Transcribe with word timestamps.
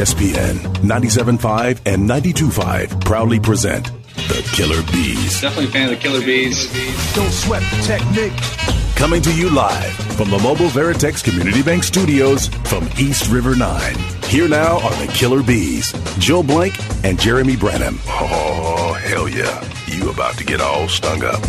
ESPN 0.00 0.54
97.5 0.80 1.80
and 1.84 2.08
92.5 2.08 3.04
proudly 3.04 3.38
present 3.38 3.84
the 4.14 4.50
Killer 4.54 4.82
Bees. 4.90 5.42
Definitely 5.42 5.66
a 5.66 5.68
fan 5.68 5.84
of 5.84 5.90
the 5.90 5.96
Killer 5.96 6.24
Bees. 6.24 6.72
Don't 7.14 7.30
sweat 7.30 7.62
the 7.70 7.82
technique. 7.82 8.96
Coming 8.96 9.20
to 9.20 9.34
you 9.34 9.50
live 9.50 9.92
from 10.16 10.30
the 10.30 10.38
Mobile 10.38 10.68
Veritex 10.68 11.22
Community 11.22 11.62
Bank 11.62 11.84
Studios 11.84 12.48
from 12.64 12.88
East 12.98 13.30
River 13.30 13.54
9. 13.54 13.94
Here 14.24 14.48
now 14.48 14.80
are 14.80 15.04
the 15.04 15.12
Killer 15.12 15.42
Bees, 15.42 15.92
Joel 16.18 16.44
Blank 16.44 16.76
and 17.04 17.20
Jeremy 17.20 17.56
Branham. 17.56 17.98
Oh, 18.06 18.98
hell 19.02 19.28
yeah. 19.28 19.62
You 19.86 20.08
about 20.08 20.38
to 20.38 20.44
get 20.44 20.62
all 20.62 20.88
stung 20.88 21.24
up. 21.24 21.42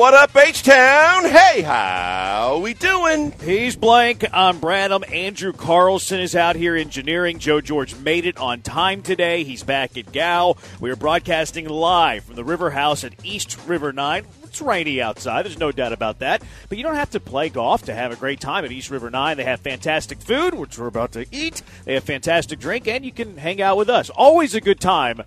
What 0.00 0.14
up, 0.14 0.34
H-Town? 0.34 1.26
Hey, 1.26 1.60
how 1.60 2.58
we 2.62 2.72
doing? 2.72 3.32
He's 3.32 3.76
blank. 3.76 4.24
I'm 4.32 4.58
Branham. 4.58 5.04
Andrew 5.12 5.52
Carlson 5.52 6.20
is 6.20 6.34
out 6.34 6.56
here 6.56 6.74
engineering. 6.74 7.38
Joe 7.38 7.60
George 7.60 7.94
made 7.96 8.24
it 8.24 8.38
on 8.38 8.62
time 8.62 9.02
today. 9.02 9.44
He's 9.44 9.62
back 9.62 9.98
at 9.98 10.10
Gow. 10.10 10.56
We 10.80 10.90
are 10.90 10.96
broadcasting 10.96 11.68
live 11.68 12.24
from 12.24 12.36
the 12.36 12.44
River 12.44 12.70
House 12.70 13.04
at 13.04 13.22
East 13.22 13.58
River 13.66 13.92
9. 13.92 14.24
It's 14.44 14.62
rainy 14.62 15.02
outside. 15.02 15.44
There's 15.44 15.58
no 15.58 15.70
doubt 15.70 15.92
about 15.92 16.20
that. 16.20 16.42
But 16.70 16.78
you 16.78 16.84
don't 16.84 16.94
have 16.94 17.10
to 17.10 17.20
play 17.20 17.50
golf 17.50 17.82
to 17.82 17.94
have 17.94 18.10
a 18.10 18.16
great 18.16 18.40
time 18.40 18.64
at 18.64 18.72
East 18.72 18.90
River 18.90 19.10
9. 19.10 19.36
They 19.36 19.44
have 19.44 19.60
fantastic 19.60 20.22
food, 20.22 20.54
which 20.54 20.78
we're 20.78 20.86
about 20.86 21.12
to 21.12 21.26
eat. 21.30 21.60
They 21.84 21.92
have 21.92 22.04
fantastic 22.04 22.58
drink, 22.58 22.88
and 22.88 23.04
you 23.04 23.12
can 23.12 23.36
hang 23.36 23.60
out 23.60 23.76
with 23.76 23.90
us. 23.90 24.08
Always 24.08 24.54
a 24.54 24.62
good 24.62 24.80
time 24.80 25.24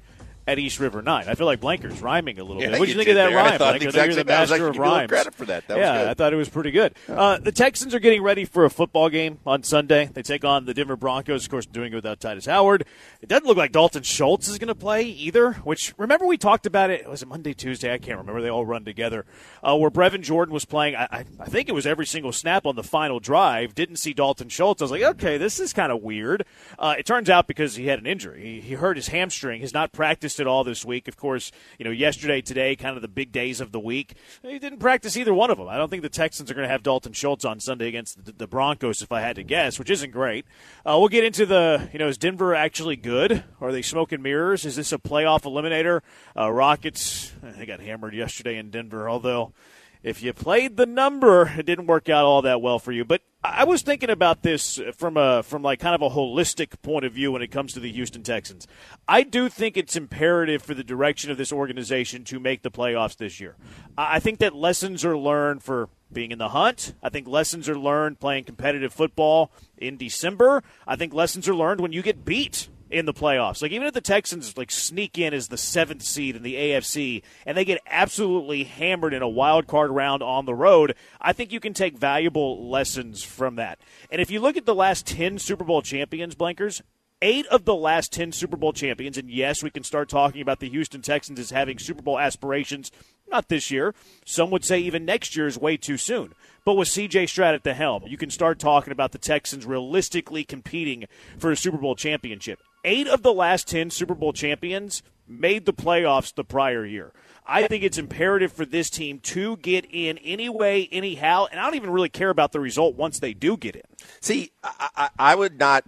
at 0.47 0.59
East 0.59 0.79
River 0.79 1.01
Nine. 1.01 1.25
I 1.27 1.35
feel 1.35 1.45
like 1.45 1.59
Blanker's 1.61 2.01
rhyming 2.01 2.39
a 2.39 2.43
little 2.43 2.61
Yeah, 2.61 2.69
bit. 2.71 2.79
What 2.79 2.85
did 2.87 2.95
you 2.95 2.97
think 2.97 3.09
of 3.09 3.15
that 3.15 3.29
there. 3.29 3.39
I 3.39 3.41
rhyme? 3.43 3.57
thought 3.57 3.79
Blanker? 3.79 3.85
exactly 3.87 4.15
you're 4.15 4.23
the. 4.23 4.33
I 4.33 4.37
master 4.39 4.53
like, 4.53 4.61
of 4.61 4.67
give 4.67 4.75
you 4.75 4.81
a 4.81 4.83
little 4.83 4.97
rhymes. 4.99 5.09
credit 5.09 5.33
for 5.35 5.45
that. 5.45 5.67
That 5.67 5.77
was 5.77 5.83
yeah. 5.83 6.09
I 6.11 6.13
thought 6.13 6.33
it 6.33 6.37
was 6.37 6.49
pretty 6.49 6.71
good. 6.71 6.95
Uh, 7.07 7.37
the 7.37 7.51
Texans 7.51 7.93
are 7.95 7.99
getting 7.99 8.21
ready 8.21 8.45
for 8.45 8.65
a 8.65 8.69
football 8.69 9.09
game 9.09 9.39
on 9.45 9.63
Sunday. 9.63 10.09
They 10.13 10.21
take 10.21 10.43
on 10.43 10.65
the 10.65 10.73
Denver 10.73 10.95
Broncos. 10.95 11.45
Of 11.45 11.51
course, 11.51 11.65
doing 11.65 11.93
it 11.93 11.95
without 11.95 12.19
Tytus 12.19 12.45
Howard. 12.47 12.85
It 13.21 13.29
doesn't 13.29 13.45
look 13.47 13.57
like 13.57 13.71
Dalton 13.71 14.03
Schultz 14.03 14.47
is 14.47 14.57
going 14.57 14.67
to 14.67 14.75
play 14.75 15.03
either. 15.03 15.53
Which 15.53 15.93
remember 15.97 16.25
we 16.25 16.37
talked 16.37 16.65
about 16.65 16.89
it. 16.89 17.09
Was 17.09 17.21
it 17.21 17.27
Monday, 17.27 17.53
Tuesday? 17.53 17.93
I 17.93 17.97
can't 17.97 18.17
remember. 18.17 18.41
They 18.41 18.49
all 18.49 18.65
run 18.65 18.83
together. 18.85 19.25
Uh, 19.63 19.77
where 19.77 19.89
Brevin 19.91 20.21
Jordan 20.21 20.53
was 20.53 20.65
playing. 20.65 20.95
I, 20.95 21.03
I, 21.11 21.25
I 21.39 21.45
think 21.45 21.69
it 21.69 21.73
was 21.73 21.85
every 21.85 22.05
single 22.05 22.31
snap 22.33 22.65
on 22.65 22.75
the 22.75 22.83
final 22.83 23.19
drive. 23.19 23.75
Didn't 23.75 23.95
see 23.97 24.13
Dalton 24.13 24.49
Schultz. 24.49 24.81
I 24.81 24.85
was 24.85 24.91
like, 24.91 25.03
okay, 25.03 25.37
this 25.37 25.59
is 25.59 25.71
kind 25.73 25.91
of 25.91 26.01
weird. 26.01 26.45
Uh, 26.77 26.95
it 26.97 27.05
turns 27.05 27.29
out 27.29 27.47
because 27.47 27.75
he 27.75 27.87
had 27.87 27.99
an 27.99 28.05
injury. 28.05 28.41
He, 28.41 28.61
he 28.61 28.73
hurt 28.73 28.97
his 28.97 29.07
hamstring. 29.07 29.61
Has 29.61 29.73
not 29.73 29.91
practiced 29.93 30.32
at 30.39 30.47
all 30.47 30.63
this 30.63 30.85
week. 30.85 31.07
Of 31.07 31.17
course, 31.17 31.51
you 31.77 31.85
know 31.85 31.91
yesterday, 31.91 32.41
today, 32.41 32.75
kind 32.75 32.95
of 32.95 33.01
the 33.01 33.07
big 33.07 33.31
days 33.31 33.61
of 33.61 33.71
the 33.71 33.79
week. 33.79 34.13
He 34.41 34.59
didn't 34.59 34.79
practice 34.79 35.17
either 35.17 35.33
one 35.33 35.51
of 35.51 35.57
them. 35.57 35.67
I 35.67 35.77
don't 35.77 35.89
think 35.89 36.03
the 36.03 36.09
Texans 36.09 36.49
are 36.49 36.53
going 36.53 36.67
to 36.67 36.71
have 36.71 36.83
Dalton 36.83 37.13
Schultz 37.13 37.45
on 37.45 37.59
Sunday 37.59 37.87
against 37.87 38.25
the, 38.25 38.31
the 38.31 38.47
Broncos, 38.47 39.01
if 39.01 39.11
I 39.11 39.21
had 39.21 39.35
to 39.37 39.43
guess, 39.43 39.79
which 39.79 39.89
isn't 39.89 40.11
great. 40.11 40.45
Uh, 40.85 40.97
we'll 40.99 41.09
get 41.09 41.23
into 41.23 41.45
the, 41.45 41.89
you 41.93 41.99
know, 41.99 42.07
is 42.07 42.17
Denver 42.17 42.53
actually 42.55 42.95
good? 42.95 43.43
Are 43.61 43.71
they 43.71 43.81
smoke 43.81 44.11
and 44.11 44.21
mirrors? 44.21 44.65
Is 44.65 44.75
this 44.75 44.91
a 44.91 44.97
playoff 44.97 45.43
eliminator? 45.43 46.01
Uh, 46.37 46.51
Rockets, 46.51 47.33
they 47.41 47.65
got 47.65 47.79
hammered 47.79 48.13
yesterday 48.13 48.57
in 48.57 48.69
Denver, 48.69 49.09
although 49.09 49.53
if 50.01 50.21
you 50.21 50.33
played 50.33 50.77
the 50.77 50.85
number, 50.85 51.53
it 51.57 51.65
didn't 51.65 51.87
work 51.87 52.09
out 52.09 52.25
all 52.25 52.41
that 52.41 52.61
well 52.61 52.79
for 52.79 52.91
you. 52.91 53.05
But 53.05 53.21
I 53.45 53.65
was 53.65 53.81
thinking 53.81 54.09
about 54.09 54.41
this 54.41 54.79
from 54.95 55.17
a 55.17 55.43
from 55.43 55.63
like 55.63 55.79
kind 55.79 55.93
of 55.93 56.01
a 56.01 56.15
holistic 56.15 56.81
point 56.81 57.03
of 57.03 57.11
view 57.11 57.33
when 57.33 57.41
it 57.41 57.51
comes 57.51 57.73
to 57.73 57.81
the 57.81 57.91
Houston 57.91 58.23
Texans. 58.23 58.67
I 59.05 59.23
do 59.23 59.49
think 59.49 59.75
it's 59.75 59.97
imperative 59.97 60.61
for 60.61 60.73
the 60.73 60.83
direction 60.83 61.29
of 61.29 61.37
this 61.37 61.51
organization 61.51 62.23
to 62.25 62.39
make 62.39 62.61
the 62.61 62.71
playoffs 62.71 63.17
this 63.17 63.39
year. 63.41 63.55
I 63.97 64.13
I 64.13 64.19
think 64.19 64.39
that 64.39 64.55
lessons 64.55 65.03
are 65.03 65.17
learned 65.17 65.63
for 65.63 65.89
being 66.11 66.31
in 66.31 66.37
the 66.37 66.49
hunt. 66.49 66.93
I 67.03 67.09
think 67.09 67.27
lessons 67.27 67.67
are 67.67 67.77
learned 67.77 68.19
playing 68.19 68.45
competitive 68.45 68.93
football 68.93 69.51
in 69.77 69.97
December. 69.97 70.63
I 70.87 70.95
think 70.95 71.13
lessons 71.13 71.49
are 71.49 71.55
learned 71.55 71.81
when 71.81 71.91
you 71.91 72.01
get 72.01 72.23
beat 72.23 72.69
in 72.93 73.05
the 73.05 73.13
playoffs. 73.13 73.61
Like 73.61 73.71
even 73.71 73.87
if 73.87 73.93
the 73.93 74.01
Texans 74.01 74.55
like 74.57 74.71
sneak 74.71 75.17
in 75.17 75.33
as 75.33 75.47
the 75.47 75.57
seventh 75.57 76.03
seed 76.03 76.35
in 76.35 76.43
the 76.43 76.55
AFC 76.55 77.23
and 77.45 77.57
they 77.57 77.65
get 77.65 77.81
absolutely 77.87 78.63
hammered 78.63 79.13
in 79.13 79.21
a 79.21 79.27
wild 79.27 79.67
card 79.67 79.91
round 79.91 80.21
on 80.21 80.45
the 80.45 80.55
road, 80.55 80.95
I 81.19 81.33
think 81.33 81.51
you 81.51 81.59
can 81.59 81.73
take 81.73 81.97
valuable 81.97 82.69
lessons 82.69 83.23
from 83.23 83.55
that. 83.55 83.79
And 84.11 84.21
if 84.21 84.29
you 84.29 84.39
look 84.39 84.57
at 84.57 84.65
the 84.65 84.75
last 84.75 85.07
ten 85.07 85.39
Super 85.39 85.63
Bowl 85.63 85.81
champions, 85.81 86.35
Blankers, 86.35 86.81
eight 87.23 87.47
of 87.47 87.63
the 87.63 87.73
last 87.73 88.11
10 88.11 88.33
Super 88.33 88.57
Bowl 88.57 88.73
champions, 88.73 89.17
and 89.17 89.29
yes, 89.31 89.63
we 89.63 89.69
can 89.69 89.83
start 89.83 90.09
talking 90.09 90.41
about 90.41 90.59
the 90.59 90.69
Houston 90.69 91.01
Texans 91.01 91.39
as 91.39 91.51
having 91.51 91.79
Super 91.79 92.01
Bowl 92.01 92.19
aspirations, 92.19 92.91
not 93.31 93.47
this 93.47 93.71
year. 93.71 93.95
Some 94.25 94.51
would 94.51 94.65
say 94.65 94.79
even 94.79 95.05
next 95.05 95.35
year 95.35 95.47
is 95.47 95.57
way 95.57 95.77
too 95.77 95.97
soon. 95.97 96.33
But 96.65 96.75
with 96.75 96.89
CJ 96.89 97.29
Stroud 97.29 97.55
at 97.55 97.63
the 97.63 97.73
helm, 97.73 98.03
you 98.05 98.17
can 98.17 98.29
start 98.29 98.59
talking 98.59 98.91
about 98.91 99.13
the 99.13 99.17
Texans 99.17 99.65
realistically 99.65 100.43
competing 100.43 101.05
for 101.37 101.49
a 101.49 101.57
Super 101.57 101.77
Bowl 101.77 101.95
championship. 101.95 102.59
Eight 102.83 103.07
of 103.07 103.23
the 103.23 103.33
last 103.33 103.67
10 103.67 103.89
Super 103.89 104.15
Bowl 104.15 104.33
champions 104.33 105.03
made 105.27 105.65
the 105.65 105.73
playoffs 105.73 106.33
the 106.33 106.43
prior 106.43 106.85
year. 106.85 107.13
I 107.45 107.67
think 107.67 107.83
it's 107.83 107.97
imperative 107.97 108.53
for 108.53 108.65
this 108.65 108.89
team 108.89 109.19
to 109.19 109.57
get 109.57 109.85
in 109.91 110.17
anyway, 110.19 110.87
anyhow, 110.91 111.47
and 111.51 111.59
I 111.59 111.65
don't 111.65 111.75
even 111.75 111.89
really 111.89 112.09
care 112.09 112.29
about 112.29 112.53
the 112.53 112.59
result 112.59 112.95
once 112.95 113.19
they 113.19 113.33
do 113.33 113.57
get 113.57 113.75
in. 113.75 113.83
See, 114.21 114.51
I, 114.63 114.89
I, 114.95 115.09
I 115.19 115.35
would 115.35 115.59
not. 115.59 115.83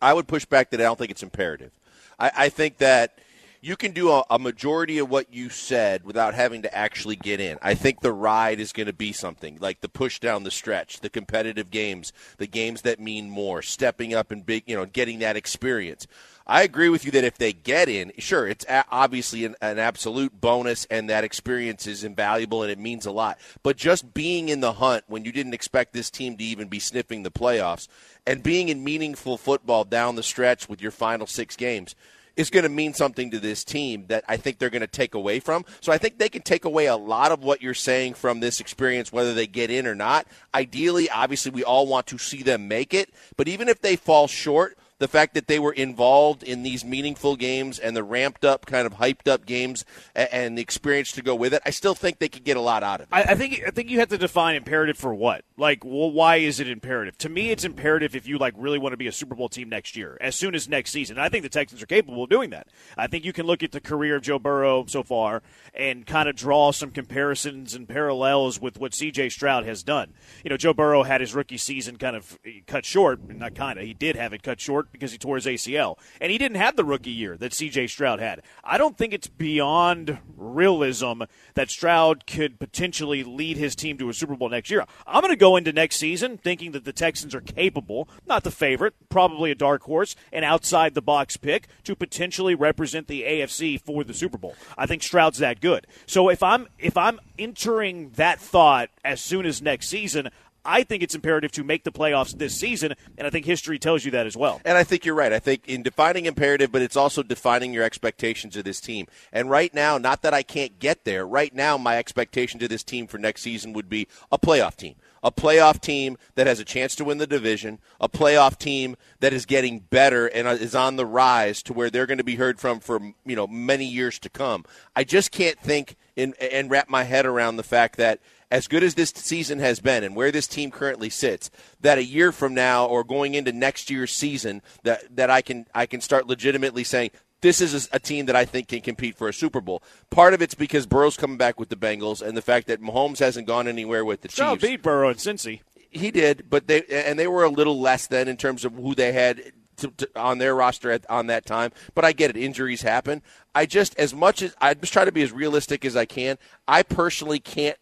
I 0.00 0.12
would 0.12 0.28
push 0.28 0.44
back 0.44 0.70
that 0.70 0.80
I 0.80 0.84
don't 0.84 0.98
think 0.98 1.10
it's 1.10 1.22
imperative. 1.22 1.72
I, 2.18 2.30
I 2.36 2.48
think 2.48 2.78
that 2.78 3.18
you 3.68 3.76
can 3.76 3.92
do 3.92 4.10
a, 4.10 4.24
a 4.30 4.38
majority 4.38 4.96
of 4.96 5.10
what 5.10 5.32
you 5.32 5.50
said 5.50 6.02
without 6.02 6.32
having 6.32 6.62
to 6.62 6.74
actually 6.74 7.16
get 7.16 7.38
in. 7.38 7.58
I 7.60 7.74
think 7.74 8.00
the 8.00 8.14
ride 8.14 8.60
is 8.60 8.72
going 8.72 8.86
to 8.86 8.94
be 8.94 9.12
something 9.12 9.58
like 9.60 9.82
the 9.82 9.90
push 9.90 10.18
down 10.18 10.44
the 10.44 10.50
stretch, 10.50 11.00
the 11.00 11.10
competitive 11.10 11.70
games, 11.70 12.10
the 12.38 12.46
games 12.46 12.80
that 12.82 12.98
mean 12.98 13.28
more, 13.28 13.60
stepping 13.60 14.14
up 14.14 14.30
and 14.30 14.46
big, 14.46 14.64
you 14.66 14.74
know, 14.74 14.86
getting 14.86 15.18
that 15.18 15.36
experience. 15.36 16.06
I 16.46 16.62
agree 16.62 16.88
with 16.88 17.04
you 17.04 17.10
that 17.10 17.24
if 17.24 17.36
they 17.36 17.52
get 17.52 17.90
in, 17.90 18.10
sure, 18.16 18.48
it's 18.48 18.64
a- 18.64 18.86
obviously 18.90 19.44
an, 19.44 19.54
an 19.60 19.78
absolute 19.78 20.40
bonus, 20.40 20.86
and 20.86 21.10
that 21.10 21.22
experience 21.22 21.86
is 21.86 22.04
invaluable 22.04 22.62
and 22.62 22.72
it 22.72 22.78
means 22.78 23.04
a 23.04 23.10
lot. 23.10 23.38
But 23.62 23.76
just 23.76 24.14
being 24.14 24.48
in 24.48 24.60
the 24.60 24.72
hunt 24.72 25.04
when 25.08 25.26
you 25.26 25.32
didn't 25.32 25.52
expect 25.52 25.92
this 25.92 26.08
team 26.08 26.38
to 26.38 26.44
even 26.44 26.68
be 26.68 26.78
sniffing 26.78 27.22
the 27.22 27.30
playoffs, 27.30 27.86
and 28.26 28.42
being 28.42 28.70
in 28.70 28.82
meaningful 28.82 29.36
football 29.36 29.84
down 29.84 30.16
the 30.16 30.22
stretch 30.22 30.70
with 30.70 30.80
your 30.80 30.90
final 30.90 31.26
six 31.26 31.54
games 31.54 31.94
is 32.38 32.50
going 32.50 32.62
to 32.62 32.70
mean 32.70 32.94
something 32.94 33.32
to 33.32 33.40
this 33.40 33.64
team 33.64 34.06
that 34.06 34.24
I 34.28 34.36
think 34.36 34.58
they're 34.58 34.70
going 34.70 34.80
to 34.80 34.86
take 34.86 35.14
away 35.14 35.40
from. 35.40 35.64
So 35.80 35.92
I 35.92 35.98
think 35.98 36.18
they 36.18 36.28
can 36.28 36.42
take 36.42 36.64
away 36.64 36.86
a 36.86 36.96
lot 36.96 37.32
of 37.32 37.42
what 37.42 37.60
you're 37.60 37.74
saying 37.74 38.14
from 38.14 38.38
this 38.38 38.60
experience, 38.60 39.12
whether 39.12 39.34
they 39.34 39.48
get 39.48 39.70
in 39.70 39.86
or 39.86 39.96
not. 39.96 40.26
Ideally, 40.54 41.10
obviously, 41.10 41.50
we 41.50 41.64
all 41.64 41.88
want 41.88 42.06
to 42.06 42.16
see 42.16 42.44
them 42.44 42.68
make 42.68 42.94
it, 42.94 43.12
but 43.36 43.48
even 43.48 43.68
if 43.68 43.80
they 43.80 43.96
fall 43.96 44.28
short, 44.28 44.78
the 44.98 45.08
fact 45.08 45.34
that 45.34 45.48
they 45.48 45.58
were 45.58 45.72
involved 45.72 46.42
in 46.42 46.62
these 46.62 46.84
meaningful 46.84 47.36
games 47.36 47.78
and 47.78 47.96
the 47.96 48.04
ramped 48.04 48.44
up, 48.44 48.66
kind 48.66 48.86
of 48.86 48.94
hyped 48.94 49.28
up 49.28 49.44
games 49.44 49.84
and, 50.14 50.56
the 50.56 50.62
experience 50.62 51.12
to 51.12 51.22
go 51.22 51.34
with 51.34 51.54
it, 51.54 51.62
I 51.66 51.70
still 51.70 51.94
think 51.94 52.18
they 52.18 52.28
could 52.28 52.44
get 52.44 52.56
a 52.56 52.60
lot 52.60 52.82
out 52.82 53.00
of 53.00 53.06
it. 53.06 53.08
I 53.12 53.34
think 53.34 53.62
I 53.66 53.70
think 53.70 53.90
you 53.90 53.98
have 54.00 54.08
to 54.08 54.18
define 54.18 54.56
imperative 54.56 54.96
for 54.96 55.14
what. 55.14 55.44
Like, 55.58 55.84
well, 55.84 56.12
why 56.12 56.36
is 56.36 56.60
it 56.60 56.68
imperative? 56.68 57.18
To 57.18 57.28
me, 57.28 57.50
it's 57.50 57.64
imperative 57.64 58.14
if 58.14 58.28
you 58.28 58.38
like 58.38 58.54
really 58.56 58.78
want 58.78 58.92
to 58.92 58.96
be 58.96 59.08
a 59.08 59.12
Super 59.12 59.34
Bowl 59.34 59.48
team 59.48 59.68
next 59.68 59.96
year, 59.96 60.16
as 60.20 60.36
soon 60.36 60.54
as 60.54 60.68
next 60.68 60.92
season. 60.92 61.16
And 61.16 61.24
I 61.24 61.28
think 61.28 61.42
the 61.42 61.48
Texans 61.48 61.82
are 61.82 61.86
capable 61.86 62.22
of 62.22 62.30
doing 62.30 62.50
that. 62.50 62.68
I 62.96 63.08
think 63.08 63.24
you 63.24 63.32
can 63.32 63.44
look 63.44 63.64
at 63.64 63.72
the 63.72 63.80
career 63.80 64.14
of 64.16 64.22
Joe 64.22 64.38
Burrow 64.38 64.86
so 64.86 65.02
far 65.02 65.42
and 65.74 66.06
kind 66.06 66.28
of 66.28 66.36
draw 66.36 66.70
some 66.70 66.92
comparisons 66.92 67.74
and 67.74 67.88
parallels 67.88 68.60
with 68.60 68.78
what 68.78 68.94
C.J. 68.94 69.30
Stroud 69.30 69.66
has 69.66 69.82
done. 69.82 70.14
You 70.44 70.50
know, 70.50 70.56
Joe 70.56 70.72
Burrow 70.72 71.02
had 71.02 71.20
his 71.20 71.34
rookie 71.34 71.56
season 71.56 71.96
kind 71.96 72.14
of 72.14 72.38
uh, 72.46 72.50
cut 72.68 72.84
short, 72.84 73.28
not 73.28 73.56
kind 73.56 73.80
of. 73.80 73.84
He 73.84 73.94
did 73.94 74.14
have 74.14 74.32
it 74.32 74.44
cut 74.44 74.60
short 74.60 74.92
because 74.92 75.10
he 75.10 75.18
tore 75.18 75.36
his 75.36 75.46
ACL, 75.46 75.98
and 76.20 76.30
he 76.30 76.38
didn't 76.38 76.58
have 76.58 76.76
the 76.76 76.84
rookie 76.84 77.10
year 77.10 77.36
that 77.36 77.52
C.J. 77.52 77.88
Stroud 77.88 78.20
had. 78.20 78.42
I 78.62 78.78
don't 78.78 78.96
think 78.96 79.12
it's 79.12 79.26
beyond 79.26 80.18
realism 80.36 81.22
that 81.54 81.68
Stroud 81.68 82.28
could 82.28 82.60
potentially 82.60 83.24
lead 83.24 83.56
his 83.56 83.74
team 83.74 83.98
to 83.98 84.08
a 84.08 84.14
Super 84.14 84.36
Bowl 84.36 84.48
next 84.48 84.70
year. 84.70 84.84
I'm 85.04 85.20
going 85.20 85.32
to 85.32 85.36
go 85.36 85.47
into 85.56 85.72
next 85.72 85.96
season 85.96 86.38
thinking 86.38 86.72
that 86.72 86.84
the 86.84 86.92
Texans 86.92 87.34
are 87.34 87.40
capable, 87.40 88.08
not 88.26 88.44
the 88.44 88.50
favorite, 88.50 88.94
probably 89.08 89.50
a 89.50 89.54
dark 89.54 89.82
horse, 89.82 90.16
an 90.32 90.44
outside 90.44 90.94
the 90.94 91.02
box 91.02 91.36
pick 91.36 91.68
to 91.84 91.94
potentially 91.94 92.54
represent 92.54 93.06
the 93.06 93.22
AFC 93.22 93.80
for 93.80 94.04
the 94.04 94.14
Super 94.14 94.38
Bowl. 94.38 94.54
I 94.76 94.86
think 94.86 95.02
Stroud's 95.02 95.38
that 95.38 95.60
good. 95.60 95.86
So 96.06 96.28
if 96.28 96.42
I'm 96.42 96.68
if 96.78 96.96
I'm 96.96 97.20
entering 97.38 98.10
that 98.10 98.40
thought 98.40 98.90
as 99.04 99.20
soon 99.20 99.46
as 99.46 99.62
next 99.62 99.88
season, 99.88 100.30
I 100.68 100.82
think 100.82 101.02
it's 101.02 101.14
imperative 101.14 101.50
to 101.52 101.64
make 101.64 101.84
the 101.84 101.92
playoffs 101.92 102.36
this 102.36 102.54
season, 102.54 102.94
and 103.16 103.26
I 103.26 103.30
think 103.30 103.46
history 103.46 103.78
tells 103.78 104.04
you 104.04 104.10
that 104.10 104.26
as 104.26 104.36
well. 104.36 104.60
And 104.66 104.76
I 104.76 104.84
think 104.84 105.06
you're 105.06 105.14
right. 105.14 105.32
I 105.32 105.38
think 105.38 105.66
in 105.66 105.82
defining 105.82 106.26
imperative, 106.26 106.70
but 106.70 106.82
it's 106.82 106.96
also 106.96 107.22
defining 107.22 107.72
your 107.72 107.84
expectations 107.84 108.54
of 108.54 108.64
this 108.64 108.80
team. 108.80 109.06
And 109.32 109.48
right 109.48 109.72
now, 109.72 109.96
not 109.96 110.20
that 110.22 110.34
I 110.34 110.42
can't 110.42 110.78
get 110.78 111.04
there, 111.04 111.26
right 111.26 111.54
now, 111.54 111.78
my 111.78 111.96
expectation 111.96 112.60
to 112.60 112.68
this 112.68 112.82
team 112.82 113.06
for 113.06 113.16
next 113.16 113.42
season 113.42 113.72
would 113.72 113.88
be 113.88 114.08
a 114.30 114.38
playoff 114.38 114.76
team. 114.76 114.96
A 115.22 115.32
playoff 115.32 115.80
team 115.80 116.16
that 116.34 116.46
has 116.46 116.60
a 116.60 116.64
chance 116.64 116.94
to 116.96 117.04
win 117.04 117.18
the 117.18 117.26
division, 117.26 117.78
a 118.00 118.08
playoff 118.08 118.58
team 118.58 118.96
that 119.20 119.32
is 119.32 119.46
getting 119.46 119.80
better 119.80 120.26
and 120.26 120.46
is 120.48 120.74
on 120.74 120.96
the 120.96 121.06
rise 121.06 121.62
to 121.64 121.72
where 121.72 121.90
they're 121.90 122.06
going 122.06 122.18
to 122.18 122.24
be 122.24 122.36
heard 122.36 122.58
from 122.60 122.80
for 122.80 123.00
you 123.24 123.36
know 123.36 123.46
many 123.46 123.84
years 123.84 124.18
to 124.20 124.28
come. 124.28 124.64
I 124.94 125.04
just 125.04 125.30
can't 125.30 125.58
think 125.58 125.96
in, 126.16 126.34
and 126.40 126.70
wrap 126.70 126.88
my 126.88 127.04
head 127.04 127.26
around 127.26 127.56
the 127.56 127.62
fact 127.62 127.96
that 127.96 128.20
as 128.50 128.66
good 128.66 128.82
as 128.82 128.94
this 128.94 129.10
season 129.10 129.58
has 129.58 129.80
been 129.80 130.02
and 130.02 130.16
where 130.16 130.32
this 130.32 130.46
team 130.46 130.70
currently 130.70 131.10
sits, 131.10 131.50
that 131.80 131.98
a 131.98 132.04
year 132.04 132.32
from 132.32 132.54
now 132.54 132.86
or 132.86 133.04
going 133.04 133.34
into 133.34 133.52
next 133.52 133.90
year's 133.90 134.12
season, 134.12 134.62
that 134.84 135.14
that 135.14 135.30
I 135.30 135.42
can 135.42 135.66
I 135.74 135.86
can 135.86 136.00
start 136.00 136.26
legitimately 136.26 136.84
saying 136.84 137.10
this 137.40 137.60
is 137.60 137.88
a 137.92 137.98
team 137.98 138.26
that 138.26 138.36
I 138.36 138.44
think 138.44 138.68
can 138.68 138.80
compete 138.80 139.16
for 139.16 139.28
a 139.28 139.32
Super 139.32 139.60
Bowl. 139.60 139.82
Part 140.10 140.34
of 140.34 140.42
it's 140.42 140.54
because 140.54 140.86
Burrow's 140.86 141.16
coming 141.16 141.36
back 141.36 141.58
with 141.60 141.68
the 141.68 141.76
Bengals, 141.76 142.20
and 142.20 142.36
the 142.36 142.42
fact 142.42 142.66
that 142.66 142.80
Mahomes 142.80 143.18
hasn't 143.18 143.46
gone 143.46 143.68
anywhere 143.68 144.04
with 144.04 144.22
the 144.22 144.28
Chiefs. 144.28 144.38
beat 144.56 144.82
Burrow 144.82 145.10
and 145.10 145.18
Cincy. 145.18 145.60
He 145.90 146.10
did, 146.10 146.50
but 146.50 146.66
they 146.66 146.84
and 146.84 147.18
they 147.18 147.26
were 147.26 147.44
a 147.44 147.48
little 147.48 147.80
less 147.80 148.06
than 148.06 148.28
in 148.28 148.36
terms 148.36 148.64
of 148.64 148.74
who 148.74 148.94
they 148.94 149.12
had 149.12 149.52
to, 149.78 149.88
to, 149.88 150.10
on 150.16 150.38
their 150.38 150.54
roster 150.54 150.90
at, 150.90 151.08
on 151.08 151.28
that 151.28 151.46
time. 151.46 151.72
But 151.94 152.04
I 152.04 152.12
get 152.12 152.30
it; 152.30 152.36
injuries 152.36 152.82
happen. 152.82 153.22
I 153.54 153.64
just, 153.64 153.98
as 153.98 154.14
much 154.14 154.42
as 154.42 154.54
I 154.60 154.74
just 154.74 154.92
try 154.92 155.04
to 155.04 155.12
be 155.12 155.22
as 155.22 155.32
realistic 155.32 155.84
as 155.84 155.96
I 155.96 156.04
can. 156.04 156.36
I 156.66 156.82
personally 156.82 157.38
can't 157.38 157.78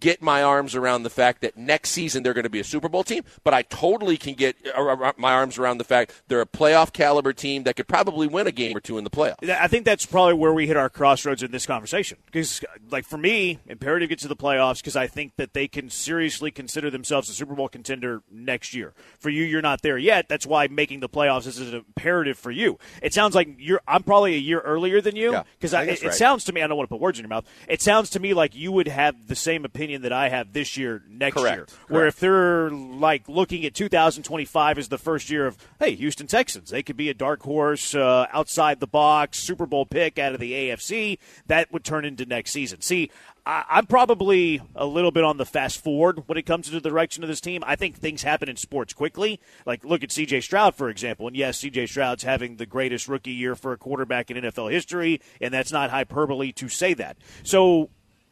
get 0.00 0.22
my 0.22 0.42
arms 0.42 0.74
around 0.74 1.02
the 1.02 1.10
fact 1.10 1.42
that 1.42 1.56
next 1.56 1.90
season 1.90 2.22
they're 2.22 2.34
going 2.34 2.44
to 2.44 2.50
be 2.50 2.60
a 2.60 2.64
Super 2.64 2.88
Bowl 2.88 3.04
team, 3.04 3.24
but 3.44 3.54
I 3.54 3.62
totally 3.62 4.16
can 4.16 4.34
get 4.34 4.56
uh, 4.74 5.12
my 5.16 5.32
arms 5.32 5.58
around 5.58 5.78
the 5.78 5.84
fact 5.84 6.22
they're 6.28 6.40
a 6.40 6.46
playoff 6.46 6.92
caliber 6.92 7.32
team 7.32 7.64
that 7.64 7.76
could 7.76 7.88
probably 7.88 8.26
win 8.26 8.46
a 8.46 8.52
game 8.52 8.76
or 8.76 8.80
two 8.80 8.98
in 8.98 9.04
the 9.04 9.10
playoffs. 9.10 9.48
I 9.48 9.68
think 9.68 9.84
that's 9.84 10.06
probably 10.06 10.34
where 10.34 10.52
we 10.52 10.66
hit 10.66 10.76
our 10.76 10.88
crossroads 10.88 11.42
in 11.42 11.50
this 11.50 11.66
conversation. 11.66 12.18
Because, 12.26 12.62
like 12.90 13.04
for 13.04 13.18
me, 13.18 13.58
imperative 13.66 14.08
gets 14.08 14.22
to 14.22 14.28
the 14.28 14.36
playoffs 14.36 14.78
because 14.78 14.96
I 14.96 15.06
think 15.06 15.36
that 15.36 15.52
they 15.52 15.68
can 15.68 15.90
seriously 15.90 16.50
consider 16.50 16.90
themselves 16.90 17.28
a 17.28 17.32
Super 17.32 17.54
Bowl 17.54 17.68
contender 17.68 18.22
next 18.30 18.74
year. 18.74 18.94
For 19.18 19.30
you, 19.30 19.44
you're 19.44 19.62
not 19.62 19.82
there 19.82 19.98
yet. 19.98 20.28
That's 20.28 20.46
why 20.46 20.68
making 20.68 21.00
the 21.00 21.08
playoffs 21.08 21.46
is 21.46 21.60
an 21.60 21.74
imperative 21.74 22.38
for 22.38 22.50
you. 22.50 22.78
It 23.02 23.12
sounds 23.12 23.34
like 23.34 23.48
you're. 23.58 23.80
I'm 23.86 24.02
probably 24.02 24.34
a 24.34 24.38
year 24.38 24.60
earlier 24.60 25.00
than 25.00 25.16
you 25.16 25.42
because 25.58 25.72
yeah, 25.72 25.82
it, 25.82 25.88
right. 25.88 26.04
it 26.04 26.14
sounds 26.14 26.44
to 26.44 26.52
me. 26.52 26.62
I 26.62 26.66
don't 26.66 26.76
want 26.76 26.88
to 26.88 26.94
put 26.94 27.00
words 27.00 27.18
in 27.18 27.24
your 27.24 27.30
mouth. 27.30 27.46
It 27.68 27.82
sounds 27.82 28.10
to 28.10 28.20
me 28.20 28.34
like 28.34 28.54
you 28.54 28.72
would 28.72 28.88
have 28.88 29.28
the 29.28 29.36
same 29.36 29.64
opinion 29.64 29.89
opinion 29.90 30.02
that 30.02 30.12
I 30.12 30.28
have 30.28 30.52
this 30.52 30.76
year, 30.76 31.02
next 31.08 31.36
Correct. 31.36 31.56
year. 31.56 31.66
Correct. 31.66 31.90
Where 31.90 32.06
if 32.06 32.20
they're 32.20 32.70
like 32.70 33.28
looking 33.28 33.64
at 33.64 33.74
2025 33.74 34.78
as 34.78 34.88
the 34.88 34.98
first 34.98 35.30
year 35.30 35.46
of, 35.46 35.56
hey, 35.78 35.94
Houston 35.94 36.26
Texans, 36.26 36.70
they 36.70 36.82
could 36.82 36.96
be 36.96 37.08
a 37.08 37.14
dark 37.14 37.42
horse, 37.42 37.94
uh, 37.94 38.26
outside 38.32 38.80
the 38.80 38.86
box, 38.86 39.38
Super 39.38 39.66
Bowl 39.66 39.86
pick 39.86 40.18
out 40.18 40.32
of 40.32 40.40
the 40.40 40.52
AFC, 40.52 41.18
that 41.46 41.72
would 41.72 41.84
turn 41.84 42.04
into 42.04 42.24
next 42.24 42.52
season. 42.52 42.80
See, 42.80 43.10
I, 43.46 43.78
am 43.78 43.86
probably 43.86 44.60
a 44.74 44.86
little 44.86 45.10
bit 45.10 45.24
on 45.24 45.38
the 45.38 45.46
fast 45.46 45.82
forward 45.82 46.28
when 46.28 46.38
it 46.38 46.46
comes 46.46 46.66
to 46.66 46.72
the 46.72 46.88
direction 46.88 47.24
of 47.24 47.28
this 47.28 47.40
team. 47.40 47.64
I 47.66 47.74
think 47.74 47.96
things 47.96 48.22
happen 48.22 48.48
in 48.48 48.56
sports 48.56 48.92
quickly. 48.92 49.40
Like, 49.66 49.84
look 49.84 50.04
at 50.04 50.12
C.J. 50.12 50.42
Stroud, 50.42 50.74
for 50.74 50.88
example. 50.88 51.26
And 51.26 51.36
yes, 51.36 51.58
C.J. 51.58 51.86
Stroud's 51.86 52.22
having 52.22 52.56
the 52.56 52.66
greatest 52.66 53.08
rookie 53.08 53.32
year 53.32 53.56
for 53.56 53.72
a 53.72 53.78
quarterback 53.78 54.30
in 54.30 54.36
NFL 54.36 54.70
history, 54.70 55.20
and 55.40 55.52
that's 55.52 55.72
not 55.72 55.90
hyperbole 55.90 56.52
to 56.52 56.68
say 56.68 56.94
that. 56.94 57.16
So 57.42 57.90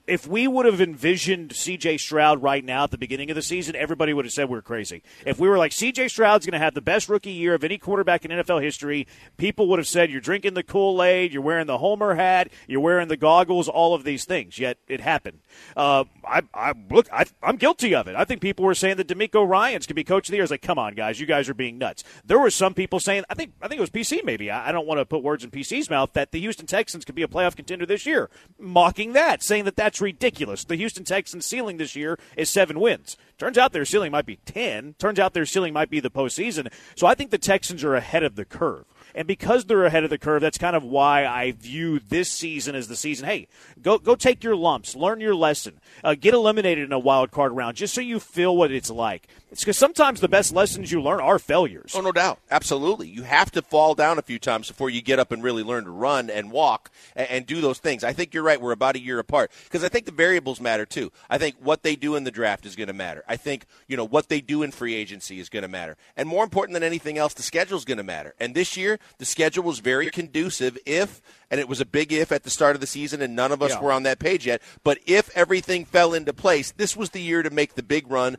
if 0.08 0.26
we 0.26 0.48
would 0.48 0.66
have 0.66 0.80
envisioned 0.80 1.50
CJ 1.50 2.00
Stroud 2.00 2.42
right 2.42 2.64
now 2.64 2.84
at 2.84 2.90
the 2.90 2.98
beginning 2.98 3.30
of 3.30 3.34
the 3.34 3.42
season, 3.42 3.76
everybody 3.76 4.12
would 4.12 4.24
have 4.24 4.32
said 4.32 4.48
we 4.48 4.56
are 4.58 4.62
crazy. 4.62 5.02
If 5.26 5.38
we 5.38 5.48
were 5.48 5.58
like 5.58 5.72
CJ 5.72 6.10
Stroud's 6.10 6.46
going 6.46 6.58
to 6.58 6.64
have 6.64 6.74
the 6.74 6.80
best 6.80 7.08
rookie 7.08 7.30
year 7.30 7.54
of 7.54 7.62
any 7.62 7.78
quarterback 7.78 8.24
in 8.24 8.30
NFL 8.30 8.62
history, 8.62 9.06
people 9.36 9.68
would 9.68 9.78
have 9.78 9.86
said 9.86 10.10
you're 10.10 10.20
drinking 10.20 10.54
the 10.54 10.62
Kool-Aid, 10.62 11.32
you're 11.32 11.42
wearing 11.42 11.66
the 11.66 11.78
Homer 11.78 12.14
hat, 12.14 12.50
you're 12.66 12.80
wearing 12.80 13.08
the 13.08 13.16
goggles, 13.16 13.68
all 13.68 13.94
of 13.94 14.04
these 14.04 14.24
things. 14.24 14.58
Yet 14.58 14.78
it 14.88 15.00
happened. 15.00 15.40
Uh, 15.76 16.04
I, 16.24 16.42
I 16.54 16.72
look, 16.90 17.08
I, 17.12 17.26
am 17.42 17.56
guilty 17.56 17.94
of 17.94 18.08
it. 18.08 18.16
I 18.16 18.24
think 18.24 18.40
people 18.40 18.64
were 18.64 18.74
saying 18.74 18.96
that 18.96 19.08
DeMeco 19.08 19.46
Ryans 19.46 19.86
could 19.86 19.96
be 19.96 20.04
coach 20.04 20.28
of 20.28 20.30
the 20.30 20.36
year. 20.36 20.42
I 20.42 20.44
was 20.44 20.50
like, 20.50 20.62
come 20.62 20.78
on, 20.78 20.94
guys, 20.94 21.20
you 21.20 21.26
guys 21.26 21.48
are 21.48 21.54
being 21.54 21.78
nuts. 21.78 22.02
There 22.24 22.38
were 22.38 22.50
some 22.50 22.74
people 22.74 22.98
saying, 22.98 23.24
I 23.28 23.34
think, 23.34 23.52
I 23.60 23.68
think 23.68 23.78
it 23.78 23.82
was 23.82 23.90
PC 23.90 24.24
maybe. 24.24 24.50
I, 24.50 24.70
I 24.70 24.72
don't 24.72 24.86
want 24.86 25.00
to 25.00 25.04
put 25.04 25.22
words 25.22 25.44
in 25.44 25.50
PC's 25.50 25.90
mouth 25.90 26.12
that 26.14 26.32
the 26.32 26.40
Houston 26.40 26.66
Texans 26.66 27.04
could 27.04 27.14
be 27.14 27.22
a 27.22 27.28
playoff 27.28 27.56
contender 27.56 27.84
this 27.84 28.06
year, 28.06 28.30
mocking 28.58 29.12
that, 29.12 29.42
saying 29.42 29.64
that 29.64 29.76
that's 29.76 29.97
ridiculous. 30.00 30.64
The 30.64 30.76
Houston 30.76 31.04
Texans' 31.04 31.46
ceiling 31.46 31.76
this 31.76 31.96
year 31.96 32.18
is 32.36 32.50
seven 32.50 32.80
wins. 32.80 33.16
Turns 33.38 33.56
out 33.56 33.72
their 33.72 33.84
ceiling 33.84 34.12
might 34.12 34.26
be 34.26 34.36
10. 34.46 34.94
Turns 34.98 35.18
out 35.18 35.32
their 35.32 35.46
ceiling 35.46 35.72
might 35.72 35.90
be 35.90 36.00
the 36.00 36.10
postseason. 36.10 36.72
So 36.96 37.06
I 37.06 37.14
think 37.14 37.30
the 37.30 37.38
Texans 37.38 37.84
are 37.84 37.94
ahead 37.94 38.24
of 38.24 38.34
the 38.34 38.44
curve. 38.44 38.84
And 39.14 39.26
because 39.26 39.64
they're 39.64 39.84
ahead 39.84 40.04
of 40.04 40.10
the 40.10 40.18
curve, 40.18 40.42
that's 40.42 40.58
kind 40.58 40.76
of 40.76 40.84
why 40.84 41.26
I 41.26 41.52
view 41.52 41.98
this 41.98 42.30
season 42.30 42.74
as 42.74 42.88
the 42.88 42.96
season. 42.96 43.26
Hey, 43.26 43.48
go 43.82 43.98
go 43.98 44.14
take 44.14 44.44
your 44.44 44.56
lumps, 44.56 44.94
learn 44.94 45.20
your 45.20 45.34
lesson, 45.34 45.80
uh, 46.04 46.14
get 46.14 46.34
eliminated 46.34 46.84
in 46.84 46.92
a 46.92 46.98
wild 46.98 47.30
card 47.30 47.52
round, 47.52 47.76
just 47.76 47.94
so 47.94 48.00
you 48.00 48.20
feel 48.20 48.56
what 48.56 48.70
it's 48.70 48.90
like. 48.90 49.28
It's 49.50 49.62
because 49.62 49.78
sometimes 49.78 50.20
the 50.20 50.28
best 50.28 50.52
lessons 50.52 50.92
you 50.92 51.00
learn 51.00 51.20
are 51.20 51.38
failures. 51.38 51.94
Oh, 51.94 52.02
no 52.02 52.12
doubt, 52.12 52.38
absolutely. 52.50 53.08
You 53.08 53.22
have 53.22 53.50
to 53.52 53.62
fall 53.62 53.94
down 53.94 54.18
a 54.18 54.22
few 54.22 54.38
times 54.38 54.68
before 54.68 54.90
you 54.90 55.00
get 55.00 55.18
up 55.18 55.32
and 55.32 55.42
really 55.42 55.62
learn 55.62 55.84
to 55.84 55.90
run 55.90 56.28
and 56.28 56.52
walk 56.52 56.90
and, 57.16 57.28
and 57.30 57.46
do 57.46 57.62
those 57.62 57.78
things. 57.78 58.04
I 58.04 58.12
think 58.12 58.34
you're 58.34 58.42
right. 58.42 58.60
We're 58.60 58.72
about 58.72 58.96
a 58.96 59.00
year 59.00 59.18
apart 59.18 59.50
because 59.64 59.82
I 59.82 59.88
think 59.88 60.04
the 60.04 60.12
variables 60.12 60.60
matter 60.60 60.84
too. 60.84 61.12
I 61.30 61.38
think 61.38 61.56
what 61.60 61.82
they 61.82 61.96
do 61.96 62.14
in 62.14 62.24
the 62.24 62.30
draft 62.30 62.66
is 62.66 62.76
going 62.76 62.88
to 62.88 62.92
matter. 62.92 63.24
I 63.26 63.36
think 63.36 63.64
you 63.86 63.96
know 63.96 64.04
what 64.04 64.28
they 64.28 64.42
do 64.42 64.62
in 64.62 64.70
free 64.70 64.94
agency 64.94 65.40
is 65.40 65.48
going 65.48 65.62
to 65.62 65.68
matter, 65.68 65.96
and 66.16 66.28
more 66.28 66.44
important 66.44 66.74
than 66.74 66.82
anything 66.82 67.16
else, 67.16 67.32
the 67.32 67.42
schedule 67.42 67.78
is 67.78 67.86
going 67.86 67.98
to 67.98 68.04
matter. 68.04 68.34
And 68.38 68.54
this 68.54 68.76
year, 68.76 68.97
the 69.18 69.24
schedule 69.24 69.64
was 69.64 69.78
very 69.80 70.10
conducive 70.10 70.78
if 70.86 71.20
and 71.50 71.60
it 71.60 71.68
was 71.68 71.80
a 71.80 71.86
big 71.86 72.12
if 72.12 72.30
at 72.30 72.42
the 72.42 72.50
start 72.50 72.76
of 72.76 72.80
the 72.80 72.86
season, 72.86 73.22
and 73.22 73.34
none 73.34 73.52
of 73.52 73.62
us 73.62 73.70
yeah. 73.70 73.80
were 73.80 73.92
on 73.92 74.02
that 74.02 74.18
page 74.18 74.46
yet. 74.46 74.60
But 74.84 74.98
if 75.06 75.30
everything 75.34 75.84
fell 75.84 76.12
into 76.12 76.32
place, 76.32 76.72
this 76.72 76.96
was 76.96 77.10
the 77.10 77.22
year 77.22 77.42
to 77.42 77.50
make 77.50 77.74
the 77.74 77.82
big 77.82 78.10
run 78.10 78.36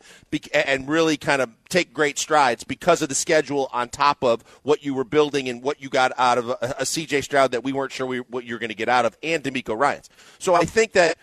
and 0.53 0.87
really 0.87 1.17
kind 1.17 1.41
of 1.41 1.49
take 1.69 1.93
great 1.93 2.19
strides 2.19 2.63
because 2.63 3.01
of 3.01 3.09
the 3.09 3.15
schedule 3.15 3.69
on 3.73 3.89
top 3.89 4.23
of 4.23 4.43
what 4.63 4.83
you 4.83 4.93
were 4.93 5.03
building 5.03 5.49
and 5.49 5.63
what 5.63 5.81
you 5.81 5.89
got 5.89 6.11
out 6.17 6.37
of 6.37 6.49
a, 6.49 6.57
a 6.61 6.83
CJ 6.83 7.23
Stroud 7.23 7.51
that 7.51 7.63
we 7.63 7.73
weren't 7.73 7.91
sure 7.91 8.05
we, 8.05 8.19
what 8.19 8.45
you 8.45 8.53
were 8.53 8.59
going 8.59 8.69
to 8.69 8.75
get 8.75 8.89
out 8.89 9.05
of, 9.05 9.17
and 9.23 9.43
DeMeco 9.43 9.77
Ryans. 9.77 10.09
So 10.37 10.53
I 10.53 10.65
think 10.65 10.93
that 10.93 11.17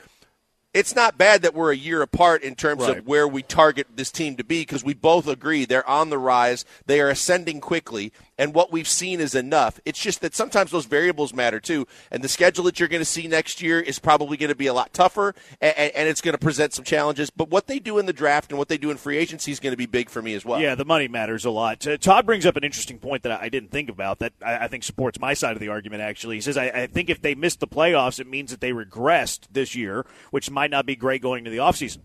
it's 0.76 0.94
not 0.94 1.16
bad 1.16 1.40
that 1.40 1.54
we're 1.54 1.72
a 1.72 1.76
year 1.76 2.02
apart 2.02 2.42
in 2.42 2.54
terms 2.54 2.82
right. 2.82 2.98
of 2.98 3.06
where 3.06 3.26
we 3.26 3.42
target 3.42 3.86
this 3.94 4.10
team 4.10 4.36
to 4.36 4.44
be 4.44 4.60
because 4.60 4.84
we 4.84 4.92
both 4.92 5.26
agree 5.26 5.64
they're 5.64 5.88
on 5.88 6.10
the 6.10 6.18
rise. 6.18 6.66
They 6.84 7.00
are 7.00 7.08
ascending 7.08 7.62
quickly, 7.62 8.12
and 8.38 8.54
what 8.54 8.72
we've 8.72 8.88
seen 8.88 9.20
is 9.20 9.34
enough. 9.34 9.80
It's 9.84 9.98
just 9.98 10.20
that 10.20 10.34
sometimes 10.34 10.70
those 10.70 10.86
variables 10.86 11.32
matter 11.34 11.60
too, 11.60 11.86
and 12.10 12.22
the 12.22 12.28
schedule 12.28 12.64
that 12.64 12.78
you're 12.78 12.88
going 12.88 13.00
to 13.00 13.04
see 13.04 13.26
next 13.26 13.62
year 13.62 13.80
is 13.80 13.98
probably 13.98 14.36
going 14.36 14.50
to 14.50 14.56
be 14.56 14.66
a 14.66 14.74
lot 14.74 14.92
tougher, 14.92 15.34
and, 15.60 15.76
and 15.76 16.08
it's 16.08 16.20
going 16.20 16.34
to 16.34 16.38
present 16.38 16.72
some 16.74 16.84
challenges. 16.84 17.30
But 17.30 17.50
what 17.50 17.66
they 17.66 17.78
do 17.78 17.98
in 17.98 18.06
the 18.06 18.12
draft 18.12 18.50
and 18.50 18.58
what 18.58 18.68
they 18.68 18.78
do 18.78 18.90
in 18.90 18.96
free 18.96 19.16
agency 19.16 19.52
is 19.52 19.60
going 19.60 19.72
to 19.72 19.76
be 19.76 19.86
big 19.86 20.10
for 20.10 20.22
me 20.22 20.34
as 20.34 20.44
well. 20.44 20.60
Yeah, 20.60 20.74
the 20.74 20.84
money 20.84 21.08
matters 21.08 21.44
a 21.44 21.50
lot. 21.50 21.86
Uh, 21.86 21.96
Todd 21.96 22.26
brings 22.26 22.46
up 22.46 22.56
an 22.56 22.64
interesting 22.64 22.98
point 22.98 23.22
that 23.22 23.40
I 23.40 23.48
didn't 23.48 23.70
think 23.70 23.88
about 23.88 24.18
that 24.20 24.32
I, 24.44 24.64
I 24.64 24.68
think 24.68 24.84
supports 24.84 25.20
my 25.20 25.34
side 25.34 25.52
of 25.52 25.60
the 25.60 25.68
argument, 25.68 26.02
actually. 26.02 26.36
He 26.36 26.40
says, 26.40 26.56
I, 26.56 26.66
I 26.66 26.86
think 26.86 27.10
if 27.10 27.22
they 27.22 27.34
missed 27.34 27.60
the 27.60 27.68
playoffs, 27.68 28.20
it 28.20 28.26
means 28.26 28.50
that 28.50 28.60
they 28.60 28.72
regressed 28.72 29.48
this 29.52 29.74
year, 29.74 30.06
which 30.30 30.50
might 30.50 30.70
not 30.70 30.86
be 30.86 30.96
great 30.96 31.22
going 31.22 31.38
into 31.38 31.50
the 31.50 31.58
offseason. 31.58 31.98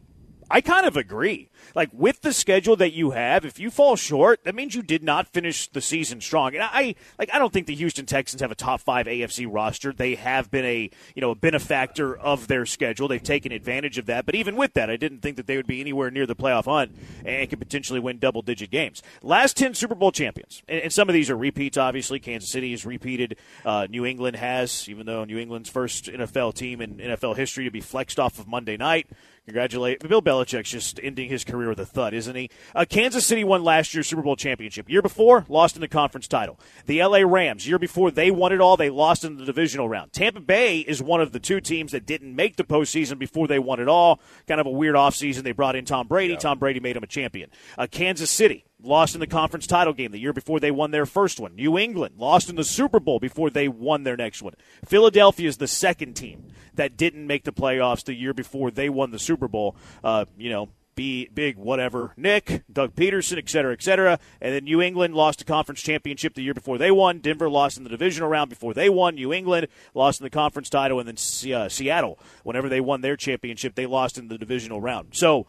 I 0.52 0.62
kind 0.62 0.86
of 0.86 0.98
agree. 0.98 1.50
Like 1.74 1.90
with 1.94 2.22
the 2.22 2.34
schedule 2.34 2.76
that 2.76 2.92
you 2.92 3.12
have, 3.12 3.46
if 3.46 3.60
you 3.60 3.72
fall 3.72 3.96
short, 3.96 4.44
that 4.44 4.54
means 4.54 4.76
you 4.76 4.82
did 4.82 5.04
not 5.04 5.28
finish 5.28 5.68
the 5.68 5.80
season 5.80 6.20
strong. 6.20 6.54
And 6.54 6.64
I 6.64 6.96
like 7.18 7.34
I 7.34 7.40
don't 7.40 7.54
think 7.54 7.68
the 7.68 7.76
Houston 7.76 8.06
Texans 8.06 8.42
have 8.42 8.52
a 8.52 8.56
top 8.56 8.82
5 8.82 9.06
AFC 9.06 9.48
roster. 9.50 9.94
They 9.94 10.16
have 10.16 10.52
been 10.52 10.66
a, 10.66 10.90
you 11.16 11.22
know, 11.22 11.32
a 11.32 11.36
benefactor 11.36 12.18
of 12.18 12.48
their 12.48 12.66
schedule. 12.66 13.08
They've 13.08 13.24
taken 13.24 13.52
advantage 13.52 13.98
of 13.98 14.06
that. 14.08 14.26
But 14.26 14.36
even 14.36 14.56
with 14.56 14.74
that, 14.74 14.90
I 14.90 14.98
didn't 14.98 15.22
think 15.22 15.38
that 15.38 15.48
they 15.48 15.56
would 15.56 15.68
be 15.68 15.80
anywhere 15.80 16.12
near 16.12 16.26
the 16.26 16.36
playoff 16.36 16.66
hunt 16.66 16.96
and 17.24 17.50
could 17.50 17.60
potentially 17.60 18.00
win 18.00 18.20
double 18.20 18.42
digit 18.42 18.70
games. 18.70 19.02
Last 19.24 19.56
10 19.56 19.74
Super 19.74 19.96
Bowl 19.96 20.12
champions. 20.12 20.62
And, 20.68 20.82
and 20.82 20.94
some 20.94 21.08
of 21.08 21.14
these 21.14 21.30
are 21.30 21.38
repeats 21.38 21.78
obviously. 21.78 22.20
Kansas 22.20 22.52
City 22.52 22.72
has 22.72 22.86
repeated. 22.86 23.38
Uh, 23.64 23.88
New 23.90 24.06
England 24.06 24.36
has, 24.36 24.90
even 24.90 25.06
though 25.06 25.24
New 25.24 25.38
England's 25.38 25.70
first 25.70 26.06
NFL 26.06 26.56
team 26.56 26.82
in 26.82 26.96
NFL 26.96 27.38
history 27.38 27.64
to 27.64 27.72
be 27.72 27.82
flexed 27.82 28.20
off 28.20 28.40
of 28.40 28.48
Monday 28.48 28.76
night. 28.76 29.08
Congratulate 29.46 30.08
Bill 30.08 30.22
Belichick's 30.22 30.70
just 30.70 31.00
ending 31.02 31.28
his 31.28 31.44
career 31.44 31.70
with 31.70 31.80
a 31.80 31.86
thud, 31.86 32.14
isn't 32.14 32.36
he? 32.36 32.50
Uh, 32.76 32.86
Kansas 32.88 33.26
City 33.26 33.44
won 33.44 33.64
last 33.64 33.92
year's 33.94 34.08
Super 34.08 34.22
Bowl 34.22 34.36
championship. 34.36 34.88
Year 34.88 35.02
before, 35.02 35.46
lost 35.50 35.76
in 35.76 35.82
the 35.82 35.88
conference 35.88 36.28
title. 36.28 36.60
The 36.86 37.04
LA 37.04 37.20
Rams, 37.20 37.68
year 37.68 37.80
before 37.80 38.12
they 38.12 38.30
won 38.30 38.54
it 38.54 38.62
all, 38.62 38.78
they 38.78 38.92
lost 38.92 39.24
in 39.24 39.38
the 39.38 39.46
divisional 39.46 39.90
round. 39.90 40.14
Tampa 40.14 40.42
Bay 40.42 40.80
is 40.80 41.02
one 41.02 41.22
of 41.22 41.32
the 41.32 41.40
two 41.40 41.60
teams 41.60 41.92
that 41.92 42.06
didn't 42.06 42.36
make 42.36 42.56
the 42.56 42.64
postseason 42.64 43.18
before 43.18 43.48
they 43.48 43.58
won 43.58 43.80
it 43.80 43.88
all. 43.88 44.20
Kind 44.48 44.62
of 44.62 44.68
a 44.68 44.72
weird 44.72 44.96
offseason. 44.96 45.42
They 45.42 45.54
brought 45.54 45.76
in 45.76 45.86
Tom 45.86 46.08
Brady. 46.08 46.34
Yeah. 46.34 46.40
Tom 46.40 46.60
Brady 46.60 46.80
made 46.80 46.96
him 46.96 47.04
a 47.04 47.08
champion. 47.08 47.50
Uh, 47.80 47.88
Kansas 47.90 48.30
City, 48.30 48.64
lost 48.84 49.14
in 49.14 49.20
the 49.20 49.28
conference 49.28 49.68
title 49.68 49.94
game 49.94 50.12
the 50.12 50.20
year 50.20 50.34
before 50.34 50.60
they 50.60 50.72
won 50.72 50.92
their 50.92 51.06
first 51.06 51.40
one. 51.40 51.56
New 51.56 51.78
England 51.78 52.16
lost 52.18 52.50
in 52.50 52.56
the 52.56 52.64
Super 52.64 53.00
Bowl 53.00 53.20
before 53.20 53.50
they 53.50 53.68
won 53.68 54.04
their 54.04 54.18
next 54.18 54.42
one. 54.42 54.54
Philadelphia 54.86 55.48
is 55.48 55.58
the 55.58 55.68
second 55.68 56.14
team 56.14 56.48
that 56.76 56.98
didn't 56.98 57.28
make 57.28 57.44
the 57.44 57.54
playoffs 57.54 58.04
the 58.04 58.14
year 58.14 58.34
before 58.34 58.72
they 58.72 58.90
won 58.90 59.12
the 59.12 59.20
Super 59.20 59.48
Bowl. 59.48 59.76
Uh, 60.04 60.26
you 60.38 60.50
know, 60.50 60.70
be 60.94 61.30
big, 61.34 61.58
whatever. 61.58 62.14
Nick, 62.18 62.64
Doug 62.72 62.96
Pederson, 62.96 63.38
et 63.38 63.50
cetera, 63.50 63.72
et 63.72 63.82
cetera. 63.82 64.20
And 64.42 64.54
then 64.54 64.66
New 64.66 64.82
England 64.82 65.16
lost 65.16 65.42
a 65.42 65.46
conference 65.46 65.82
championship 65.82 66.34
the 66.34 66.44
year 66.44 66.54
before 66.54 66.78
they 66.78 66.92
won. 66.92 67.20
Denver 67.20 67.50
lost 67.50 67.78
in 67.78 67.84
the 67.84 67.90
divisional 67.90 68.30
round 68.30 68.50
before 68.50 68.74
they 68.74 68.90
won. 68.90 69.16
New 69.16 69.32
England 69.32 69.68
lost 69.94 70.20
in 70.20 70.26
the 70.26 70.30
conference 70.30 70.70
title. 70.70 71.00
And 71.00 71.08
then 71.08 71.54
uh, 71.54 71.70
Seattle, 71.70 72.20
whenever 72.44 72.68
they 72.68 72.82
won 72.82 73.02
their 73.02 73.16
championship, 73.16 73.76
they 73.76 73.86
lost 73.86 74.18
in 74.18 74.28
the 74.28 74.38
divisional 74.38 74.82
round. 74.82 75.10
So 75.14 75.48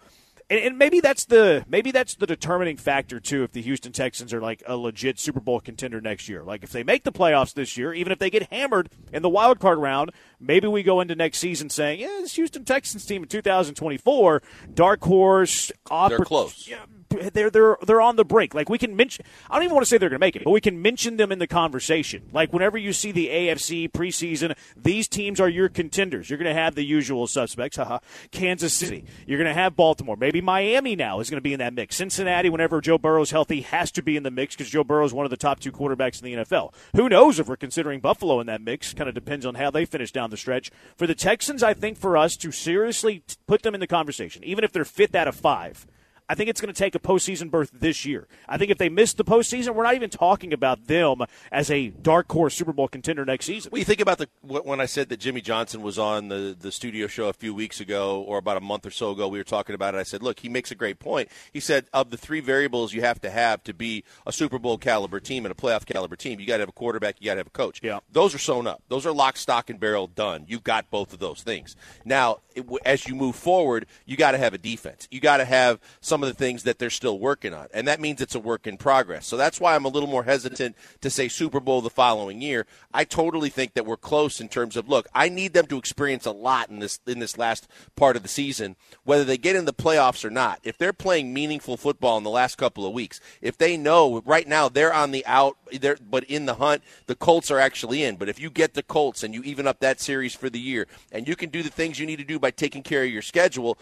and, 0.53 0.61
and 0.61 0.79
maybe 0.79 1.01
that's 1.01 1.25
the 1.25 1.65
maybe 1.67 1.91
that's 1.91 2.15
the 2.15 2.27
determining 2.27 2.77
factor 2.77 3.19
too. 3.19 3.43
If 3.43 3.53
the 3.53 3.63
Houston 3.63 3.91
Texans 3.91 4.35
are 4.35 4.41
like 4.41 4.63
a 4.67 4.77
legit 4.77 5.19
Super 5.19 5.41
Bowl 5.41 5.61
contender 5.61 6.01
next 6.01 6.29
year, 6.29 6.43
like 6.43 6.63
if 6.63 6.71
they 6.71 6.83
make 6.83 7.05
the 7.05 7.13
playoffs 7.13 7.55
this 7.55 7.77
year, 7.79 7.95
even 7.95 8.13
if 8.13 8.19
they 8.19 8.29
get 8.29 8.53
hammered 8.53 8.91
in 9.13 9.23
the 9.23 9.31
wild 9.31 9.61
card 9.61 9.79
round, 9.79 10.11
maybe 10.39 10.69
we 10.69 10.83
go 10.83 11.01
into 11.01 11.15
next 11.15 11.39
season 11.39 11.71
saying, 11.71 12.01
yeah, 12.01 12.19
this 12.21 12.35
Houston 12.35 12.65
Texans 12.65 13.07
team 13.07 13.23
in 13.23 13.29
2024, 13.29 14.43
dark 14.75 15.03
horse, 15.03 15.73
oppor- 15.91 16.09
they're 16.11 16.19
close. 16.19 16.69
Yeah, 16.69 16.85
they're 17.33 17.51
they're 17.51 17.77
they're 17.87 18.01
on 18.01 18.17
the 18.17 18.25
brink. 18.25 18.55
Like 18.55 18.69
we 18.69 18.79
can 18.79 18.97
mention, 18.97 19.25
I 19.51 19.57
don't 19.57 19.65
even 19.65 19.75
want 19.75 19.87
to 19.87 19.91
say 19.91 19.99
they're 19.99 20.09
going 20.09 20.21
to 20.21 20.27
make 20.27 20.37
it, 20.37 20.45
but 20.45 20.51
we 20.51 20.61
can 20.61 20.81
mention 20.81 21.17
them 21.17 21.33
in 21.33 21.39
the 21.39 21.47
conversation. 21.47 22.29
Like 22.33 22.53
whenever 22.53 22.79
you 22.79 22.93
see 22.93 23.13
the 23.13 23.29
AFC 23.29 23.91
preseason, 23.91 24.57
these 24.77 25.09
teams 25.09 25.41
are 25.41 25.49
your 25.49 25.69
contenders. 25.69 26.31
You're 26.31 26.39
going 26.39 26.55
to 26.55 26.61
have 26.61 26.75
the 26.75 26.85
usual 26.85 27.27
suspects, 27.27 27.77
haha, 27.77 27.99
Kansas 28.31 28.73
City. 28.75 29.05
You're 29.27 29.39
going 29.39 29.49
to 29.49 29.55
have 29.55 29.77
Baltimore. 29.77 30.17
Maybe 30.17 30.41
Miami 30.41 30.97
now 30.97 31.21
is 31.21 31.31
going 31.31 31.39
to 31.39 31.43
be 31.43 31.53
in 31.53 31.59
that 31.59 31.75
mix. 31.75 31.97
Cincinnati, 31.97 32.49
whenever 32.49 32.81
Joe 32.81 32.99
Burrow's 32.99 33.31
healthy, 33.31 33.63
has 33.63 33.91
to 33.93 34.03
be 34.03 34.17
in 34.17 34.23
the 34.23 34.31
mix 34.31 34.57
because 34.57 34.71
Joe 34.71 34.85
Burrow 34.85 35.05
is 35.05 35.13
one 35.13 35.27
of 35.27 35.31
the 35.31 35.37
top 35.37 35.61
two 35.61 35.73
quarterbacks 35.73 36.23
in 36.23 36.25
the 36.25 36.45
NFL. 36.45 36.73
Who 36.97 37.09
knows 37.09 37.39
if 37.39 37.49
we're 37.49 37.57
considering 37.57 38.01
Buffalo 38.01 38.41
in 38.41 38.47
that 38.47 38.61
mix? 38.61 38.95
Kind 38.95 39.09
of 39.09 39.15
depends 39.15 39.47
on 39.47 39.55
how 39.55 39.71
they 39.71 39.85
finish 39.85 40.13
down 40.13 40.31
the 40.31 40.37
stretch. 40.37 40.71
For 40.97 41.07
the 41.07 41.15
Texans, 41.15 41.63
I 41.63 41.75
think 41.75 41.99
for 41.99 42.17
us 42.17 42.37
to 42.37 42.53
seriously 42.53 43.23
put 43.47 43.63
them 43.63 43.75
in 43.75 43.81
the 43.81 43.87
conversation, 43.87 44.43
even 44.45 44.65
if 44.65 44.73
they're 44.73 44.85
fifth 44.85 45.15
out 45.15 45.29
of 45.29 45.35
five 45.35 45.87
I 46.33 46.35
think 46.35 46.49
it's 46.49 46.63
going 46.63 46.73
to 46.73 46.79
take 46.79 46.95
a 46.95 46.99
postseason 46.99 47.51
berth 47.51 47.71
this 47.75 48.07
year. 48.07 48.27
I 48.49 48.57
think 48.57 48.71
if 48.71 48.79
they 48.79 48.89
miss 48.89 49.13
the 49.13 49.23
postseason, 49.23 49.75
we're 49.75 49.83
not 49.83 49.97
even 49.97 50.09
talking 50.09 50.55
about 50.55 50.87
them 50.87 51.21
as 51.53 51.71
a 51.71 51.89
dark 51.89 52.33
horse 52.33 52.55
Super 52.55 52.73
Bowl 52.73 52.89
contender 52.89 53.27
next 53.27 53.45
season. 53.45 53.71
Well, 53.71 53.81
you 53.81 53.85
think 53.85 54.01
about 54.01 54.17
the 54.17 54.31
when 54.41 54.81
I 54.81 54.87
said 54.87 55.11
that 55.11 55.21
Jimmy 55.21 55.43
Johnson 55.43 55.83
was 55.83 55.99
on 55.99 56.29
the 56.29 56.57
the 56.59 56.73
studio 56.73 57.07
show 57.07 57.29
a 57.29 57.35
few 57.35 57.53
weeks 57.53 57.81
ago, 57.81 58.23
or 58.23 58.39
about 58.39 58.57
a 58.57 58.63
month 58.63 58.87
or 58.87 58.91
so 58.91 59.11
ago, 59.11 59.29
we 59.29 59.37
were 59.37 59.45
talking 59.45 59.75
about 59.75 59.95
it. 59.95 59.99
I 59.99 60.05
said, 60.05 60.23
look, 60.23 60.41
he 60.41 60.49
makes 60.49 60.71
a 60.71 60.75
great 60.75 60.99
point. 60.99 61.29
He 61.53 61.61
said 61.61 61.85
of 61.93 62.09
the 62.09 62.17
three 62.17 62.41
variables 62.41 62.95
you 62.95 63.03
have 63.03 63.21
to 63.21 63.29
have 63.29 63.63
to 63.65 63.75
be 63.75 64.03
a 64.27 64.33
Super 64.33 64.59
Bowl 64.59 64.79
caliber 64.79 65.21
team 65.21 65.45
and 65.45 65.53
a 65.53 65.55
playoff 65.55 65.85
caliber 65.85 66.17
team, 66.17 66.41
you 66.41 66.47
got 66.47 66.57
to 66.57 66.63
have 66.63 66.71
a 66.71 66.73
quarterback, 66.73 67.17
you 67.21 67.27
got 67.27 67.35
to 67.35 67.41
have 67.41 67.47
a 67.49 67.51
coach. 67.51 67.81
Yeah. 67.83 67.99
those 68.11 68.35
are 68.35 68.39
sewn 68.39 68.67
up. 68.67 68.83
Those 68.89 69.05
are 69.05 69.13
lock, 69.13 69.37
stock, 69.37 69.69
and 69.69 69.79
barrel 69.79 70.07
done. 70.07 70.47
You've 70.49 70.65
got 70.65 70.91
both 70.91 71.13
of 71.13 71.19
those 71.19 71.43
things. 71.43 71.77
Now, 72.07 72.39
as 72.87 73.07
you 73.07 73.15
move 73.15 73.37
forward, 73.37 73.85
you 74.07 74.17
got 74.17 74.31
to 74.31 74.39
have 74.39 74.55
a 74.55 74.59
defense. 74.59 75.09
You 75.11 75.21
got 75.21 75.37
to 75.37 75.45
have 75.45 75.79
some 76.01 76.22
of 76.23 76.29
the 76.29 76.35
things 76.35 76.63
that 76.65 76.79
they're 76.79 76.91
still 76.91 77.19
working 77.19 77.55
on. 77.55 77.69
And 77.73 77.87
that 77.89 78.01
means 78.01 78.21
it's 78.21 78.35
a 78.35 78.41
work 78.41 78.67
in 78.67 78.77
progress. 78.77 79.27
So 79.27 79.37
that's 79.37 79.61
why 79.61 79.75
I'm 79.75 79.85
a 79.85 79.89
little 79.89 80.09
more 80.09 80.25
hesitant 80.25 80.77
to 81.01 81.11
say 81.11 81.29
Super 81.29 81.61
Bowl 81.61 81.81
the 81.81 81.91
following 81.91 82.41
year. 82.41 82.67
I 82.93 83.05
totally 83.05 83.51
think 83.51 83.75
that 83.75 83.87
we're 83.87 83.97
close 83.97 84.41
in 84.41 84.49
terms 84.49 84.77
of 84.77 84.89
look, 84.89 85.09
I 85.15 85.29
need 85.29 85.53
them 85.53 85.67
to 85.67 85.79
experience 85.79 86.27
a 86.27 86.33
lot 86.33 86.71
in 86.71 86.79
this 86.79 87.01
in 87.07 87.19
this 87.19 87.39
last 87.39 87.69
part 87.97 88.17
of 88.17 88.23
the 88.23 88.29
season, 88.29 88.77
whether 89.05 89.25
they 89.25 89.39
get 89.39 89.57
in 89.57 89.65
the 89.65 89.73
playoffs 89.73 90.25
or 90.25 90.31
not. 90.31 90.61
If 90.63 90.79
they're 90.79 90.93
playing 90.93 91.33
meaningful 91.33 91.77
football 91.77 92.19
in 92.19 92.25
the 92.25 92.31
last 92.31 92.57
couple 92.59 92.87
of 92.87 92.93
weeks, 92.93 93.21
if 93.41 93.59
they 93.59 93.77
know 93.77 94.23
right 94.25 94.47
now 94.47 94.69
they're 94.69 94.95
on 94.95 95.11
the 95.11 95.25
out 95.27 95.57
they're, 95.81 95.99
but 96.09 96.25
in 96.25 96.47
the 96.47 96.55
hunt, 96.55 96.83
the 97.07 97.15
Colts 97.15 97.51
are 97.51 97.59
actually 97.59 98.03
in. 98.03 98.17
But 98.17 98.29
if 98.29 98.41
you 98.41 98.51
get 98.51 98.75
the 98.75 98.83
Colts 98.83 99.23
and 99.23 99.35
you 99.35 99.43
even 99.43 99.67
up 99.67 99.81
that 99.81 100.01
series 100.01 100.35
for 100.35 100.51
the 100.51 100.61
year 100.61 100.87
and 101.11 101.27
you 101.27 101.37
can 101.37 101.51
do 101.51 101.63
the 101.63 101.71
things 101.71 101.99
you 101.99 102.07
need 102.07 102.19
to 102.19 102.25
do 102.25 102.39
by 102.39 102.51
taking 102.51 102.83
care 102.83 103.05
of 103.05 103.11
your 103.11 103.23
schedule, 103.23 103.79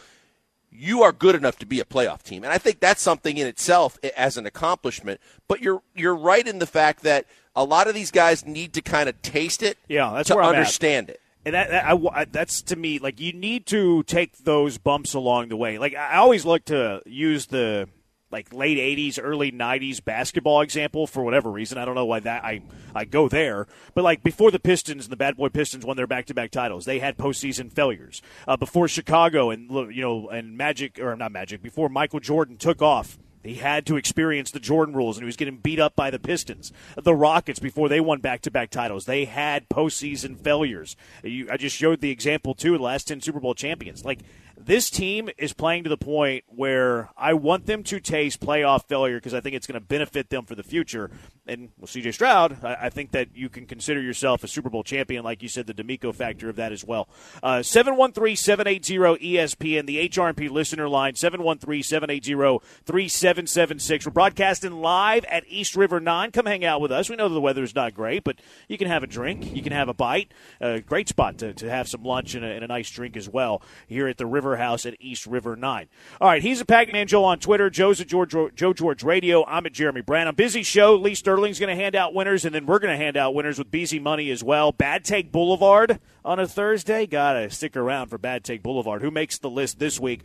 you 0.71 1.03
are 1.03 1.13
good 1.13 1.35
enough 1.35 1.59
to 1.59 1.67
be 1.67 1.81
a 1.81 1.85
playoff 1.85 2.23
team. 2.23 2.45
And 2.45 2.53
I 2.53 2.59
think 2.59 2.81
that's 2.81 3.03
something 3.03 3.37
in 3.37 3.47
itself 3.47 3.99
as 4.17 4.37
an 4.37 4.47
accomplishment. 4.47 5.21
But 5.49 5.61
you're 5.61 5.83
you're 5.95 6.17
right 6.17 6.47
in 6.47 6.59
the 6.59 6.67
fact 6.67 7.03
that 7.03 7.27
a 7.57 7.65
lot 7.65 7.89
of 7.89 7.95
these 7.95 8.11
guys 8.11 8.47
need 8.47 8.73
to 8.75 8.81
kind 8.81 9.09
of 9.09 9.21
taste 9.23 9.63
it 9.63 9.79
yeah, 9.89 10.13
that's 10.15 10.29
to 10.29 10.39
understand 10.39 11.11
it. 11.11 11.21
And 11.45 11.55
that, 11.55 11.71
that 11.71 11.87
I, 11.87 12.25
that's 12.27 12.63
to 12.63 12.77
me 12.77 12.99
like 12.99 13.19
you 13.19 13.33
need 13.33 13.67
to 13.67 14.03
take 14.05 14.37
those 14.39 14.79
bumps 14.79 15.15
along 15.15 15.49
the 15.49 15.57
way. 15.57 15.79
Like 15.79 15.95
I 15.95 16.17
always 16.17 16.45
like 16.45 16.67
to 16.67 17.03
use 17.07 17.47
the 17.47 17.89
like 18.31 18.53
late 18.53 18.79
80s 18.79 19.19
early 19.23 19.51
90s 19.51 20.03
basketball 20.05 20.61
example 20.61 21.07
for 21.07 21.23
whatever 21.23 21.51
reason 21.51 21.79
i 21.79 21.85
don't 21.85 21.95
know 21.95 22.05
why 22.05 22.21
that 22.21 22.45
i 22.45 22.63
i 22.95 23.05
go 23.05 23.29
there 23.29 23.67
but 23.95 24.05
like 24.05 24.23
before 24.23 24.51
the 24.51 24.59
pistons 24.61 25.05
and 25.05 25.13
the 25.13 25.17
bad 25.17 25.37
boy 25.37 25.49
pistons 25.49 25.85
won 25.85 25.97
their 25.97 26.07
back-to-back 26.07 26.51
titles 26.51 26.85
they 26.85 26.99
had 26.99 27.17
postseason 27.17 27.73
failures 27.73 28.23
uh, 28.47 28.57
before 28.57 28.89
chicago 28.89 29.51
and 29.51 29.71
you 29.95 30.03
know 30.03 30.29
and 30.29 30.57
magic 30.57 30.99
or 30.99 31.17
not 31.17 31.33
magic 31.33 31.63
before 31.63 31.89
michael 31.89 32.21
jordan 32.21 32.57
took 32.57 32.81
off 32.81 33.19
he 33.43 33.55
had 33.55 33.87
to 33.87 33.97
experience 33.97 34.51
the 34.51 34.61
Jordan 34.61 34.95
rules, 34.95 35.17
and 35.17 35.23
he 35.23 35.27
was 35.27 35.37
getting 35.37 35.57
beat 35.57 35.81
up 35.81 35.97
by 35.97 36.11
the 36.11 36.19
Pistons. 36.19 36.73
The 37.03 37.15
Rockets, 37.15 37.59
before 37.59 37.89
they 37.89 38.01
won 38.01 38.21
back 38.21 38.43
to 38.43 38.51
back 38.51 38.71
titles, 38.71 39.07
they 39.07 39.25
had 39.25 39.69
postseason 39.71 40.39
failures. 40.39 40.95
You, 41.25 41.49
I 41.51 41.57
just 41.57 41.75
showed 41.75 42.01
the 42.03 42.11
example, 42.11 42.55
too, 42.55 42.77
the 42.77 42.83
last 42.83 43.09
10 43.09 43.23
Super 43.23 43.41
Bowl 43.41 43.55
champions. 43.55 44.05
Like, 44.05 44.21
this 44.67 44.91
team 44.91 45.31
is 45.39 45.53
playing 45.53 45.85
to 45.85 45.91
the 45.91 45.97
point 45.97 46.45
where 46.49 47.11
I 47.17 47.35
want 47.35 47.67
them 47.67 47.83
to 47.85 48.01
taste 48.01 48.41
playoff 48.41 48.87
failure 48.87 49.17
because 49.17 49.35
I 49.35 49.41
think 49.41 49.57
it's 49.57 49.67
going 49.67 49.81
to 49.81 49.87
benefit 49.87 50.31
them 50.31 50.45
for 50.45 50.55
the 50.55 50.63
future. 50.63 51.11
And 51.47 51.71
with 51.79 51.91
CJ 51.91 52.15
Stroud, 52.15 52.65
I, 52.65 52.77
I, 52.83 52.91
think 52.91 53.11
that 53.13 53.29
you 53.35 53.49
can 53.49 53.67
consider 53.67 54.01
yourself 54.01 54.45
a 54.45 54.49
Super 54.49 54.71
Bowl 54.71 54.85
champion, 54.85 55.25
like 55.25 55.43
you 55.43 55.49
said, 55.49 55.67
the 55.67 55.75
DeMeco 55.75 56.15
factor 56.15 56.49
of 56.49 56.57
that 56.57 56.73
as 56.73 56.85
well. 56.85 57.09
Uh, 57.43 57.63
713 57.63 58.37
780 58.37 59.35
ESPN, 59.35 59.87
the 59.87 60.09
HRP 60.09 60.51
listener 60.51 60.89
line, 60.89 61.15
713 61.15 61.83
780 61.83 62.65
3776. 62.85 64.07
We're 64.07 64.13
broadcasting 64.13 64.73
live 64.81 65.25
at 65.25 65.45
East 65.49 65.75
River 65.75 65.99
9. 65.99 66.31
Come 66.31 66.47
hang 66.47 66.65
out 66.65 66.81
with 66.81 66.93
us. 66.93 67.09
We 67.09 67.17
know 67.17 67.29
the 67.29 67.41
weather's 67.41 67.75
not 67.75 67.95
great, 67.95 68.23
but 68.23 68.41
you 68.69 68.79
can 68.79 68.89
have 68.89 69.03
a 69.03 69.09
drink, 69.09 69.55
you 69.55 69.63
can 69.63 69.73
have 69.73 69.89
a 69.89 69.95
bite. 69.95 70.33
Uh, 70.61 70.79
great 70.79 71.09
spot 71.09 71.39
to, 71.39 71.53
to 71.55 71.69
have 71.69 71.89
some 71.89 72.05
lunch 72.05 72.35
and 72.35 72.45
a, 72.45 72.49
and 72.49 72.65
a 72.65 72.69
nice 72.69 72.91
drink 72.91 73.17
as 73.17 73.29
well 73.29 73.63
here 73.89 74.07
at 74.07 74.19
the 74.19 74.27
River 74.27 74.50
House 74.57 74.87
at 74.87 74.97
East 75.01 75.27
River 75.27 75.57
9. 75.57 75.89
All 76.21 76.29
right, 76.29 76.43
he's 76.43 76.61
a 76.61 76.65
Pac-Man 76.65 77.07
Joe 77.07 77.25
on 77.25 77.39
Twitter. 77.39 77.71
Joe's 77.71 78.01
at 78.01 78.07
George, 78.07 78.35
Joe 78.55 78.73
George 78.73 79.03
Radio. 79.03 79.45
I'm 79.47 79.67
at 79.67 79.73
Jeremy 79.73 80.01
Brann. 80.01 80.29
A 80.29 80.33
busy 80.33 80.63
show. 80.63 80.95
Lee 80.97 81.15
Sterling's 81.15 81.59
going 81.59 81.77
to 81.77 81.83
hand 81.83 81.95
out 81.95 82.15
winners, 82.15 82.45
and 82.45 82.55
then 82.55 82.67
we're 82.67 82.79
going 82.79 82.97
to 82.97 83.03
hand 83.03 83.17
out 83.17 83.35
winners 83.35 83.59
with 83.59 83.71
Beezy 83.71 83.99
Money 83.99 84.31
as 84.31 84.43
well. 84.43 84.73
Bad 84.73 85.05
Take 85.05 85.33
Boulevard 85.33 86.01
on 86.25 86.39
a 86.39 86.47
Thursday. 86.47 87.07
Got 87.07 87.35
to 87.35 87.51
stick 87.51 87.77
around 87.77 88.09
for 88.09 88.19
Bad 88.19 88.45
Take 88.45 88.63
Boulevard. 88.63 89.03
Who 89.03 89.11
makes 89.11 89.39
the 89.39 89.51
list 89.51 89.79
this 89.79 89.99
week? 89.99 90.23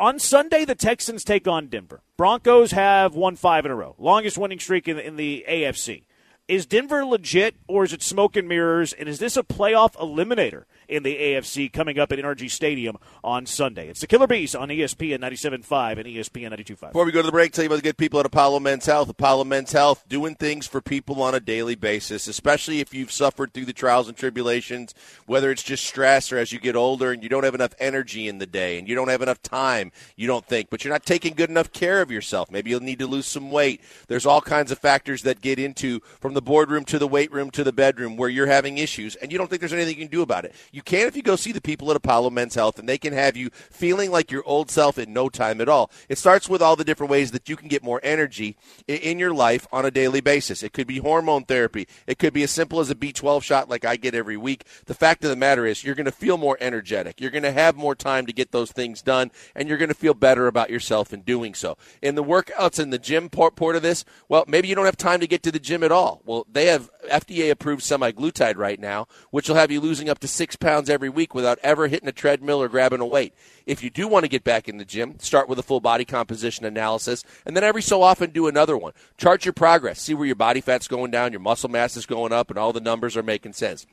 On 0.00 0.18
Sunday, 0.18 0.64
the 0.64 0.74
Texans 0.74 1.22
take 1.22 1.46
on 1.46 1.68
Denver. 1.68 2.02
Broncos 2.16 2.72
have 2.72 3.14
won 3.14 3.36
five 3.36 3.64
in 3.64 3.70
a 3.70 3.76
row. 3.76 3.94
Longest 3.98 4.36
winning 4.36 4.58
streak 4.58 4.88
in, 4.88 4.98
in 4.98 5.16
the 5.16 5.44
AFC. 5.48 6.04
Is 6.48 6.66
Denver 6.66 7.04
legit 7.04 7.56
or 7.66 7.84
is 7.84 7.92
it 7.92 8.02
smoke 8.02 8.36
and 8.36 8.48
mirrors? 8.48 8.92
And 8.92 9.08
is 9.08 9.18
this 9.18 9.36
a 9.36 9.42
playoff 9.42 9.94
eliminator? 9.94 10.64
In 10.88 11.02
the 11.02 11.16
AFC 11.16 11.72
coming 11.72 11.98
up 11.98 12.12
at 12.12 12.18
NRG 12.18 12.50
Stadium 12.50 12.96
on 13.22 13.46
Sunday. 13.46 13.88
It's 13.88 14.00
the 14.00 14.06
Killer 14.06 14.26
Bees 14.26 14.54
on 14.54 14.68
ESPN 14.68 15.18
97.5 15.18 15.98
and 15.98 16.06
ESPN 16.06 16.52
92.5. 16.52 16.80
Before 16.88 17.04
we 17.04 17.12
go 17.12 17.22
to 17.22 17.26
the 17.26 17.32
break, 17.32 17.52
tell 17.52 17.64
you 17.64 17.68
about 17.68 17.76
the 17.76 17.82
good 17.82 17.96
people 17.96 18.20
at 18.20 18.26
Apollo 18.26 18.60
Men's 18.60 18.86
Health. 18.86 19.08
Apollo 19.08 19.44
Men's 19.44 19.72
Health 19.72 20.04
doing 20.08 20.34
things 20.34 20.66
for 20.66 20.80
people 20.80 21.22
on 21.22 21.34
a 21.34 21.40
daily 21.40 21.74
basis, 21.74 22.26
especially 22.28 22.80
if 22.80 22.94
you've 22.94 23.12
suffered 23.12 23.52
through 23.52 23.64
the 23.64 23.72
trials 23.72 24.08
and 24.08 24.16
tribulations, 24.16 24.94
whether 25.26 25.50
it's 25.50 25.62
just 25.62 25.84
stress 25.84 26.32
or 26.32 26.38
as 26.38 26.52
you 26.52 26.58
get 26.58 26.76
older 26.76 27.12
and 27.12 27.22
you 27.22 27.28
don't 27.28 27.44
have 27.44 27.54
enough 27.54 27.74
energy 27.78 28.28
in 28.28 28.38
the 28.38 28.46
day 28.46 28.78
and 28.78 28.88
you 28.88 28.94
don't 28.94 29.08
have 29.08 29.22
enough 29.22 29.42
time, 29.42 29.92
you 30.16 30.26
don't 30.26 30.46
think, 30.46 30.70
but 30.70 30.84
you're 30.84 30.92
not 30.92 31.04
taking 31.04 31.34
good 31.34 31.50
enough 31.50 31.72
care 31.72 32.00
of 32.00 32.10
yourself. 32.10 32.50
Maybe 32.50 32.70
you'll 32.70 32.80
need 32.80 32.98
to 33.00 33.06
lose 33.06 33.26
some 33.26 33.50
weight. 33.50 33.80
There's 34.08 34.26
all 34.26 34.40
kinds 34.40 34.70
of 34.70 34.78
factors 34.78 35.22
that 35.22 35.40
get 35.40 35.58
into 35.58 36.00
from 36.20 36.34
the 36.34 36.42
boardroom 36.42 36.84
to 36.86 36.98
the 36.98 37.08
weight 37.08 37.32
room 37.32 37.50
to 37.52 37.64
the 37.64 37.72
bedroom 37.72 38.16
where 38.16 38.28
you're 38.28 38.46
having 38.46 38.78
issues 38.78 39.16
and 39.16 39.32
you 39.32 39.38
don't 39.38 39.48
think 39.48 39.60
there's 39.60 39.72
anything 39.72 39.96
you 39.96 40.04
can 40.04 40.10
do 40.10 40.22
about 40.22 40.44
it. 40.44 40.54
You 40.76 40.82
can 40.82 41.08
if 41.08 41.16
you 41.16 41.22
go 41.22 41.36
see 41.36 41.52
the 41.52 41.60
people 41.62 41.90
at 41.90 41.96
Apollo 41.96 42.28
Men's 42.28 42.54
Health, 42.54 42.78
and 42.78 42.86
they 42.86 42.98
can 42.98 43.14
have 43.14 43.34
you 43.34 43.48
feeling 43.48 44.10
like 44.10 44.30
your 44.30 44.44
old 44.44 44.70
self 44.70 44.98
in 44.98 45.10
no 45.10 45.30
time 45.30 45.62
at 45.62 45.70
all. 45.70 45.90
It 46.10 46.18
starts 46.18 46.50
with 46.50 46.60
all 46.60 46.76
the 46.76 46.84
different 46.84 47.10
ways 47.10 47.30
that 47.30 47.48
you 47.48 47.56
can 47.56 47.68
get 47.68 47.82
more 47.82 47.98
energy 48.02 48.58
in 48.86 49.18
your 49.18 49.32
life 49.32 49.66
on 49.72 49.86
a 49.86 49.90
daily 49.90 50.20
basis. 50.20 50.62
It 50.62 50.74
could 50.74 50.86
be 50.86 50.98
hormone 50.98 51.44
therapy. 51.44 51.88
It 52.06 52.18
could 52.18 52.34
be 52.34 52.42
as 52.42 52.50
simple 52.50 52.78
as 52.78 52.90
a 52.90 52.94
B12 52.94 53.42
shot 53.42 53.70
like 53.70 53.86
I 53.86 53.96
get 53.96 54.14
every 54.14 54.36
week. 54.36 54.66
The 54.84 54.92
fact 54.92 55.24
of 55.24 55.30
the 55.30 55.36
matter 55.36 55.64
is, 55.64 55.82
you're 55.82 55.94
going 55.94 56.04
to 56.04 56.12
feel 56.12 56.36
more 56.36 56.58
energetic. 56.60 57.22
You're 57.22 57.30
going 57.30 57.42
to 57.44 57.52
have 57.52 57.74
more 57.76 57.94
time 57.94 58.26
to 58.26 58.34
get 58.34 58.52
those 58.52 58.70
things 58.70 59.00
done, 59.00 59.30
and 59.54 59.70
you're 59.70 59.78
going 59.78 59.88
to 59.88 59.94
feel 59.94 60.12
better 60.12 60.46
about 60.46 60.68
yourself 60.68 61.14
in 61.14 61.22
doing 61.22 61.54
so. 61.54 61.78
In 62.02 62.16
the 62.16 62.22
workouts 62.22 62.78
in 62.78 62.90
the 62.90 62.98
gym 62.98 63.30
part, 63.30 63.56
part 63.56 63.76
of 63.76 63.82
this, 63.82 64.04
well, 64.28 64.44
maybe 64.46 64.68
you 64.68 64.74
don't 64.74 64.84
have 64.84 64.98
time 64.98 65.20
to 65.20 65.26
get 65.26 65.42
to 65.44 65.52
the 65.52 65.58
gym 65.58 65.82
at 65.82 65.90
all. 65.90 66.20
Well, 66.26 66.46
they 66.52 66.66
have 66.66 66.90
FDA 67.08 67.50
approved 67.50 67.82
semaglutide 67.82 68.56
right 68.56 68.78
now, 68.78 69.06
which 69.30 69.48
will 69.48 69.56
have 69.56 69.70
you 69.70 69.80
losing 69.80 70.08
up 70.08 70.18
to 70.20 70.28
six 70.28 70.56
pounds 70.56 70.90
every 70.90 71.08
week 71.08 71.34
without 71.34 71.58
ever 71.62 71.88
hitting 71.88 72.08
a 72.08 72.12
treadmill 72.12 72.62
or 72.62 72.68
grabbing 72.68 73.00
a 73.00 73.06
weight. 73.06 73.34
If 73.66 73.82
you 73.82 73.90
do 73.90 74.08
want 74.08 74.24
to 74.24 74.28
get 74.28 74.44
back 74.44 74.68
in 74.68 74.78
the 74.78 74.84
gym, 74.84 75.18
start 75.18 75.48
with 75.48 75.58
a 75.58 75.62
full 75.62 75.80
body 75.80 76.04
composition 76.04 76.64
analysis, 76.64 77.24
and 77.44 77.56
then 77.56 77.64
every 77.64 77.82
so 77.82 78.02
often 78.02 78.30
do 78.30 78.46
another 78.46 78.76
one. 78.76 78.92
Chart 79.18 79.44
your 79.44 79.52
progress, 79.52 80.00
see 80.00 80.14
where 80.14 80.26
your 80.26 80.36
body 80.36 80.60
fat's 80.60 80.88
going 80.88 81.10
down, 81.10 81.32
your 81.32 81.40
muscle 81.40 81.68
mass 81.68 81.96
is 81.96 82.06
going 82.06 82.32
up, 82.32 82.50
and 82.50 82.58
all 82.58 82.72
the 82.72 82.80
numbers 82.80 83.16
are 83.16 83.22
making 83.22 83.52
sense. 83.52 83.86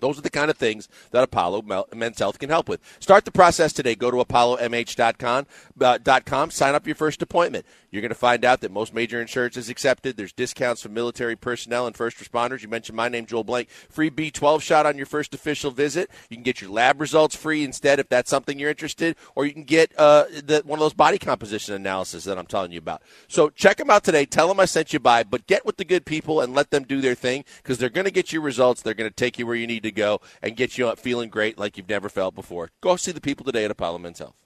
Those 0.00 0.18
are 0.18 0.22
the 0.22 0.30
kind 0.30 0.50
of 0.50 0.56
things 0.56 0.88
that 1.10 1.22
Apollo 1.22 1.64
Men's 1.94 2.18
Health 2.18 2.38
can 2.38 2.50
help 2.50 2.68
with. 2.68 2.80
Start 3.00 3.24
the 3.24 3.30
process 3.30 3.72
today. 3.72 3.94
Go 3.94 4.10
to 4.10 4.18
apollomh.com, 4.18 5.46
uh, 5.80 6.20
.com, 6.24 6.50
sign 6.50 6.74
up 6.74 6.86
your 6.86 6.96
first 6.96 7.22
appointment. 7.22 7.66
You're 7.90 8.02
going 8.02 8.10
to 8.10 8.14
find 8.14 8.44
out 8.44 8.60
that 8.60 8.70
most 8.70 8.92
major 8.92 9.20
insurance 9.20 9.56
is 9.56 9.70
accepted. 9.70 10.16
There's 10.16 10.32
discounts 10.32 10.82
for 10.82 10.90
military 10.90 11.36
personnel 11.36 11.86
and 11.86 11.96
first 11.96 12.18
responders. 12.18 12.62
You 12.62 12.68
mentioned 12.68 12.96
my 12.96 13.08
name, 13.08 13.24
Joel 13.24 13.44
Blank. 13.44 13.70
Free 13.88 14.10
B12 14.10 14.60
shot 14.60 14.84
on 14.84 14.98
your 14.98 15.06
first 15.06 15.34
official 15.34 15.70
visit. 15.70 16.10
You 16.28 16.36
can 16.36 16.44
get 16.44 16.60
your 16.60 16.70
lab 16.70 17.00
results 17.00 17.34
free 17.34 17.64
instead 17.64 17.98
if 17.98 18.08
that's 18.08 18.28
something 18.28 18.58
you're 18.58 18.68
interested, 18.68 19.16
or 19.34 19.46
you 19.46 19.52
can 19.52 19.64
get 19.64 19.92
uh, 19.98 20.24
the, 20.44 20.62
one 20.66 20.78
of 20.78 20.80
those 20.80 20.92
body 20.92 21.18
composition 21.18 21.74
analysis 21.74 22.24
that 22.24 22.38
I'm 22.38 22.46
telling 22.46 22.72
you 22.72 22.78
about. 22.78 23.02
So 23.26 23.48
check 23.50 23.78
them 23.78 23.90
out 23.90 24.04
today. 24.04 24.26
Tell 24.26 24.48
them 24.48 24.60
I 24.60 24.66
sent 24.66 24.92
you 24.92 25.00
by, 25.00 25.22
but 25.22 25.46
get 25.46 25.64
with 25.64 25.78
the 25.78 25.84
good 25.84 26.04
people 26.04 26.40
and 26.40 26.54
let 26.54 26.70
them 26.70 26.84
do 26.84 27.00
their 27.00 27.14
thing 27.14 27.44
because 27.62 27.78
they're 27.78 27.88
going 27.88 28.04
to 28.04 28.10
get 28.10 28.32
you 28.32 28.40
results. 28.42 28.82
They're 28.82 28.94
going 28.94 29.10
to 29.10 29.16
take 29.16 29.38
you 29.38 29.46
where 29.46 29.56
you 29.56 29.66
need 29.66 29.82
to 29.84 29.87
go 29.90 30.20
and 30.42 30.56
get 30.56 30.78
you 30.78 30.88
up 30.88 30.98
feeling 30.98 31.28
great 31.28 31.58
like 31.58 31.76
you've 31.76 31.88
never 31.88 32.08
felt 32.08 32.34
before. 32.34 32.70
Go 32.80 32.96
see 32.96 33.12
the 33.12 33.20
people 33.20 33.44
today 33.44 33.64
at 33.64 33.70
Apollo 33.70 33.98
Men's 33.98 34.18
Health. 34.18 34.36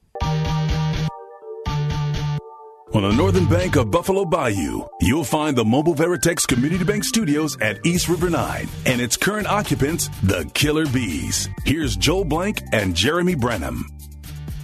On 2.94 3.00
the 3.00 3.10
northern 3.10 3.46
bank 3.46 3.76
of 3.76 3.90
Buffalo 3.90 4.26
Bayou, 4.26 4.86
you'll 5.00 5.24
find 5.24 5.56
the 5.56 5.64
Mobile 5.64 5.94
Veritex 5.94 6.46
Community 6.46 6.84
Bank 6.84 7.04
Studios 7.04 7.58
at 7.62 7.84
East 7.86 8.06
River 8.06 8.28
9 8.28 8.68
and 8.84 9.00
its 9.00 9.16
current 9.16 9.46
occupants, 9.46 10.08
the 10.22 10.44
Killer 10.52 10.86
Bees. 10.86 11.48
Here's 11.64 11.96
Joel 11.96 12.26
Blank 12.26 12.60
and 12.74 12.94
Jeremy 12.94 13.34
Branham. 13.34 13.86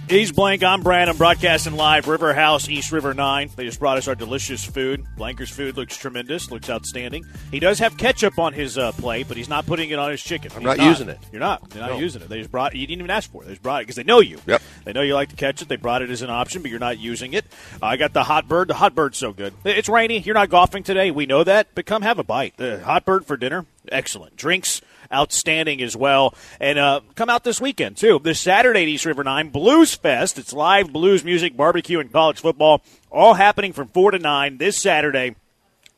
He's 0.09 0.31
Blank. 0.31 0.63
I'm 0.63 0.81
Brad. 0.81 1.07
I'm 1.07 1.17
broadcasting 1.17 1.75
live, 1.75 2.07
River 2.07 2.33
House, 2.33 2.67
East 2.67 2.91
River 2.91 3.13
9. 3.13 3.51
They 3.55 3.65
just 3.65 3.79
brought 3.79 3.99
us 3.99 4.07
our 4.07 4.15
delicious 4.15 4.65
food. 4.65 5.05
Blanker's 5.15 5.51
food 5.51 5.77
looks 5.77 5.95
tremendous, 5.95 6.49
looks 6.49 6.67
outstanding. 6.67 7.25
He 7.51 7.59
does 7.59 7.77
have 7.77 7.95
ketchup 7.95 8.39
on 8.39 8.53
his 8.53 8.75
uh, 8.75 8.91
plate, 8.93 9.27
but 9.27 9.37
he's 9.37 9.49
not 9.49 9.67
putting 9.67 9.91
it 9.91 9.99
on 9.99 10.09
his 10.09 10.23
chicken. 10.23 10.51
I'm 10.55 10.63
not, 10.63 10.77
not, 10.77 10.87
using 10.87 11.09
it. 11.09 11.19
You're 11.31 11.41
not. 11.41 11.61
You're 11.75 11.83
not 11.83 11.91
no. 11.91 11.99
using 11.99 12.23
it. 12.23 12.27
They 12.27 12.39
just 12.39 12.49
brought 12.49 12.73
You 12.73 12.87
didn't 12.87 13.01
even 13.01 13.11
ask 13.11 13.31
for 13.31 13.43
it. 13.43 13.45
They 13.45 13.51
just 13.51 13.61
brought 13.61 13.81
it 13.81 13.83
because 13.83 13.97
they 13.97 14.03
know 14.03 14.19
you. 14.19 14.39
Yep. 14.47 14.63
They 14.85 14.93
know 14.93 15.03
you 15.03 15.13
like 15.13 15.29
to 15.29 15.35
catch 15.35 15.61
it. 15.61 15.67
They 15.67 15.75
brought 15.75 16.01
it 16.01 16.09
as 16.09 16.23
an 16.23 16.31
option, 16.31 16.63
but 16.63 16.71
you're 16.71 16.79
not 16.79 16.97
using 16.97 17.33
it. 17.33 17.45
Uh, 17.79 17.85
I 17.85 17.97
got 17.97 18.13
the 18.13 18.23
hot 18.23 18.47
bird. 18.47 18.67
The 18.69 18.73
hot 18.73 18.95
bird's 18.95 19.19
so 19.19 19.31
good. 19.31 19.53
It's 19.63 19.89
rainy. 19.89 20.17
You're 20.17 20.33
not 20.33 20.49
golfing 20.49 20.81
today. 20.81 21.11
We 21.11 21.27
know 21.27 21.43
that, 21.43 21.67
but 21.75 21.85
come 21.85 22.01
have 22.01 22.17
a 22.17 22.23
bite. 22.23 22.57
The 22.57 22.79
hot 22.83 23.05
bird 23.05 23.27
for 23.27 23.37
dinner, 23.37 23.67
excellent. 23.91 24.35
Drinks 24.35 24.81
outstanding 25.13 25.81
as 25.81 25.95
well. 25.95 26.33
And 26.59 26.77
uh, 26.77 27.01
come 27.15 27.29
out 27.29 27.43
this 27.43 27.61
weekend, 27.61 27.97
too. 27.97 28.19
This 28.19 28.39
Saturday 28.39 28.83
at 28.83 28.87
East 28.87 29.05
River 29.05 29.23
9, 29.23 29.49
Blues 29.49 29.95
Fest. 29.95 30.37
It's 30.37 30.53
live 30.53 30.91
blues 30.91 31.23
music, 31.23 31.55
barbecue, 31.55 31.99
and 31.99 32.11
college 32.11 32.39
football, 32.39 32.81
all 33.11 33.33
happening 33.33 33.73
from 33.73 33.87
4 33.87 34.11
to 34.11 34.19
9 34.19 34.57
this 34.57 34.77
Saturday 34.77 35.35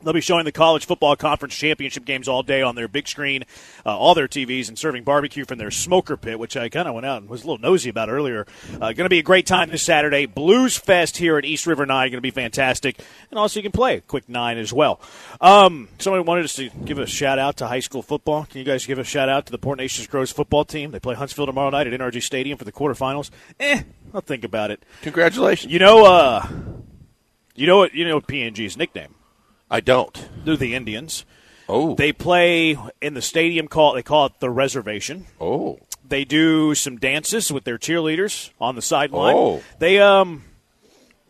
They'll 0.03 0.13
be 0.13 0.22
showing 0.22 0.46
the 0.46 0.51
college 0.51 0.86
football 0.86 1.15
conference 1.15 1.55
championship 1.55 2.05
games 2.05 2.27
all 2.27 2.43
day 2.43 2.62
on 2.62 2.75
their 2.75 2.88
big 2.88 3.08
screen, 3.08 3.43
uh, 3.86 3.98
all 3.98 4.15
their 4.15 4.27
TVs, 4.27 4.67
and 4.67 4.77
serving 4.77 5.03
barbecue 5.03 5.46
from 5.46 5.58
their 5.58 5.72
smoker 5.72 6.17
pit, 6.17 6.39
which 6.39 6.58
I 6.58 6.70
kind 6.70 6.88
of 6.88 6.93
went 6.93 7.05
out 7.05 7.22
and 7.22 7.29
was 7.29 7.43
a 7.43 7.48
little 7.48 7.62
nosy 7.62 7.89
about 7.89 8.10
earlier. 8.10 8.46
Uh, 8.74 8.91
going 8.93 8.98
to 8.98 9.10
be 9.10 9.20
a 9.20 9.24
great 9.24 9.46
time 9.46 9.70
this 9.70 9.84
Saturday. 9.84 10.25
Blues 10.25 10.77
Fest 10.77 11.17
here 11.17 11.38
at 11.38 11.46
East 11.46 11.67
River 11.67 11.86
9 11.86 12.10
going 12.10 12.17
to 12.17 12.22
be 12.22 12.31
fantastic. 12.31 13.00
And 13.29 13.39
also, 13.39 13.60
you 13.60 13.63
can 13.63 13.72
play 13.72 13.98
a 13.98 14.01
quick 14.01 14.27
9 14.27 14.58
as 14.58 14.74
well. 14.74 15.00
Um, 15.39 15.89
somebody 16.00 16.24
wanted 16.24 16.46
us 16.46 16.53
to 16.55 16.70
give 16.70 17.00
a 17.00 17.05
shout 17.05 17.39
out 17.39 17.58
to 17.58 17.67
high 17.67 17.79
school 17.79 18.01
football. 18.01 18.46
Can 18.46 18.60
you 18.60 18.65
guys 18.65 18.86
give 18.86 19.00
a 19.00 19.03
shout 19.03 19.29
out 19.29 19.46
to 19.46 19.51
the 19.51 19.58
Port 19.58 19.79
Neches 19.79 20.10
Groves 20.10 20.31
football 20.31 20.65
team? 20.65 20.91
They 20.91 21.00
play 21.00 21.15
Huntsville 21.15 21.46
tomorrow 21.46 21.70
night 21.70 21.88
at 21.88 22.00
NRG 22.00 22.22
Stadium 22.24 22.58
for 22.58 22.65
the 22.65 22.72
quarterfinals. 22.72 23.29
Eh, 23.60 23.84
I'll 24.13 24.22
think 24.22 24.43
about 24.43 24.72
it. 24.72 24.84
Congratulations. 25.03 25.72
You 25.72 25.79
know, 25.79 26.05
uh, 26.05 26.48
you 27.55 27.67
know 27.67 27.77
what? 27.77 27.93
You 27.93 28.08
know 28.08 28.20
PNG's 28.20 28.77
nickname. 28.77 29.15
I 29.71 29.79
don't. 29.79 30.29
They're 30.43 30.57
the 30.57 30.75
Indians. 30.75 31.25
Oh. 31.69 31.95
They 31.95 32.11
play 32.11 32.77
in 33.01 33.13
the 33.13 33.21
stadium 33.21 33.69
call 33.69 33.93
they 33.93 34.03
call 34.03 34.25
it 34.25 34.39
the 34.41 34.49
reservation. 34.49 35.25
Oh. 35.39 35.79
They 36.07 36.25
do 36.25 36.75
some 36.75 36.97
dances 36.97 37.51
with 37.53 37.63
their 37.63 37.77
cheerleaders 37.77 38.51
on 38.59 38.75
the 38.75 38.81
sideline. 38.81 39.35
Oh. 39.35 39.63
They 39.79 39.99
um 39.99 40.43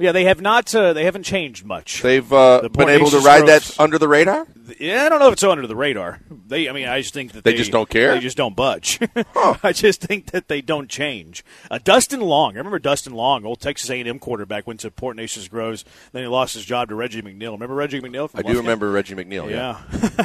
yeah, 0.01 0.11
they 0.11 0.25
have 0.25 0.41
not. 0.41 0.73
Uh, 0.73 0.93
they 0.93 1.05
haven't 1.05 1.23
changed 1.23 1.65
much. 1.65 2.01
They've 2.01 2.31
uh, 2.31 2.61
the 2.61 2.69
been 2.69 2.89
able 2.89 3.09
to 3.11 3.19
ride 3.19 3.47
that 3.47 3.79
under 3.79 3.97
the 3.97 4.07
radar. 4.07 4.47
Yeah, 4.79 5.05
I 5.05 5.09
don't 5.09 5.19
know 5.19 5.27
if 5.27 5.33
it's 5.33 5.43
under 5.43 5.67
the 5.67 5.75
radar. 5.75 6.19
They, 6.47 6.69
I 6.69 6.71
mean, 6.71 6.87
I 6.87 7.01
just 7.01 7.13
think 7.13 7.33
that 7.33 7.43
they, 7.43 7.51
they 7.51 7.57
just 7.57 7.71
don't 7.71 7.89
care. 7.89 8.13
They 8.13 8.19
just 8.19 8.37
don't 8.37 8.55
budge. 8.55 8.99
Huh. 9.33 9.55
I 9.63 9.71
just 9.71 10.01
think 10.01 10.31
that 10.31 10.47
they 10.47 10.61
don't 10.61 10.89
change. 10.89 11.43
Uh, 11.69 11.79
Dustin 11.81 12.19
Long, 12.21 12.55
I 12.55 12.57
remember 12.57 12.79
Dustin 12.79 13.13
Long, 13.13 13.45
old 13.45 13.61
Texas 13.61 13.89
A&M 13.89 14.19
quarterback, 14.19 14.67
went 14.67 14.81
to 14.81 14.91
Port 14.91 15.15
Neches 15.15 15.49
Groves. 15.49 15.85
Then 16.11 16.23
he 16.23 16.27
lost 16.27 16.53
his 16.53 16.65
job 16.65 16.89
to 16.89 16.95
Reggie 16.95 17.21
McNeal. 17.21 17.53
Remember 17.53 17.75
Reggie 17.75 18.01
McNeal? 18.01 18.29
I 18.33 18.41
do 18.41 18.57
remember 18.57 18.91
Reggie 18.91 19.15
McNeal. 19.15 19.49
Yeah. 19.49 19.81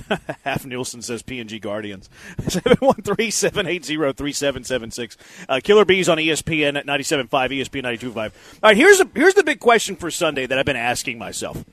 yeah. 0.08 0.18
Half 0.44 0.66
Nielsen 0.66 1.02
says 1.02 1.22
PNG 1.22 1.60
Guardians. 1.60 2.10
Seven 2.48 2.76
one 2.80 3.02
three 3.02 3.30
seven 3.30 3.66
eight 3.66 3.84
zero 3.84 4.12
three 4.12 4.32
seven 4.32 4.64
seven 4.64 4.90
six. 4.90 5.16
Uh, 5.48 5.60
Killer 5.62 5.84
Bees 5.84 6.08
on 6.08 6.18
ESPN 6.18 6.76
at 6.76 6.86
ninety 6.86 7.04
seven 7.04 7.28
five, 7.28 7.50
ESPN 7.50 7.82
ninety 7.82 7.98
two 7.98 8.12
five. 8.12 8.34
All 8.62 8.70
right, 8.70 8.76
here's 8.76 9.00
a 9.00 9.08
here's 9.14 9.34
the 9.34 9.44
big 9.44 9.60
question 9.66 9.96
for 9.96 10.12
Sunday 10.12 10.46
that 10.46 10.56
I've 10.56 10.64
been 10.64 10.76
asking 10.76 11.18
myself. 11.18 11.64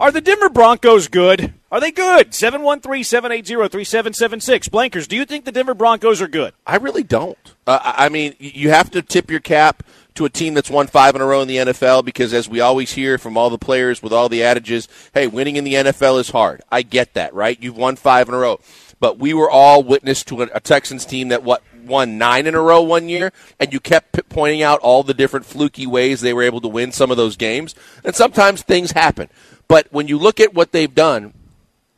Are 0.00 0.10
the 0.10 0.22
Denver 0.22 0.48
Broncos 0.48 1.08
good? 1.08 1.52
Are 1.70 1.78
they 1.78 1.90
good? 1.90 2.32
713 2.32 3.04
780 3.04 3.68
3776. 3.68 4.70
Blankers, 4.70 5.06
do 5.06 5.14
you 5.14 5.26
think 5.26 5.44
the 5.44 5.52
Denver 5.52 5.74
Broncos 5.74 6.22
are 6.22 6.26
good? 6.26 6.54
I 6.66 6.76
really 6.76 7.02
don't. 7.02 7.36
Uh, 7.66 7.80
I 7.82 8.08
mean, 8.08 8.34
you 8.38 8.70
have 8.70 8.90
to 8.92 9.02
tip 9.02 9.30
your 9.30 9.40
cap 9.40 9.82
to 10.14 10.24
a 10.24 10.30
team 10.30 10.54
that's 10.54 10.70
won 10.70 10.86
five 10.86 11.14
in 11.14 11.20
a 11.20 11.26
row 11.26 11.42
in 11.42 11.48
the 11.48 11.58
NFL 11.58 12.06
because, 12.06 12.32
as 12.32 12.48
we 12.48 12.60
always 12.60 12.92
hear 12.92 13.18
from 13.18 13.36
all 13.36 13.50
the 13.50 13.58
players 13.58 14.02
with 14.02 14.14
all 14.14 14.30
the 14.30 14.42
adages, 14.42 14.88
hey, 15.12 15.26
winning 15.26 15.56
in 15.56 15.64
the 15.64 15.74
NFL 15.74 16.18
is 16.20 16.30
hard. 16.30 16.62
I 16.72 16.80
get 16.80 17.12
that, 17.12 17.34
right? 17.34 17.62
You've 17.62 17.76
won 17.76 17.96
five 17.96 18.26
in 18.26 18.34
a 18.34 18.38
row. 18.38 18.58
But 19.00 19.18
we 19.18 19.34
were 19.34 19.50
all 19.50 19.82
witness 19.82 20.24
to 20.24 20.40
a 20.40 20.60
Texans 20.60 21.04
team 21.04 21.28
that, 21.28 21.42
what, 21.42 21.62
won 21.86 22.18
nine 22.18 22.46
in 22.46 22.54
a 22.54 22.60
row 22.60 22.82
one 22.82 23.08
year, 23.08 23.32
and 23.58 23.72
you 23.72 23.80
kept 23.80 24.28
pointing 24.28 24.62
out 24.62 24.80
all 24.80 25.02
the 25.02 25.14
different 25.14 25.46
fluky 25.46 25.86
ways 25.86 26.20
they 26.20 26.32
were 26.32 26.42
able 26.42 26.60
to 26.60 26.68
win 26.68 26.92
some 26.92 27.10
of 27.10 27.16
those 27.16 27.36
games. 27.36 27.74
And 28.04 28.14
sometimes 28.14 28.62
things 28.62 28.92
happen. 28.92 29.28
But 29.68 29.88
when 29.90 30.08
you 30.08 30.18
look 30.18 30.40
at 30.40 30.54
what 30.54 30.72
they've 30.72 30.94
done, 30.94 31.34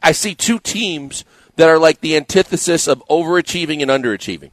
I 0.03 0.12
see 0.12 0.35
two 0.35 0.59
teams 0.59 1.25
that 1.57 1.68
are 1.68 1.79
like 1.79 2.01
the 2.01 2.16
antithesis 2.16 2.87
of 2.87 3.03
overachieving 3.09 3.83
and 3.83 3.90
underachieving. 3.90 4.51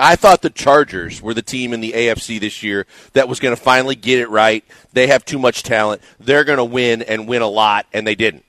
I 0.00 0.16
thought 0.16 0.42
the 0.42 0.50
Chargers 0.50 1.22
were 1.22 1.34
the 1.34 1.42
team 1.42 1.72
in 1.72 1.80
the 1.80 1.92
AFC 1.92 2.40
this 2.40 2.62
year 2.62 2.86
that 3.12 3.28
was 3.28 3.38
going 3.38 3.54
to 3.54 3.62
finally 3.62 3.94
get 3.94 4.18
it 4.18 4.28
right. 4.28 4.64
They 4.92 5.06
have 5.06 5.24
too 5.24 5.38
much 5.38 5.62
talent. 5.62 6.02
They're 6.18 6.42
going 6.42 6.56
to 6.56 6.64
win 6.64 7.02
and 7.02 7.28
win 7.28 7.42
a 7.42 7.46
lot, 7.46 7.86
and 7.92 8.04
they 8.04 8.16
didn't. 8.16 8.44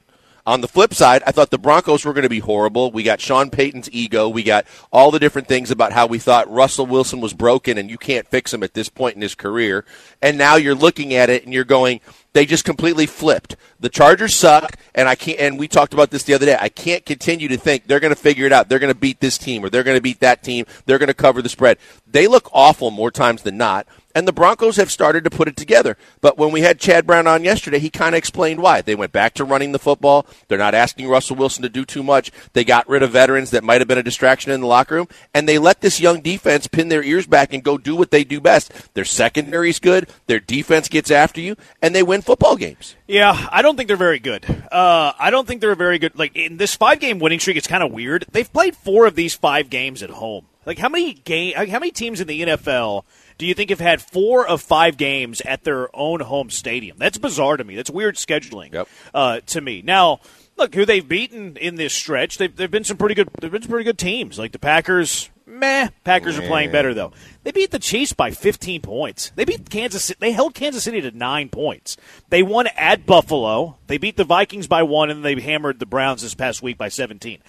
On 0.45 0.59
the 0.59 0.67
flip 0.67 0.93
side, 0.93 1.23
I 1.25 1.31
thought 1.31 1.51
the 1.51 1.57
Broncos 1.57 2.03
were 2.03 2.11
going 2.11 2.23
to 2.23 2.29
be 2.29 2.39
horrible. 2.39 2.91
We 2.91 3.03
got 3.03 3.21
Sean 3.21 3.49
Payton's 3.49 3.89
ego. 3.91 4.27
We 4.27 4.43
got 4.43 4.65
all 4.91 5.09
the 5.09 5.19
different 5.19 5.47
things 5.47 5.71
about 5.71 5.93
how 5.93 6.05
we 6.05 6.19
thought 6.19 6.51
Russell 6.51 6.85
Wilson 6.85 7.21
was 7.21 7.33
broken 7.33 7.77
and 7.77 7.89
you 7.89 7.97
can't 7.97 8.27
fix 8.27 8.53
him 8.53 8.61
at 8.61 8.73
this 8.73 8.89
point 8.89 9.15
in 9.15 9.21
his 9.21 9.35
career. 9.35 9.85
And 10.21 10.37
now 10.37 10.57
you're 10.57 10.75
looking 10.75 11.13
at 11.13 11.29
it 11.29 11.45
and 11.45 11.53
you're 11.53 11.63
going, 11.63 12.01
they 12.33 12.45
just 12.45 12.65
completely 12.65 13.05
flipped. 13.05 13.55
The 13.79 13.89
Chargers 13.89 14.35
suck, 14.35 14.75
and 14.95 15.07
I 15.07 15.15
can't. 15.15 15.39
And 15.39 15.59
we 15.59 15.67
talked 15.67 15.93
about 15.93 16.09
this 16.09 16.23
the 16.23 16.33
other 16.33 16.47
day. 16.47 16.57
I 16.59 16.69
can't 16.69 17.05
continue 17.05 17.47
to 17.47 17.57
think 17.57 17.85
they're 17.85 17.99
going 17.99 18.13
to 18.13 18.19
figure 18.19 18.45
it 18.45 18.51
out. 18.51 18.69
They're 18.69 18.79
going 18.79 18.93
to 18.93 18.99
beat 18.99 19.19
this 19.19 19.37
team, 19.37 19.63
or 19.63 19.69
they're 19.69 19.83
going 19.83 19.97
to 19.97 20.01
beat 20.01 20.19
that 20.21 20.41
team. 20.41 20.65
They're 20.85 20.97
going 20.97 21.07
to 21.07 21.13
cover 21.13 21.41
the 21.41 21.49
spread. 21.49 21.77
They 22.07 22.27
look 22.27 22.49
awful 22.51 22.89
more 22.91 23.11
times 23.11 23.43
than 23.43 23.57
not. 23.57 23.87
And 24.15 24.27
the 24.27 24.33
Broncos 24.33 24.75
have 24.75 24.91
started 24.91 25.23
to 25.23 25.31
put 25.31 25.47
it 25.47 25.57
together. 25.57 25.97
But 26.21 26.37
when 26.37 26.51
we 26.51 26.61
had 26.61 26.79
Chad 26.79 27.07
Brown 27.07 27.25
on 27.25 27.43
yesterday, 27.43 27.79
he 27.79 27.89
kind 27.89 28.13
of 28.13 28.19
explained 28.19 28.61
why. 28.61 28.81
They 28.81 28.93
went 28.93 29.11
back 29.11 29.33
to 29.35 29.43
running 29.43 29.71
the 29.71 29.79
football. 29.79 30.27
They're 30.47 30.57
not 30.57 30.75
asking 30.75 31.07
Russell 31.07 31.35
Wilson 31.35 31.63
to 31.63 31.69
do 31.69 31.83
too 31.83 32.03
much. 32.03 32.31
They 32.53 32.63
got 32.63 32.87
rid 32.87 33.01
of 33.01 33.11
veterans 33.11 33.49
that 33.51 33.63
might 33.63 33.81
have 33.81 33.87
been 33.87 33.97
a 33.97 34.03
distraction 34.03 34.51
in 34.51 34.61
the 34.61 34.67
locker 34.67 34.95
room. 34.95 35.07
And 35.33 35.49
they 35.49 35.57
let 35.57 35.81
this 35.81 35.99
young 35.99 36.21
defense 36.21 36.67
pin 36.67 36.89
their 36.89 37.03
ears 37.03 37.25
back 37.25 37.53
and 37.53 37.63
go 37.63 37.77
do 37.77 37.95
what 37.95 38.11
they 38.11 38.23
do 38.23 38.39
best. 38.39 38.93
Their 38.93 39.05
secondary 39.05 39.69
is 39.69 39.79
good. 39.79 40.07
Their 40.27 40.39
defense 40.39 40.89
gets 40.89 41.09
after 41.09 41.41
you. 41.41 41.55
And 41.81 41.95
they 41.95 42.03
win 42.03 42.21
football 42.21 42.55
games. 42.55 42.95
Yeah, 43.07 43.47
I 43.51 43.63
don't 43.63 43.75
think 43.75 43.87
they're 43.87 43.97
very 43.97 44.19
good. 44.19 44.45
Uh, 44.71 45.13
I 45.17 45.31
don't 45.31 45.47
think 45.47 45.59
they're 45.59 45.75
very 45.75 45.97
good. 45.97 46.17
Like, 46.17 46.35
in 46.35 46.57
this 46.57 46.75
five 46.75 46.99
game 46.99 47.17
winning 47.17 47.39
streak, 47.39 47.57
it's 47.57 47.67
kind 47.67 47.83
of 47.83 47.91
weird. 47.91 48.25
They've 48.31 48.51
played 48.51 48.75
four 48.75 49.07
of 49.07 49.15
these 49.15 49.33
five 49.33 49.71
games 49.71 50.03
at 50.03 50.11
home. 50.11 50.45
Like, 50.67 50.77
how 50.77 50.89
many 50.89 51.13
game, 51.13 51.55
how 51.55 51.79
many 51.79 51.91
teams 51.91 52.21
in 52.21 52.27
the 52.27 52.41
NFL– 52.41 53.05
do 53.37 53.45
you 53.45 53.53
think 53.53 53.69
have 53.69 53.79
had 53.79 54.01
four 54.01 54.47
of 54.47 54.61
five 54.61 54.97
games 54.97 55.41
at 55.41 55.63
their 55.63 55.95
own 55.95 56.21
home 56.21 56.49
stadium? 56.49 56.97
That's 56.97 57.17
bizarre 57.17 57.57
to 57.57 57.63
me. 57.63 57.75
That's 57.75 57.89
weird 57.89 58.15
scheduling 58.15 58.73
yep. 58.73 58.87
uh, 59.13 59.41
to 59.47 59.61
me. 59.61 59.81
Now, 59.81 60.19
look, 60.57 60.75
who 60.75 60.85
they've 60.85 61.07
beaten 61.07 61.57
in 61.57 61.75
this 61.75 61.93
stretch, 61.93 62.37
they've, 62.37 62.55
they've 62.55 62.71
been 62.71 62.83
some 62.83 62.97
pretty 62.97 63.15
good. 63.15 63.29
They've 63.39 63.51
been 63.51 63.61
some 63.61 63.71
pretty 63.71 63.85
good 63.85 63.97
teams. 63.97 64.37
Like 64.37 64.51
the 64.51 64.59
Packers, 64.59 65.29
meh. 65.45 65.89
Packers 66.03 66.37
are 66.37 66.47
playing 66.47 66.71
better 66.71 66.93
though. 66.93 67.11
They 67.43 67.51
beat 67.51 67.71
the 67.71 67.79
Chiefs 67.79 68.13
by 68.13 68.31
15 68.31 68.81
points. 68.81 69.31
They 69.35 69.45
beat 69.45 69.69
Kansas. 69.69 70.05
City. 70.05 70.17
They 70.19 70.31
held 70.31 70.53
Kansas 70.53 70.83
City 70.83 71.01
to 71.01 71.11
nine 71.11 71.49
points. 71.49 71.97
They 72.29 72.43
won 72.43 72.67
at 72.75 73.05
Buffalo. 73.05 73.77
They 73.87 73.97
beat 73.97 74.17
the 74.17 74.23
Vikings 74.23 74.67
by 74.67 74.83
one, 74.83 75.09
and 75.09 75.23
they 75.23 75.39
hammered 75.39 75.79
the 75.79 75.85
Browns 75.85 76.21
this 76.21 76.35
past 76.35 76.61
week 76.61 76.77
by 76.77 76.89
17. 76.89 77.39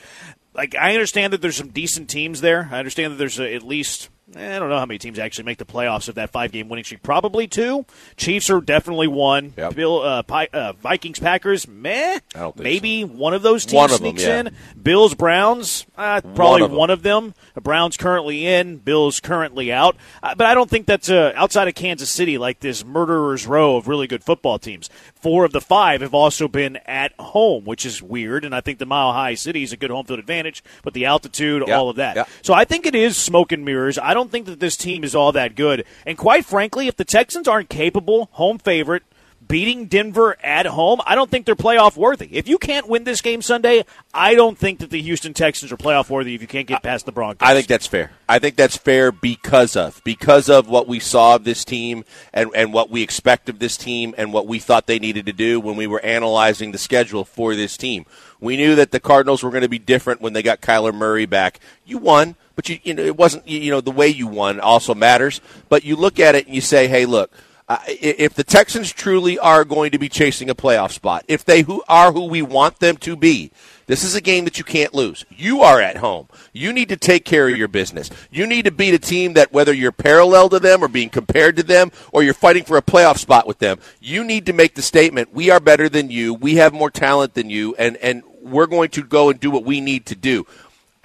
Like 0.54 0.74
I 0.74 0.92
understand 0.92 1.32
that 1.32 1.42
there's 1.42 1.56
some 1.56 1.70
decent 1.70 2.08
teams 2.08 2.40
there. 2.40 2.68
I 2.70 2.78
understand 2.78 3.12
that 3.12 3.16
there's 3.16 3.40
a, 3.40 3.54
at 3.54 3.62
least 3.62 4.08
I 4.34 4.58
don't 4.58 4.70
know 4.70 4.78
how 4.78 4.86
many 4.86 4.98
teams 4.98 5.18
actually 5.18 5.44
make 5.44 5.58
the 5.58 5.66
playoffs 5.66 6.08
of 6.08 6.14
that 6.14 6.30
five 6.30 6.50
game 6.50 6.68
winning 6.70 6.84
streak. 6.84 7.02
Probably 7.02 7.46
two. 7.46 7.84
Chiefs 8.16 8.48
are 8.48 8.60
definitely 8.62 9.06
one. 9.06 9.52
Yep. 9.56 9.74
Bill, 9.74 10.00
uh, 10.00 10.22
Pi- 10.22 10.48
uh, 10.52 10.72
Vikings, 10.72 11.18
Packers, 11.18 11.68
meh. 11.68 12.20
I 12.34 12.38
don't 12.38 12.54
think 12.56 12.64
Maybe 12.64 13.04
one 13.04 13.34
of 13.34 13.42
those 13.42 13.66
teams 13.66 13.92
of 13.92 14.00
them, 14.00 14.08
sneaks 14.16 14.22
yeah. 14.22 14.40
in. 14.40 14.56
Bills, 14.82 15.14
Browns, 15.14 15.84
uh, 15.98 16.22
probably 16.22 16.62
One 16.62 16.62
of 16.62 16.70
them. 16.70 16.78
one 16.78 16.90
of 16.90 17.02
them. 17.02 17.34
The 17.54 17.60
Browns 17.60 17.98
currently 17.98 18.46
in, 18.46 18.78
Bills 18.78 19.20
currently 19.20 19.70
out. 19.70 19.94
Uh, 20.22 20.34
but 20.34 20.46
I 20.46 20.54
don't 20.54 20.70
think 20.70 20.86
that's 20.86 21.10
uh, 21.10 21.32
outside 21.36 21.68
of 21.68 21.74
Kansas 21.74 22.10
City, 22.10 22.38
like 22.38 22.60
this 22.60 22.82
murderer's 22.82 23.46
row 23.46 23.76
of 23.76 23.88
really 23.88 24.06
good 24.06 24.24
football 24.24 24.58
teams. 24.58 24.88
Four 25.24 25.46
of 25.46 25.52
the 25.52 25.60
five 25.62 26.02
have 26.02 26.12
also 26.12 26.48
been 26.48 26.76
at 26.84 27.14
home, 27.18 27.64
which 27.64 27.86
is 27.86 28.02
weird. 28.02 28.44
And 28.44 28.54
I 28.54 28.60
think 28.60 28.78
the 28.78 28.84
Mile 28.84 29.14
High 29.14 29.32
City 29.36 29.62
is 29.62 29.72
a 29.72 29.76
good 29.78 29.90
home 29.90 30.04
field 30.04 30.18
advantage, 30.18 30.62
but 30.82 30.92
the 30.92 31.06
altitude, 31.06 31.64
Yeah, 31.66 31.78
all 31.78 31.88
of 31.88 31.96
that. 31.96 32.14
yeah. 32.14 32.24
So 32.42 32.52
I 32.52 32.66
think 32.66 32.84
it 32.84 32.94
is 32.94 33.16
smoke 33.16 33.50
and 33.50 33.64
mirrors. 33.64 33.98
I 33.98 34.12
don't 34.12 34.30
think 34.30 34.44
that 34.44 34.60
this 34.60 34.76
team 34.76 35.02
is 35.02 35.14
all 35.14 35.32
that 35.32 35.54
good. 35.56 35.86
And 36.04 36.18
quite 36.18 36.44
frankly, 36.44 36.88
if 36.88 36.96
the 36.96 37.06
Texans 37.06 37.48
aren't 37.48 37.70
capable, 37.70 38.28
home 38.32 38.58
favorite, 38.58 39.02
beating 39.48 39.86
Denver 39.86 40.36
at 40.42 40.66
home, 40.66 41.00
I 41.06 41.14
don't 41.14 41.30
think 41.30 41.46
they're 41.46 41.54
playoff 41.54 41.96
worthy. 41.96 42.28
If 42.32 42.48
you 42.48 42.58
can't 42.58 42.88
win 42.88 43.04
this 43.04 43.20
game 43.20 43.42
Sunday, 43.42 43.84
I 44.12 44.34
don't 44.34 44.56
think 44.56 44.78
that 44.80 44.90
the 44.90 45.02
Houston 45.02 45.34
Texans 45.34 45.72
are 45.72 45.76
playoff 45.76 46.10
worthy 46.10 46.34
if 46.34 46.40
you 46.40 46.46
can't 46.46 46.66
get 46.66 46.82
past 46.82 47.06
the 47.06 47.12
Broncos. 47.12 47.46
I 47.46 47.54
think 47.54 47.66
that's 47.66 47.86
fair. 47.86 48.12
I 48.28 48.38
think 48.38 48.56
that's 48.56 48.76
fair 48.76 49.12
because 49.12 49.76
of 49.76 50.00
because 50.04 50.48
of 50.48 50.68
what 50.68 50.88
we 50.88 51.00
saw 51.00 51.34
of 51.34 51.44
this 51.44 51.64
team 51.64 52.04
and 52.32 52.50
and 52.54 52.72
what 52.72 52.90
we 52.90 53.02
expect 53.02 53.48
of 53.48 53.58
this 53.58 53.76
team 53.76 54.14
and 54.16 54.32
what 54.32 54.46
we 54.46 54.58
thought 54.58 54.86
they 54.86 54.98
needed 54.98 55.26
to 55.26 55.32
do 55.32 55.60
when 55.60 55.76
we 55.76 55.86
were 55.86 56.00
analyzing 56.00 56.72
the 56.72 56.78
schedule 56.78 57.24
for 57.24 57.54
this 57.54 57.76
team. 57.76 58.06
We 58.40 58.56
knew 58.56 58.74
that 58.74 58.90
the 58.90 59.00
Cardinals 59.00 59.42
were 59.42 59.50
going 59.50 59.62
to 59.62 59.68
be 59.68 59.78
different 59.78 60.20
when 60.20 60.32
they 60.32 60.42
got 60.42 60.60
Kyler 60.60 60.94
Murray 60.94 61.26
back. 61.26 61.60
You 61.84 61.98
won, 61.98 62.36
but 62.56 62.68
you 62.68 62.78
you 62.82 62.94
know 62.94 63.02
it 63.02 63.16
wasn't 63.16 63.46
you 63.48 63.70
know 63.70 63.80
the 63.80 63.90
way 63.90 64.08
you 64.08 64.26
won 64.26 64.60
also 64.60 64.94
matters. 64.94 65.40
But 65.68 65.84
you 65.84 65.96
look 65.96 66.18
at 66.18 66.34
it 66.34 66.46
and 66.46 66.54
you 66.54 66.60
say, 66.60 66.88
hey, 66.88 67.06
look. 67.06 67.32
Uh, 67.66 67.78
if 67.86 68.34
the 68.34 68.44
Texans 68.44 68.92
truly 68.92 69.38
are 69.38 69.64
going 69.64 69.90
to 69.92 69.98
be 69.98 70.10
chasing 70.10 70.50
a 70.50 70.54
playoff 70.54 70.92
spot, 70.92 71.24
if 71.28 71.46
they 71.46 71.62
who 71.62 71.82
are 71.88 72.12
who 72.12 72.26
we 72.26 72.42
want 72.42 72.78
them 72.78 72.98
to 72.98 73.16
be, 73.16 73.50
this 73.86 74.04
is 74.04 74.14
a 74.14 74.20
game 74.20 74.44
that 74.44 74.58
you 74.58 74.64
can't 74.64 74.92
lose. 74.92 75.24
You 75.30 75.62
are 75.62 75.80
at 75.80 75.96
home. 75.96 76.28
You 76.52 76.74
need 76.74 76.90
to 76.90 76.96
take 76.96 77.24
care 77.24 77.48
of 77.48 77.56
your 77.56 77.68
business. 77.68 78.10
You 78.30 78.46
need 78.46 78.66
to 78.66 78.70
beat 78.70 78.92
a 78.92 78.98
team 78.98 79.32
that, 79.34 79.52
whether 79.52 79.72
you're 79.72 79.92
parallel 79.92 80.50
to 80.50 80.58
them 80.58 80.84
or 80.84 80.88
being 80.88 81.08
compared 81.08 81.56
to 81.56 81.62
them 81.62 81.90
or 82.12 82.22
you're 82.22 82.34
fighting 82.34 82.64
for 82.64 82.76
a 82.76 82.82
playoff 82.82 83.16
spot 83.16 83.46
with 83.46 83.60
them, 83.60 83.78
you 83.98 84.24
need 84.24 84.44
to 84.46 84.52
make 84.52 84.74
the 84.74 84.82
statement, 84.82 85.32
we 85.32 85.50
are 85.50 85.60
better 85.60 85.88
than 85.88 86.10
you, 86.10 86.34
we 86.34 86.56
have 86.56 86.74
more 86.74 86.90
talent 86.90 87.32
than 87.32 87.48
you, 87.48 87.74
and, 87.76 87.96
and 87.98 88.22
we're 88.42 88.66
going 88.66 88.90
to 88.90 89.02
go 89.02 89.30
and 89.30 89.40
do 89.40 89.50
what 89.50 89.64
we 89.64 89.80
need 89.80 90.04
to 90.06 90.14
do. 90.14 90.46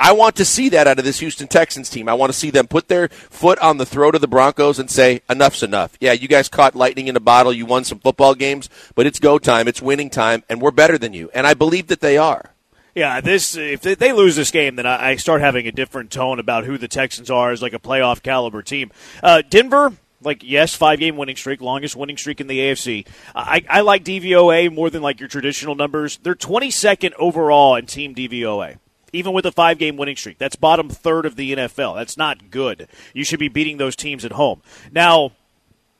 I 0.01 0.13
want 0.13 0.37
to 0.37 0.45
see 0.45 0.69
that 0.69 0.87
out 0.87 0.97
of 0.97 1.03
this 1.03 1.19
Houston 1.19 1.49
Texans 1.49 1.89
team. 1.89 2.07
I 2.07 2.13
want 2.13 2.31
to 2.31 2.37
see 2.37 2.49
them 2.51 2.67
put 2.67 2.87
their 2.87 3.09
foot 3.09 3.59
on 3.59 3.77
the 3.77 3.85
throat 3.85 4.15
of 4.15 4.21
the 4.21 4.29
Broncos 4.29 4.79
and 4.79 4.89
say, 4.89 5.21
enough's 5.29 5.61
enough. 5.61 5.97
Yeah, 5.99 6.13
you 6.13 6.29
guys 6.29 6.47
caught 6.47 6.73
lightning 6.73 7.09
in 7.09 7.17
a 7.17 7.19
bottle. 7.19 7.51
You 7.51 7.65
won 7.65 7.83
some 7.83 7.99
football 7.99 8.33
games, 8.33 8.69
but 8.95 9.05
it's 9.05 9.19
go 9.19 9.37
time. 9.37 9.67
It's 9.67 9.81
winning 9.81 10.09
time, 10.09 10.43
and 10.47 10.61
we're 10.61 10.71
better 10.71 10.97
than 10.97 11.11
you. 11.13 11.29
And 11.33 11.45
I 11.45 11.53
believe 11.53 11.87
that 11.87 11.99
they 11.99 12.17
are. 12.17 12.53
Yeah, 12.95 13.19
this 13.21 13.55
if 13.55 13.81
they- 13.81 14.13
lose 14.13 14.35
this 14.35 14.51
game, 14.51 14.77
then 14.77 14.85
I 14.85 15.09
I 15.09 15.15
start 15.17 15.41
having 15.41 15.67
a 15.67 15.71
different 15.71 16.11
tone 16.11 16.39
about 16.39 16.63
who 16.63 16.77
the 16.77 16.87
Texans 16.87 17.29
are 17.29 17.51
as 17.51 17.61
like 17.61 17.73
a 17.73 17.79
playoff 17.79 18.23
caliber 18.23 18.61
team. 18.61 18.91
Uh, 19.21 19.41
Denver, 19.47 19.93
like 20.21 20.43
yes, 20.43 20.75
five 20.75 20.99
game 20.99 21.17
winning 21.17 21.35
streak, 21.35 21.61
longest 21.61 21.95
winning 21.95 22.17
streak 22.17 22.41
in 22.41 22.47
the 22.47 22.59
AFC. 22.59 23.05
I, 23.35 23.63
I 23.69 23.81
like 23.81 24.03
DVOA 24.03 24.73
more 24.73 24.89
than 24.89 25.01
like 25.01 25.19
your 25.19 25.29
traditional 25.29 25.75
numbers. 25.75 26.17
They're 26.23 26.35
22nd 26.35 27.13
overall 27.19 27.75
in 27.75 27.85
team 27.85 28.15
DVOA. 28.15 28.77
Even 29.13 29.33
with 29.33 29.45
a 29.45 29.51
five 29.51 29.77
game 29.77 29.97
winning 29.97 30.15
streak, 30.15 30.37
that's 30.37 30.55
bottom 30.55 30.89
third 30.89 31.25
of 31.25 31.35
the 31.35 31.53
NFL. 31.53 31.95
That's 31.95 32.17
not 32.17 32.51
good. 32.51 32.87
You 33.13 33.23
should 33.23 33.39
be 33.39 33.49
beating 33.49 33.77
those 33.77 33.95
teams 33.95 34.25
at 34.25 34.33
home. 34.33 34.61
Now, 34.91 35.31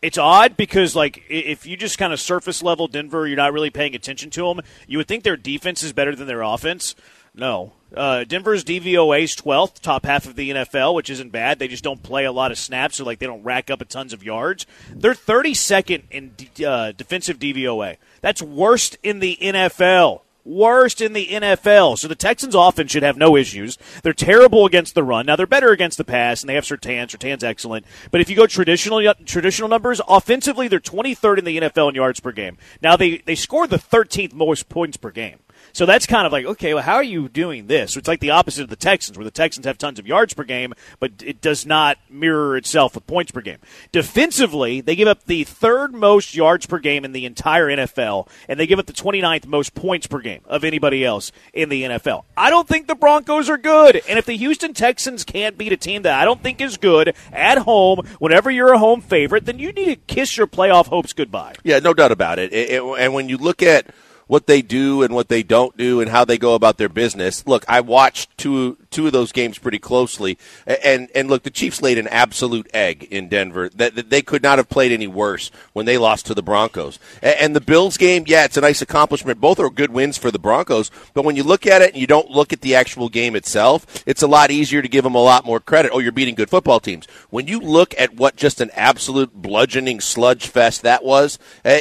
it's 0.02 0.18
odd 0.18 0.56
because 0.56 0.96
like 0.96 1.24
if 1.30 1.66
you 1.66 1.76
just 1.76 1.98
kind 1.98 2.14
of 2.14 2.20
surface 2.20 2.64
level 2.64 2.88
Denver, 2.88 3.28
you're 3.28 3.38
not 3.38 3.54
really 3.54 3.70
paying 3.70 3.96
attention 3.96 4.30
to 4.32 4.44
them. 4.44 4.62
You 4.88 4.98
would 4.98 5.08
think 5.08 5.24
their 5.24 5.38
defense 5.38 5.84
is 5.84 5.94
better 5.94 6.16
than 6.16 6.28
their 6.28 6.42
offense. 6.42 6.96
No, 7.36 7.74
uh, 7.96 8.24
Denver's 8.24 8.64
DVOA 8.64 9.24
is 9.24 9.36
12th, 9.36 9.82
top 9.82 10.06
half 10.06 10.26
of 10.26 10.36
the 10.36 10.50
NFL, 10.50 10.94
which 10.96 11.10
isn't 11.10 11.32
bad. 11.32 11.60
They 11.60 11.68
just 11.68 11.84
don't 11.84 12.02
play 12.02 12.26
a 12.26 12.32
lot 12.32 12.52
of 12.52 12.58
snaps, 12.58 12.98
so 12.98 13.06
like 13.06 13.20
they 13.20 13.28
don't 13.28 13.44
rack 13.44 13.70
up 13.70 13.82
a 13.82 13.86
tons 13.86 14.14
of 14.14 14.24
yards. 14.24 14.66
They're 14.90 15.14
32nd 15.14 16.04
in 16.12 16.30
D- 16.30 16.66
uh, 16.66 16.92
defensive 16.92 17.40
DVOA. 17.40 17.98
That's 18.22 18.42
worst 18.42 18.98
in 19.04 19.20
the 19.20 19.38
NFL. 19.40 20.22
Worst 20.44 21.02
in 21.02 21.14
the 21.14 21.28
NFL. 21.28 21.98
So 21.98 22.08
the 22.08 22.16
Texans 22.16 22.56
offense 22.56 22.92
should 22.92 23.04
have 23.04 23.18
no 23.18 23.36
issues. 23.36 23.78
They're 24.04 24.14
terrible 24.14 24.66
against 24.66 24.96
the 24.96 25.04
run. 25.04 25.26
Now 25.26 25.36
they're 25.36 25.46
better 25.46 25.72
against 25.72 25.98
the 25.98 26.04
pass, 26.04 26.42
and 26.42 26.50
they 26.50 26.56
have 26.56 26.64
Surtain. 26.64 27.08
Surtain's 27.08 27.44
excellent. 27.44 27.86
But 28.10 28.22
if 28.22 28.30
you 28.30 28.36
go 28.36 28.48
traditional 28.48 29.14
traditional 29.26 29.70
numbers, 29.70 30.02
offensively 30.08 30.68
they're 30.68 30.80
23rd 30.80 31.40
in 31.40 31.46
the 31.46 31.58
NFL 31.60 31.90
in 31.90 31.96
yards 31.96 32.20
per 32.20 32.32
game. 32.32 32.58
Now 32.82 32.96
they 32.96 33.18
they 33.18 33.36
score 33.36 33.68
the 33.68 33.78
13th 33.78 34.34
most 34.34 34.70
points 34.70 34.98
per 34.98 35.12
game. 35.12 35.40
So 35.74 35.86
that's 35.86 36.06
kind 36.06 36.26
of 36.26 36.32
like, 36.32 36.46
okay, 36.46 36.74
well, 36.74 36.84
how 36.84 36.96
are 36.96 37.04
you 37.04 37.30
doing 37.30 37.68
this? 37.68 37.94
So 37.94 38.00
It's 38.00 38.08
like 38.08 38.20
the 38.20 38.32
opposite 38.32 38.64
of 38.64 38.70
the 38.70 38.76
Texans, 38.76 39.18
where 39.18 39.26
the 39.26 39.32
Texans 39.32 39.66
have 39.66 39.78
tons 39.78 40.00
of 40.00 40.08
yards 40.08 40.34
per 40.34 40.44
game, 40.44 40.74
but 41.00 41.12
it 41.24 41.42
does 41.42 41.66
not 41.66 41.98
mirror 42.10 42.58
itself 42.58 42.96
with 42.96 43.06
points 43.08 43.32
per 43.32 43.42
game. 43.42 43.60
Defensively, 43.92 44.82
they 44.82 44.96
give 44.96 45.08
up 45.08 45.24
the 45.26 45.44
third 45.44 45.94
most 45.94 46.34
yards 46.36 46.66
per 46.66 46.80
game 46.80 47.06
in 47.06 47.12
the 47.12 47.26
entire 47.26 47.68
NFL, 47.68 48.28
and 48.48 48.60
they 48.60 48.66
give 48.66 48.80
up 48.80 48.86
the 48.88 48.94
29th 48.94 49.46
most 49.46 49.76
points 49.76 50.08
per 50.08 50.20
game 50.20 50.42
of 50.46 50.64
anybody 50.64 51.06
else 51.06 51.32
in 51.54 51.70
the 51.70 51.84
NFL. 51.84 52.24
I 52.36 52.50
don't 52.50 52.68
think 52.68 52.88
the 52.88 52.96
Broncos 52.96 53.50
are 53.50 53.58
good, 53.58 54.02
and 54.10 54.18
if 54.18 54.26
the 54.26 54.36
Houston 54.38 54.74
Texans 54.74 55.24
can't 55.24 55.58
beat 55.58 55.72
a 55.72 55.78
team 55.78 56.02
that 56.02 56.20
I 56.20 56.26
don't 56.26 56.42
think 56.42 56.60
is 56.60 56.78
good 56.78 57.14
at 57.32 57.60
home, 57.60 58.00
whenever 58.20 58.50
you're 58.50 58.74
a 58.74 58.80
home 58.80 59.02
favorite, 59.02 59.46
then 59.46 59.60
you 59.60 59.72
need 59.72 59.86
to 59.86 59.96
kiss 59.96 60.36
your 60.38 60.48
playoff 60.48 60.88
hopes 60.88 61.14
goodbye. 61.14 61.54
Yeah, 61.64 61.80
no 61.80 61.94
doubt 61.94 62.12
about 62.12 62.40
it. 62.40 62.52
It- 62.52 62.70
it- 62.72 62.84
and 62.84 63.14
when 63.14 63.30
you 63.30 63.38
look 63.38 63.62
at 63.62 63.86
what 64.30 64.46
they 64.46 64.62
do 64.62 65.02
and 65.02 65.16
what 65.16 65.28
they 65.28 65.42
don't 65.42 65.76
do 65.76 66.00
and 66.00 66.12
how 66.12 66.24
they 66.24 66.38
go 66.38 66.54
about 66.54 66.78
their 66.78 66.88
business, 66.88 67.44
look, 67.48 67.66
I 67.68 67.82
watched 67.82 68.38
two 68.38 68.78
two 68.92 69.06
of 69.08 69.14
those 69.14 69.32
games 69.32 69.58
pretty 69.58 69.80
closely, 69.80 70.38
and 70.66 71.10
and 71.16 71.30
look, 71.30 71.44
the 71.44 71.50
Chiefs 71.50 71.82
laid 71.82 71.98
an 71.98 72.08
absolute 72.08 72.70
egg 72.74 73.08
in 73.12 73.28
Denver. 73.30 73.70
That, 73.70 73.96
that 73.96 74.10
they 74.10 74.22
could 74.22 74.44
not 74.44 74.58
have 74.58 74.70
played 74.70 74.92
any 74.92 75.08
worse 75.08 75.52
when 75.74 75.86
they 75.86 75.98
lost 75.98 76.26
to 76.28 76.34
the 76.34 76.42
Broncos. 76.44 77.00
A- 77.22 77.42
And 77.42 77.56
the 77.56 77.62
Bills 77.62 77.98
game, 77.98 78.24
yeah, 78.28 78.46
it's 78.46 78.58
a 78.58 78.62
nice 78.62 78.82
accomplishment. 78.82 79.40
Both 79.40 79.60
are 79.60 79.70
good 79.70 79.92
wins 79.92 80.18
for 80.18 80.32
the 80.32 80.40
Broncos, 80.40 80.90
but 81.14 81.24
when 81.26 81.36
you 81.36 81.44
look 81.44 81.66
at 81.68 81.82
it 81.82 81.92
and 81.94 82.02
you 82.02 82.08
don't 82.08 82.30
look 82.32 82.52
at 82.54 82.62
the 82.62 82.76
actual 82.76 83.10
game 83.10 83.36
itself, 83.36 84.04
it's 84.06 84.24
a 84.24 84.28
lot 84.28 84.52
easier 84.52 84.82
to 84.82 84.88
give 84.88 85.04
them 85.04 85.16
a 85.16 85.22
lot 85.22 85.46
more 85.46 85.60
credit. 85.60 85.92
Oh, 85.94 86.00
you're 86.00 86.12
beating 86.12 86.36
good 86.36 86.50
football 86.50 86.80
teams. 86.80 87.08
When 87.30 87.48
you 87.48 87.60
look 87.60 87.94
at 87.98 88.16
what 88.16 88.36
just 88.36 88.60
an 88.62 88.72
absolute 88.74 89.34
bludgeoning 89.34 90.00
sludge 90.02 90.48
fest 90.48 90.82
that 90.82 91.04
was, 91.04 91.38
uh, 91.64 91.78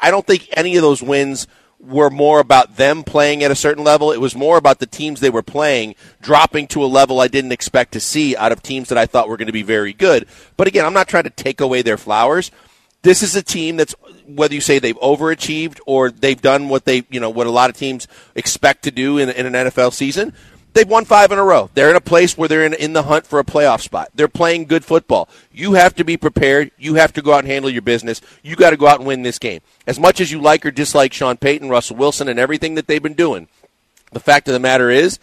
I 0.00 0.10
don't 0.10 0.26
think 0.26 0.48
any 0.52 0.76
of 0.76 0.82
those 0.82 1.02
wins 1.02 1.46
were 1.78 2.08
more 2.10 2.40
about 2.40 2.76
them 2.78 3.04
playing 3.04 3.44
at 3.44 3.50
a 3.50 3.54
certain 3.54 3.84
level. 3.84 4.10
It 4.10 4.20
was 4.20 4.34
more 4.34 4.56
about 4.56 4.78
the 4.78 4.86
teams 4.86 5.20
they 5.20 5.28
were 5.30 5.42
playing 5.42 5.94
dropping 6.36 6.66
to 6.66 6.84
a 6.84 6.86
level 6.86 7.18
I 7.18 7.28
didn't 7.28 7.52
expect 7.52 7.92
to 7.92 8.00
see 8.00 8.36
out 8.36 8.52
of 8.52 8.62
teams 8.62 8.90
that 8.90 8.98
I 8.98 9.06
thought 9.06 9.30
were 9.30 9.38
going 9.38 9.46
to 9.46 9.54
be 9.54 9.62
very 9.62 9.94
good. 9.94 10.26
But 10.58 10.66
again, 10.66 10.84
I'm 10.84 10.92
not 10.92 11.08
trying 11.08 11.24
to 11.24 11.30
take 11.30 11.62
away 11.62 11.80
their 11.80 11.96
flowers. 11.96 12.50
This 13.00 13.22
is 13.22 13.34
a 13.34 13.42
team 13.42 13.78
that's 13.78 13.94
whether 14.26 14.52
you 14.52 14.60
say 14.60 14.78
they've 14.78 14.98
overachieved 14.98 15.80
or 15.86 16.10
they've 16.10 16.40
done 16.40 16.68
what 16.68 16.84
they 16.84 17.04
you 17.08 17.20
know 17.20 17.30
what 17.30 17.46
a 17.46 17.50
lot 17.50 17.70
of 17.70 17.76
teams 17.78 18.06
expect 18.34 18.84
to 18.84 18.90
do 18.90 19.16
in, 19.16 19.30
in 19.30 19.46
an 19.46 19.68
NFL 19.68 19.94
season. 19.94 20.34
They've 20.74 20.86
won 20.86 21.06
five 21.06 21.32
in 21.32 21.38
a 21.38 21.42
row. 21.42 21.70
They're 21.72 21.88
in 21.88 21.96
a 21.96 22.02
place 22.02 22.36
where 22.36 22.50
they're 22.50 22.66
in, 22.66 22.74
in 22.74 22.92
the 22.92 23.04
hunt 23.04 23.26
for 23.26 23.38
a 23.38 23.44
playoff 23.44 23.80
spot. 23.80 24.10
They're 24.14 24.28
playing 24.28 24.66
good 24.66 24.84
football. 24.84 25.30
You 25.50 25.72
have 25.72 25.94
to 25.94 26.04
be 26.04 26.18
prepared. 26.18 26.70
You 26.76 26.96
have 26.96 27.14
to 27.14 27.22
go 27.22 27.32
out 27.32 27.44
and 27.44 27.48
handle 27.48 27.70
your 27.70 27.80
business. 27.80 28.20
You 28.42 28.56
got 28.56 28.70
to 28.70 28.76
go 28.76 28.88
out 28.88 28.98
and 28.98 29.06
win 29.06 29.22
this 29.22 29.38
game. 29.38 29.62
As 29.86 29.98
much 29.98 30.20
as 30.20 30.30
you 30.30 30.38
like 30.38 30.66
or 30.66 30.70
dislike 30.70 31.14
Sean 31.14 31.38
Payton, 31.38 31.70
Russell 31.70 31.96
Wilson, 31.96 32.28
and 32.28 32.38
everything 32.38 32.74
that 32.74 32.88
they've 32.88 33.02
been 33.02 33.14
doing, 33.14 33.48
the 34.12 34.20
fact 34.20 34.48
of 34.48 34.52
the 34.52 34.60
matter 34.60 34.90
is, 34.90 35.18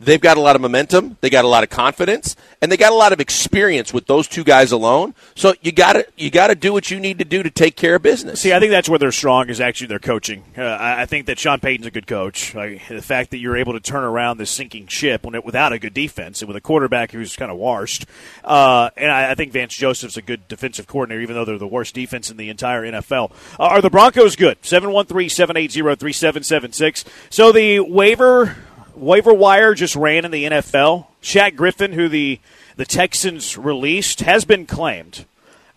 they've 0.00 0.20
got 0.20 0.36
a 0.36 0.40
lot 0.40 0.56
of 0.56 0.62
momentum, 0.62 1.16
they 1.20 1.30
got 1.30 1.44
a 1.44 1.48
lot 1.48 1.62
of 1.62 1.70
confidence, 1.70 2.34
and 2.60 2.72
they 2.72 2.76
got 2.76 2.92
a 2.92 2.96
lot 2.96 3.12
of 3.12 3.20
experience 3.20 3.92
with 3.92 4.06
those 4.06 4.26
two 4.26 4.42
guys 4.42 4.72
alone. 4.72 5.14
So 5.34 5.54
you 5.60 5.72
got 5.72 5.92
to 5.92 6.06
you 6.16 6.30
got 6.30 6.48
to 6.48 6.54
do 6.54 6.72
what 6.72 6.90
you 6.90 6.98
need 6.98 7.18
to 7.18 7.24
do 7.24 7.42
to 7.42 7.50
take 7.50 7.76
care 7.76 7.96
of 7.96 8.02
business. 8.02 8.40
See, 8.40 8.52
I 8.52 8.58
think 8.58 8.70
that's 8.70 8.88
where 8.88 8.98
they're 8.98 9.12
strong 9.12 9.48
is 9.48 9.60
actually 9.60 9.88
their 9.88 9.98
coaching. 9.98 10.44
Uh, 10.56 10.76
I, 10.80 11.06
think 11.06 11.26
that 11.26 11.38
Sean 11.38 11.60
Payton's 11.60 11.86
a 11.86 11.90
good 11.90 12.06
coach. 12.06 12.54
Like, 12.54 12.88
the 12.88 13.02
fact 13.02 13.30
that 13.30 13.38
you're 13.38 13.56
able 13.56 13.74
to 13.74 13.80
turn 13.80 14.04
around 14.04 14.38
this 14.38 14.50
sinking 14.50 14.86
ship 14.86 15.26
it, 15.26 15.44
without 15.44 15.72
a 15.72 15.78
good 15.78 15.94
defense 15.94 16.40
and 16.40 16.48
with 16.48 16.56
a 16.56 16.60
quarterback 16.60 17.12
who's 17.12 17.36
kind 17.36 17.50
of 17.50 17.58
washed, 17.58 18.06
uh, 18.44 18.90
and 18.96 19.10
I, 19.10 19.32
I 19.32 19.34
think 19.34 19.52
Vance 19.52 19.74
Joseph's 19.74 20.16
a 20.16 20.22
good 20.22 20.48
defensive 20.48 20.86
coordinator, 20.86 21.20
even 21.20 21.36
though 21.36 21.44
they're 21.44 21.58
the 21.58 21.66
worst 21.66 21.94
defense 21.94 22.30
in 22.30 22.36
the 22.36 22.48
entire 22.48 22.82
NFL. 22.82 23.32
Uh, 23.58 23.64
are 23.64 23.82
the 23.82 23.90
Broncos 23.90 24.36
good? 24.36 24.62
713-780-3776. 24.62 27.04
So 27.30 27.50
the 27.52 27.80
waiver 27.80 28.56
waiver 28.94 29.34
wire 29.34 29.74
just 29.74 29.96
ran 29.96 30.24
in 30.24 30.30
the 30.30 30.44
NFL. 30.44 31.06
Shaq 31.22 31.56
Griffin, 31.56 31.92
who 31.92 32.08
the 32.08 32.40
the 32.76 32.84
Texans 32.86 33.58
released, 33.58 34.20
has 34.20 34.44
been 34.44 34.66
claimed 34.66 35.26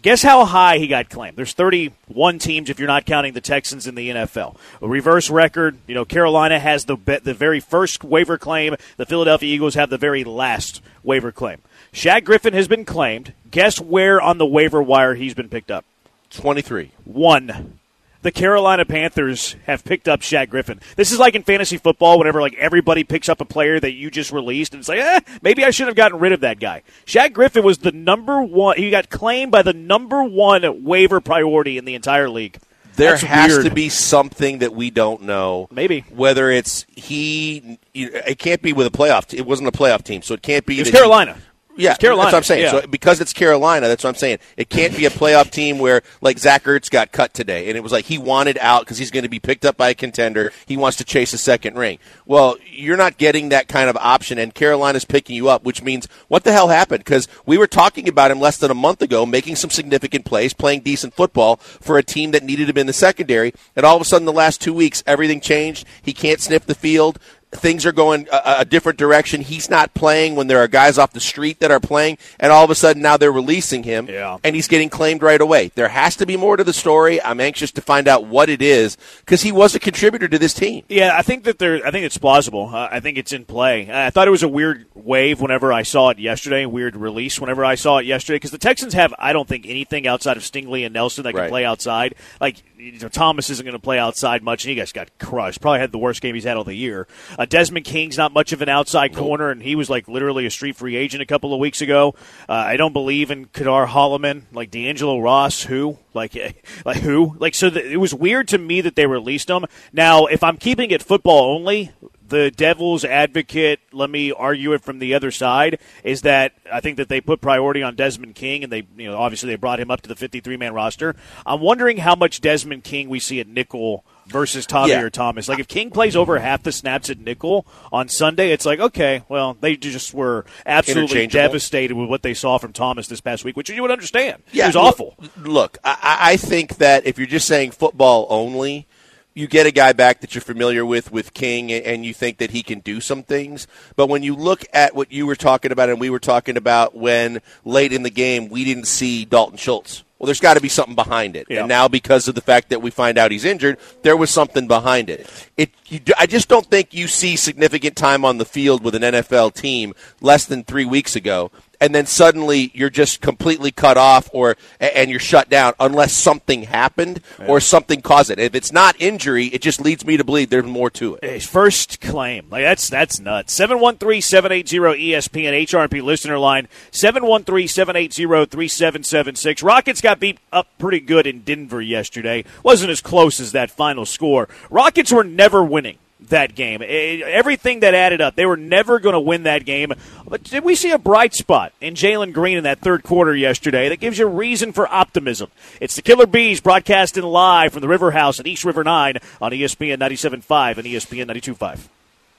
Guess 0.04 0.22
how 0.22 0.44
high 0.44 0.80
he 0.80 0.88
got 0.88 1.10
claimed? 1.10 1.38
There's 1.38 1.54
31 1.54 2.38
teams 2.38 2.70
if 2.70 2.78
you're 2.78 2.90
not 2.90 3.06
counting 3.06 3.32
the 3.32 3.40
Texans 3.40 3.88
in 3.88 3.96
the 3.96 4.10
NFL. 4.10 4.58
A 4.82 4.88
reverse 4.88 5.30
record. 5.30 5.78
You 5.88 5.96
know, 5.96 6.04
Carolina 6.04 6.60
has 6.60 6.84
the 6.84 6.98
the 7.24 7.34
very 7.34 7.62
first 7.62 8.04
waiver 8.04 8.38
claim. 8.38 8.76
The 8.98 9.06
Philadelphia 9.06 9.56
Eagles 9.56 9.76
have 9.76 9.90
the 9.90 9.98
very 9.98 10.26
last 10.26 10.82
waiver 11.04 11.32
claim. 11.32 11.60
Shaq 11.94 12.26
Griffin 12.26 12.54
has 12.54 12.68
been 12.68 12.84
claimed. 12.84 13.32
Guess 13.50 13.80
where 13.80 14.22
on 14.22 14.40
the 14.40 14.46
waiver 14.46 14.84
wire 14.84 15.16
he's 15.16 15.34
been 15.34 15.48
picked 15.48 15.72
up? 15.72 15.86
23. 16.32 16.92
One 17.06 17.80
the 18.24 18.32
Carolina 18.32 18.86
Panthers 18.86 19.56
have 19.66 19.84
picked 19.86 20.08
up 20.08 20.22
Shaq 20.22 20.50
Griffin. 20.50 20.80
This 20.96 21.12
is 21.12 21.20
like 21.20 21.36
in 21.36 21.44
fantasy 21.44 21.78
football, 21.78 22.18
whenever 22.18 22.42
like 22.42 22.56
everybody 22.56 23.04
picks 23.04 23.30
up 23.30 23.40
a 23.42 23.46
player 23.46 23.80
that 23.80 23.92
you 23.94 24.10
just 24.10 24.32
released, 24.32 24.74
and 24.74 24.80
it's 24.80 24.90
like, 24.90 25.00
eh, 25.00 25.20
maybe 25.42 25.64
I 25.64 25.70
should 25.70 25.88
have 25.88 25.96
gotten 25.96 26.20
rid 26.20 26.32
of 26.34 26.40
that 26.42 26.60
guy. 26.60 26.82
Shaq 27.06 27.34
Griffin 27.34 27.64
was 27.64 27.80
the 27.80 27.92
number 27.92 28.42
one. 28.42 28.78
He 28.78 28.90
got 28.90 29.10
claimed 29.10 29.52
by 29.52 29.62
the 29.62 29.74
number 29.74 30.24
one 30.24 30.84
waiver 30.84 31.22
priority 31.22 31.78
in 31.78 31.86
the 31.86 31.96
entire 31.96 32.30
league. 32.30 32.58
There 32.96 33.12
That's 33.12 33.24
has 33.24 33.52
weird. 33.54 33.66
to 33.66 33.72
be 33.72 33.90
something 33.90 34.60
that 34.60 34.74
we 34.76 34.92
don't 34.92 35.24
know. 35.24 35.68
Maybe. 35.72 36.02
whether 36.12 36.52
it's 36.52 36.86
he. 36.90 37.80
It 37.94 38.38
can't 38.38 38.62
be 38.62 38.72
with 38.72 38.86
a 38.86 38.92
playoff. 38.92 39.34
It 39.34 39.46
wasn't 39.48 39.68
a 39.70 39.72
playoff 39.72 40.04
team, 40.04 40.22
so 40.22 40.34
it 40.36 40.44
can't 40.44 40.64
be. 40.66 40.80
It's 40.80 40.90
that 40.92 40.96
he- 40.96 41.00
Carolina. 41.00 41.38
Yeah, 41.76 41.92
It's 41.92 42.00
Carolina. 42.00 42.26
That's 42.26 42.34
what 42.34 42.38
I'm 42.38 42.44
saying. 42.44 42.62
Yeah. 42.64 42.82
So 42.82 42.88
because 42.88 43.20
it's 43.22 43.34
Carolina, 43.34 43.88
that's 43.88 44.04
what 44.04 44.10
I'm 44.10 44.16
saying. 44.16 44.40
It 44.58 44.70
can't 44.70 44.96
be 44.96 45.06
a 45.06 45.10
playoff 45.10 45.50
team 45.50 45.80
where 45.80 46.02
like 46.22 46.38
Zach 46.38 46.64
Ertz 46.64 46.90
got 46.90 47.12
cut 47.12 47.34
today, 47.34 47.68
and 47.70 47.78
it 47.78 47.82
was 47.82 47.92
like 47.92 48.06
he 48.06 48.18
wanted 48.18 48.58
out 48.60 48.82
because 48.82 48.98
he's 48.98 49.12
going 49.12 49.24
to 49.24 49.30
be 49.30 49.40
picked 49.40 49.66
up 49.66 49.78
by 49.78 49.90
a 49.90 49.94
contender. 49.96 50.52
He 50.66 50.78
wants 50.78 50.98
to 50.98 51.04
chase 51.04 51.34
a 51.34 51.38
second 51.38 51.76
ring. 51.76 52.00
Well, 52.26 52.58
you're 52.70 52.98
not 52.98 53.18
getting 53.18 53.50
that 53.50 53.68
kind 53.68 53.90
of 53.90 53.98
option, 53.98 54.38
and 54.38 54.54
Carolina's 54.54 55.06
picking 55.06 55.36
you 55.36 55.50
up, 55.50 55.64
which 55.64 55.82
means 55.82 56.08
what 56.28 56.44
the 56.44 56.52
hell 56.52 56.68
happened? 56.68 57.04
Because 57.04 57.28
we 57.46 57.58
were 57.58 57.68
talking 57.68 58.08
about 58.08 58.32
him 58.32 58.40
less 58.40 58.58
than 58.58 58.72
a 58.72 58.76
month 58.76 59.02
ago, 59.02 59.26
making 59.26 59.56
some 59.56 59.70
significant 59.70 60.26
plays, 60.26 60.54
playing 60.54 60.82
decent 60.82 61.14
football 61.14 61.58
for 61.58 61.98
a 61.98 62.04
team 62.04 62.32
that 62.32 62.44
needed 62.44 62.70
him 62.70 62.78
in 62.78 62.88
the 62.88 62.94
secondary, 62.94 63.54
and 63.76 63.86
all 63.86 63.96
of 63.96 64.02
a 64.02 64.06
sudden, 64.06 64.26
the 64.26 64.34
last 64.34 64.62
two 64.62 64.74
weeks, 64.74 65.04
everything 65.08 65.42
changed. 65.42 65.88
He 66.02 66.14
can't 66.14 66.40
sniff 66.40 66.66
the 66.66 66.76
field 66.76 67.20
things 67.56 67.86
are 67.86 67.92
going 67.92 68.28
a, 68.32 68.56
a 68.60 68.66
different 68.66 68.98
direction. 68.98 69.42
He's 69.42 69.70
not 69.70 69.94
playing 69.94 70.36
when 70.36 70.48
there 70.48 70.60
are 70.60 70.68
guys 70.68 70.98
off 70.98 71.14
the 71.14 71.20
street 71.20 71.60
that 71.60 71.72
are 71.72 71.80
playing, 71.80 72.18
and 72.40 72.52
all 72.52 72.64
of 72.64 72.70
a 72.70 72.76
sudden 72.76 73.02
now 73.02 73.18
they're 73.18 73.32
releasing 73.32 73.84
him, 73.84 74.08
Yeah. 74.10 74.38
and 74.44 74.56
he's 74.56 74.68
getting 74.68 74.90
claimed 74.90 75.22
right 75.22 75.40
away. 75.42 75.72
There 75.76 75.90
has 75.90 76.16
to 76.18 76.26
be 76.26 76.38
more 76.38 76.58
to 76.58 76.64
the 76.64 76.74
story. 76.74 77.22
I'm 77.22 77.40
anxious 77.40 77.72
to 77.72 77.82
find 77.82 78.08
out 78.08 78.26
what 78.26 78.50
it 78.50 78.62
is 78.62 78.98
because 79.20 79.42
he 79.42 79.52
was 79.52 79.76
a 79.76 79.80
contributor 79.80 80.28
to 80.28 80.40
this 80.40 80.54
team. 80.54 80.84
Yeah, 80.90 81.18
I 81.18 81.22
think 81.22 81.44
that 81.46 81.60
there. 81.60 81.86
I 81.86 81.92
think 81.92 82.06
it's 82.06 82.18
plausible. 82.18 82.70
Uh, 82.74 82.88
I 82.92 83.00
think 83.00 83.18
it's 83.18 83.32
in 83.34 83.46
play. 83.46 83.90
I 83.92 84.10
thought 84.10 84.28
it 84.28 84.32
was 84.32 84.44
a 84.44 84.48
weird 84.48 84.86
wave 84.94 85.42
whenever 85.42 85.72
I 85.74 85.84
saw 85.84 86.10
it 86.10 86.20
yesterday. 86.20 86.66
Weird 86.66 86.96
release 86.96 87.40
whenever 87.40 87.64
I 87.66 87.76
saw 87.76 87.98
it 87.98 88.06
yesterday 88.06 88.36
because 88.38 88.52
the 88.52 88.58
Texans 88.58 88.94
have, 88.94 89.14
I 89.20 89.34
don't 89.34 89.48
think 89.48 89.66
anything 89.68 90.08
outside 90.08 90.38
of 90.38 90.44
Stingley 90.44 90.86
and 90.86 90.94
Nelson 90.94 91.24
that 91.24 91.32
can 91.34 91.42
Right. 91.42 91.50
play 91.50 91.66
outside. 91.66 92.16
Like 92.40 92.58
you 92.84 93.00
know, 93.00 93.08
Thomas 93.08 93.50
isn't 93.50 93.66
going 93.66 93.78
to 93.78 93.82
play 93.82 93.98
outside 93.98 94.44
much, 94.44 94.66
and 94.66 94.70
he 94.70 94.76
just 94.76 94.94
got 94.94 95.10
crushed. 95.18 95.62
Probably 95.62 95.80
had 95.80 95.92
the 95.92 95.98
worst 95.98 96.22
game 96.22 96.36
he's 96.36 96.44
had 96.44 96.58
all 96.58 96.64
the 96.64 96.76
year. 96.76 97.08
Uh, 97.38 97.46
Desmond 97.46 97.86
King's 97.86 98.18
not 98.18 98.34
much 98.34 98.52
of 98.52 98.62
an 98.62 98.70
outside 98.70 99.16
corner, 99.16 99.50
and 99.50 99.62
he 99.62 99.76
was 99.76 99.90
like 99.90 100.08
literally 100.08 100.46
a 100.46 100.52
street 100.52 100.76
free 100.76 100.96
agent 100.96 101.22
a 101.22 101.26
couple 101.26 101.54
of 101.54 101.60
weeks 101.60 101.82
ago. 101.82 102.16
Uh, 102.50 102.54
I 102.54 102.78
don't 102.78 102.94
believe 102.94 103.32
in 103.32 103.46
Kadar 103.48 103.88
Holloman, 103.88 104.44
like 104.52 104.70
D'Angelo 104.70 105.20
Ross, 105.20 105.64
who 105.64 105.98
like 106.14 106.36
like 106.86 106.98
who 106.98 107.36
like 107.40 107.56
so. 107.56 107.70
The, 107.70 107.86
it 107.86 107.98
was 107.98 108.14
weird 108.14 108.48
to 108.50 108.58
me 108.58 108.82
that 108.82 108.96
they 108.96 109.08
released 109.08 109.50
him. 109.50 109.66
Now, 109.94 110.26
if 110.26 110.44
I'm 110.44 110.58
keeping 110.58 110.92
it 110.92 111.02
football 111.02 111.56
only, 111.56 111.92
the 112.34 112.52
devil's 112.52 113.06
advocate, 113.06 113.80
let 113.92 114.10
me 114.10 114.32
argue 114.32 114.74
it 114.74 114.82
from 114.82 115.00
the 115.00 115.14
other 115.14 115.32
side, 115.32 115.80
is 116.04 116.24
that 116.24 116.54
I 116.72 116.80
think 116.82 116.98
that 116.98 117.08
they 117.10 117.22
put 117.22 117.40
priority 117.42 117.84
on 117.84 117.96
Desmond 117.96 118.36
King, 118.36 118.64
and 118.64 118.74
they, 118.74 118.84
you 118.98 119.10
know, 119.10 119.18
obviously 119.18 119.50
they 119.50 119.56
brought 119.56 119.80
him 119.80 119.92
up 119.92 120.02
to 120.02 120.10
the 120.10 120.16
53 120.16 120.58
man 120.58 120.74
roster. 120.74 121.16
I'm 121.46 121.62
wondering 121.62 121.98
how 121.98 122.16
much 122.16 122.42
Desmond 122.42 122.84
King 122.84 123.08
we 123.10 123.20
see 123.20 123.40
at 123.40 123.48
nickel 123.48 124.04
versus 124.28 124.66
Tommy 124.66 124.92
Yeah. 124.92 125.02
or 125.02 125.10
Thomas. 125.10 125.48
Like 125.50 125.60
if 125.60 125.68
King 125.68 125.92
plays 125.92 126.16
over 126.16 126.40
half 126.40 126.64
the 126.64 126.72
snaps 126.72 127.10
at 127.10 127.20
nickel 127.20 127.66
on 127.92 128.08
Sunday, 128.08 128.52
it's 128.52 128.66
like 128.66 128.80
okay, 128.80 129.24
well 129.30 129.58
they 129.60 129.76
just 129.76 130.14
were 130.14 130.46
absolutely 130.66 131.28
devastated 131.28 131.94
with 131.96 132.10
what 132.10 132.22
they 132.24 132.34
saw 132.34 132.58
from 132.58 132.72
Thomas 132.74 133.08
this 133.08 133.20
past 133.22 133.44
week, 133.44 133.58
which 133.58 133.70
you 133.70 133.82
would 133.82 133.92
understand. 133.92 134.42
Yeah, 134.54 134.66
it 134.66 134.68
was 134.68 134.76
look- 134.76 134.84
awful. 134.86 135.16
Look, 135.38 135.78
I, 135.84 135.98
I 136.02 136.32
I 136.34 136.38
think 136.38 136.78
that 136.78 137.06
if 137.06 137.18
you're 137.18 137.28
just 137.28 137.48
saying 137.48 137.72
football 137.72 138.26
only, 138.30 138.88
you 139.34 139.48
get 139.48 139.66
a 139.66 139.72
guy 139.72 139.94
back 139.94 140.22
that 140.22 140.36
you're 140.36 140.42
familiar 140.42 140.86
with 140.86 141.12
with 141.12 141.34
King, 141.34 141.72
and- 141.72 142.04
you 142.04 142.14
think 142.14 142.38
that 142.40 142.52
he 142.52 142.64
can 142.64 142.80
do 142.80 143.00
some 143.00 143.24
things. 143.24 143.66
But 143.96 144.08
when 144.08 144.24
you 144.24 144.36
look 144.36 144.66
at 144.74 144.94
what 144.94 145.12
you 145.12 145.26
were 145.26 145.36
talking 145.36 145.72
about, 145.72 145.90
and 145.90 146.00
we 146.00 146.10
were 146.10 146.20
talking 146.20 146.58
about 146.58 146.96
when 146.96 147.42
late 147.64 147.94
in 147.94 148.04
the 148.04 148.10
game 148.10 148.50
we 148.50 148.66
didn't 148.66 148.86
see 148.86 149.24
Dalton 149.26 149.58
Schultz. 149.58 150.04
Well, 150.20 150.28
there's 150.28 150.40
got 150.40 150.54
to 150.54 150.62
be 150.62 150.70
something 150.70 150.96
behind 150.96 151.36
it. 151.36 151.48
Yeah. 151.50 151.60
And 151.60 151.68
now, 151.68 151.90
because 151.90 152.30
of 152.30 152.36
the 152.36 152.42
fact 152.42 152.70
that 152.70 152.82
we 152.82 152.92
find 152.92 153.18
out 153.18 153.32
he's 153.32 153.44
injured, 153.44 153.78
there 154.04 154.16
was 154.16 154.30
something 154.30 154.68
behind 154.70 155.10
it. 155.10 155.30
It, 155.58 155.72
you, 155.88 156.00
I 156.18 156.28
just 156.28 156.48
don't 156.48 156.66
think 156.66 156.94
you 156.94 157.10
see 157.10 157.36
significant 157.36 157.98
time 157.98 158.24
on 158.24 158.38
the 158.38 158.46
field 158.46 158.86
with 158.86 158.96
an 158.96 159.02
NFL 159.02 159.54
team 159.54 159.94
less 160.22 160.46
than 160.46 160.64
three 160.64 160.86
weeks 160.86 161.18
ago, 161.18 161.52
and 161.84 161.94
then 161.94 162.06
suddenly 162.06 162.72
you're 162.74 162.90
just 162.90 163.20
completely 163.20 163.70
cut 163.70 163.98
off, 163.98 164.30
or 164.32 164.56
and 164.80 165.12
you're 165.12 165.20
shut 165.20 165.50
down 165.50 165.74
unless 165.82 166.14
something 166.14 166.64
happened 166.64 167.20
or 167.46 167.60
something 167.60 168.02
caused 168.02 168.32
it. 168.32 168.40
If 168.40 168.56
it's 168.56 168.72
not 168.72 168.96
injury, 169.02 169.48
it 169.48 169.62
just 169.62 169.82
leads 169.82 170.06
me 170.06 170.16
to 170.16 170.24
believe 170.24 170.50
there's 170.50 170.64
more 170.64 170.90
to 170.92 171.16
it. 171.16 171.26
His 171.26 171.46
first 171.46 172.00
claim. 172.00 172.48
Like 172.50 172.64
that's 172.64 172.90
that's 172.90 173.20
nuts. 173.20 173.54
713-780 173.60 174.64
ESPN 174.64 175.66
HRP 175.66 176.02
listener 176.02 176.40
line 176.40 176.70
713-780-3776. 176.92 179.62
Rockets 179.62 180.00
got 180.00 180.22
beat 180.22 180.40
up 180.54 180.70
pretty 180.78 181.02
good 181.02 181.28
in 181.28 181.42
Denver 181.42 181.82
yesterday. 181.82 182.46
Wasn't 182.64 182.92
as 182.92 183.02
close 183.02 183.42
as 183.42 183.52
that 183.52 183.70
final 183.70 184.06
score. 184.06 184.48
Rockets 184.70 185.12
were 185.12 185.26
never 185.26 185.62
winning 185.62 185.98
that 186.30 186.56
game. 186.56 186.82
Eh, 186.82 187.22
Everything 187.26 187.82
that 187.82 187.94
added 187.94 188.22
up, 188.22 188.36
they 188.36 188.46
were 188.46 188.58
never 188.58 189.00
going 189.00 189.14
to 189.14 189.20
win 189.20 189.44
that 189.44 189.66
game. 189.66 189.94
But 190.28 190.44
did 190.44 190.64
we 190.64 190.76
see 190.76 190.92
a 190.92 190.98
bright 190.98 191.34
spot 191.34 191.74
in 191.82 191.94
Jalen 191.94 192.34
Green 192.34 192.58
in 192.58 192.64
that 192.64 192.80
third 192.80 193.04
quarter 193.04 193.36
yesterday 193.36 193.90
that 193.90 194.00
gives 194.00 194.18
you 194.18 194.28
reason 194.28 194.72
for 194.74 194.88
optimism? 194.88 195.50
It's 195.80 195.96
the 195.96 196.02
Killer 196.02 196.26
Bees 196.26 196.62
broadcasting 196.62 197.24
live 197.24 197.74
from 197.74 197.82
the 197.82 197.88
River 197.88 198.12
House 198.12 198.40
at 198.40 198.48
East 198.48 198.66
River 198.66 198.84
9 198.84 199.18
on 199.42 199.52
ESPN 199.52 199.98
97.5 199.98 200.78
and 200.78 200.88
ESPN 200.88 201.28
92.5. 201.28 201.88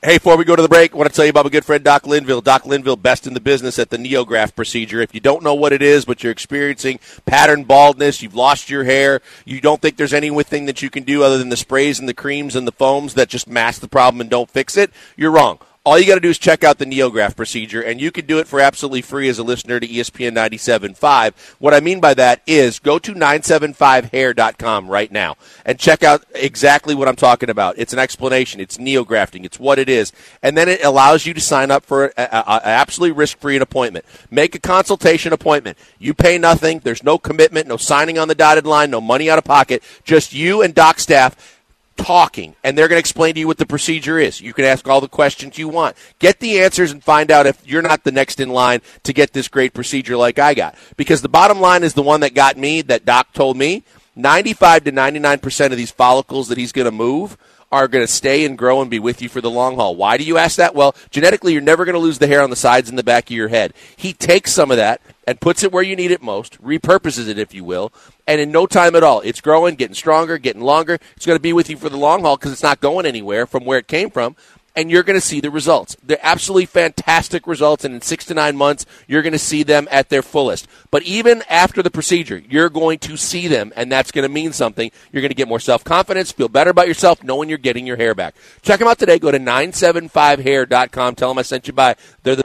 Hey, 0.04 0.16
before 0.16 0.36
we 0.36 0.44
go 0.44 0.54
to 0.54 0.60
the 0.60 0.68
break, 0.68 0.92
I 0.92 0.98
want 0.98 1.08
to 1.08 1.16
tell 1.16 1.24
you 1.24 1.30
about 1.30 1.46
my 1.46 1.50
good 1.50 1.64
friend 1.64 1.82
Doc 1.82 2.06
Linville. 2.06 2.42
Doc 2.42 2.66
Linville, 2.66 2.96
best 2.96 3.26
in 3.26 3.32
the 3.32 3.40
business 3.40 3.78
at 3.78 3.88
the 3.88 3.96
NeoGraft 3.96 4.54
procedure. 4.54 5.00
If 5.00 5.14
you 5.14 5.20
don't 5.20 5.42
know 5.42 5.54
what 5.54 5.72
it 5.72 5.80
is, 5.80 6.04
but 6.04 6.22
you're 6.22 6.30
experiencing 6.30 7.00
pattern 7.24 7.64
baldness, 7.64 8.20
you've 8.20 8.34
lost 8.34 8.68
your 8.68 8.84
hair, 8.84 9.22
you 9.46 9.62
don't 9.62 9.80
think 9.80 9.96
there's 9.96 10.12
anything 10.12 10.66
that 10.66 10.82
you 10.82 10.90
can 10.90 11.04
do 11.04 11.22
other 11.22 11.38
than 11.38 11.48
the 11.48 11.56
sprays 11.56 11.98
and 11.98 12.06
the 12.06 12.12
creams 12.12 12.54
and 12.54 12.68
the 12.68 12.72
foams 12.72 13.14
that 13.14 13.30
just 13.30 13.48
mask 13.48 13.80
the 13.80 13.88
problem 13.88 14.20
and 14.20 14.28
don't 14.28 14.50
fix 14.50 14.76
it, 14.76 14.90
you're 15.16 15.30
wrong. 15.30 15.58
All 15.86 15.98
you 15.98 16.06
got 16.06 16.14
to 16.14 16.20
do 16.20 16.30
is 16.30 16.38
check 16.38 16.64
out 16.64 16.78
the 16.78 16.86
NeoGraft 16.86 17.36
procedure, 17.36 17.82
and 17.82 18.00
you 18.00 18.10
can 18.10 18.24
do 18.24 18.38
it 18.38 18.46
for 18.46 18.58
absolutely 18.58 19.02
free 19.02 19.28
as 19.28 19.38
a 19.38 19.42
listener 19.42 19.78
to 19.78 19.86
ESPN 19.86 20.32
97.5. 20.32 21.34
What 21.58 21.74
I 21.74 21.80
mean 21.80 22.00
by 22.00 22.14
that 22.14 22.40
is 22.46 22.78
go 22.78 22.98
to 22.98 23.12
975hair.com 23.12 24.88
right 24.88 25.12
now 25.12 25.36
and 25.62 25.78
check 25.78 26.02
out 26.02 26.24
exactly 26.34 26.94
what 26.94 27.06
I'm 27.06 27.16
talking 27.16 27.50
about. 27.50 27.74
It's 27.76 27.92
an 27.92 27.98
explanation. 27.98 28.62
It's 28.62 28.78
neografting. 28.78 29.44
It's 29.44 29.60
what 29.60 29.78
it 29.78 29.90
is. 29.90 30.10
And 30.42 30.56
then 30.56 30.70
it 30.70 30.82
allows 30.82 31.26
you 31.26 31.34
to 31.34 31.40
sign 31.42 31.70
up 31.70 31.84
for 31.84 32.14
an 32.16 32.28
absolutely 32.30 33.12
risk-free 33.12 33.58
appointment. 33.58 34.06
Make 34.30 34.54
a 34.54 34.60
consultation 34.60 35.34
appointment. 35.34 35.76
You 35.98 36.14
pay 36.14 36.38
nothing. 36.38 36.78
There's 36.78 37.02
no 37.02 37.18
commitment, 37.18 37.68
no 37.68 37.76
signing 37.76 38.16
on 38.18 38.28
the 38.28 38.34
dotted 38.34 38.64
line, 38.64 38.90
no 38.90 39.02
money 39.02 39.28
out 39.28 39.36
of 39.36 39.44
pocket. 39.44 39.82
Just 40.02 40.32
you 40.32 40.62
and 40.62 40.74
doc 40.74 40.98
staff 40.98 41.60
talking 41.96 42.54
and 42.62 42.76
they're 42.76 42.88
going 42.88 42.96
to 42.96 43.00
explain 43.00 43.34
to 43.34 43.40
you 43.40 43.46
what 43.46 43.58
the 43.58 43.66
procedure 43.66 44.18
is. 44.18 44.40
You 44.40 44.52
can 44.52 44.64
ask 44.64 44.86
all 44.88 45.00
the 45.00 45.08
questions 45.08 45.58
you 45.58 45.68
want. 45.68 45.96
Get 46.18 46.40
the 46.40 46.60
answers 46.60 46.92
and 46.92 47.02
find 47.02 47.30
out 47.30 47.46
if 47.46 47.66
you're 47.66 47.82
not 47.82 48.04
the 48.04 48.12
next 48.12 48.40
in 48.40 48.50
line 48.50 48.82
to 49.04 49.12
get 49.12 49.32
this 49.32 49.48
great 49.48 49.74
procedure 49.74 50.16
like 50.16 50.38
I 50.38 50.54
got. 50.54 50.76
Because 50.96 51.22
the 51.22 51.28
bottom 51.28 51.60
line 51.60 51.82
is 51.82 51.94
the 51.94 52.02
one 52.02 52.20
that 52.20 52.34
got 52.34 52.56
me 52.56 52.82
that 52.82 53.04
doc 53.04 53.32
told 53.32 53.56
me 53.56 53.84
95 54.16 54.84
to 54.84 54.92
99% 54.92 55.70
of 55.70 55.76
these 55.76 55.90
follicles 55.90 56.48
that 56.48 56.58
he's 56.58 56.72
going 56.72 56.84
to 56.84 56.92
move 56.92 57.36
are 57.72 57.88
going 57.88 58.04
to 58.04 58.12
stay 58.12 58.44
and 58.44 58.56
grow 58.56 58.80
and 58.80 58.90
be 58.90 59.00
with 59.00 59.20
you 59.20 59.28
for 59.28 59.40
the 59.40 59.50
long 59.50 59.74
haul. 59.74 59.96
Why 59.96 60.16
do 60.16 60.24
you 60.24 60.38
ask 60.38 60.56
that? 60.56 60.76
Well, 60.76 60.94
genetically, 61.10 61.52
you're 61.52 61.62
never 61.62 61.84
going 61.84 61.94
to 61.94 61.98
lose 62.00 62.18
the 62.18 62.28
hair 62.28 62.42
on 62.42 62.50
the 62.50 62.56
sides 62.56 62.88
and 62.88 62.96
the 62.96 63.02
back 63.02 63.24
of 63.24 63.36
your 63.36 63.48
head. 63.48 63.74
He 63.96 64.12
takes 64.12 64.52
some 64.52 64.70
of 64.70 64.76
that 64.76 65.00
and 65.26 65.40
puts 65.40 65.62
it 65.62 65.72
where 65.72 65.82
you 65.82 65.96
need 65.96 66.10
it 66.10 66.22
most, 66.22 66.62
repurposes 66.62 67.28
it, 67.28 67.38
if 67.38 67.54
you 67.54 67.64
will, 67.64 67.92
and 68.26 68.40
in 68.40 68.50
no 68.50 68.66
time 68.66 68.94
at 68.96 69.02
all, 69.02 69.20
it's 69.20 69.40
growing, 69.40 69.74
getting 69.74 69.94
stronger, 69.94 70.38
getting 70.38 70.62
longer. 70.62 70.98
It's 71.16 71.26
going 71.26 71.36
to 71.36 71.42
be 71.42 71.52
with 71.52 71.68
you 71.68 71.76
for 71.76 71.88
the 71.88 71.96
long 71.96 72.22
haul 72.22 72.36
because 72.36 72.52
it's 72.52 72.62
not 72.62 72.80
going 72.80 73.06
anywhere 73.06 73.46
from 73.46 73.64
where 73.64 73.78
it 73.78 73.88
came 73.88 74.10
from. 74.10 74.36
And 74.76 74.90
you're 74.90 75.04
going 75.04 75.18
to 75.18 75.24
see 75.24 75.38
the 75.38 75.52
results. 75.52 75.96
They're 76.02 76.18
absolutely 76.20 76.66
fantastic 76.66 77.46
results, 77.46 77.84
and 77.84 77.94
in 77.94 78.00
six 78.00 78.24
to 78.24 78.34
nine 78.34 78.56
months, 78.56 78.86
you're 79.06 79.22
going 79.22 79.32
to 79.32 79.38
see 79.38 79.62
them 79.62 79.86
at 79.88 80.08
their 80.08 80.20
fullest. 80.20 80.66
But 80.90 81.04
even 81.04 81.44
after 81.48 81.80
the 81.80 81.92
procedure, 81.92 82.42
you're 82.48 82.70
going 82.70 82.98
to 83.00 83.16
see 83.16 83.46
them, 83.46 83.72
and 83.76 83.92
that's 83.92 84.10
going 84.10 84.24
to 84.24 84.28
mean 84.28 84.52
something. 84.52 84.90
You're 85.12 85.22
going 85.22 85.30
to 85.30 85.36
get 85.36 85.46
more 85.46 85.60
self 85.60 85.84
confidence, 85.84 86.32
feel 86.32 86.48
better 86.48 86.70
about 86.70 86.88
yourself, 86.88 87.22
knowing 87.22 87.48
you're 87.48 87.56
getting 87.56 87.86
your 87.86 87.98
hair 87.98 88.16
back. 88.16 88.34
Check 88.62 88.80
them 88.80 88.88
out 88.88 88.98
today. 88.98 89.20
Go 89.20 89.30
to 89.30 89.38
975hair.com. 89.38 91.14
Tell 91.14 91.28
them 91.28 91.38
I 91.38 91.42
sent 91.42 91.68
you 91.68 91.72
by. 91.72 91.94
They're 92.24 92.34
the 92.34 92.42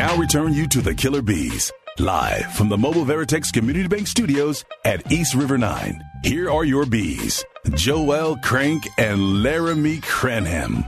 now 0.00 0.16
return 0.16 0.54
you 0.54 0.66
to 0.66 0.80
the 0.80 0.94
Killer 0.94 1.20
Bees, 1.20 1.70
live 1.98 2.54
from 2.54 2.70
the 2.70 2.78
Mobile 2.78 3.04
Veritex 3.04 3.52
Community 3.52 3.86
Bank 3.86 4.06
Studios 4.06 4.64
at 4.82 5.12
East 5.12 5.34
River 5.34 5.58
9. 5.58 6.02
Here 6.24 6.50
are 6.50 6.64
your 6.64 6.86
bees, 6.86 7.44
Joel 7.74 8.38
Crank 8.38 8.88
and 8.96 9.42
Laramie 9.42 9.98
Cranham. 9.98 10.86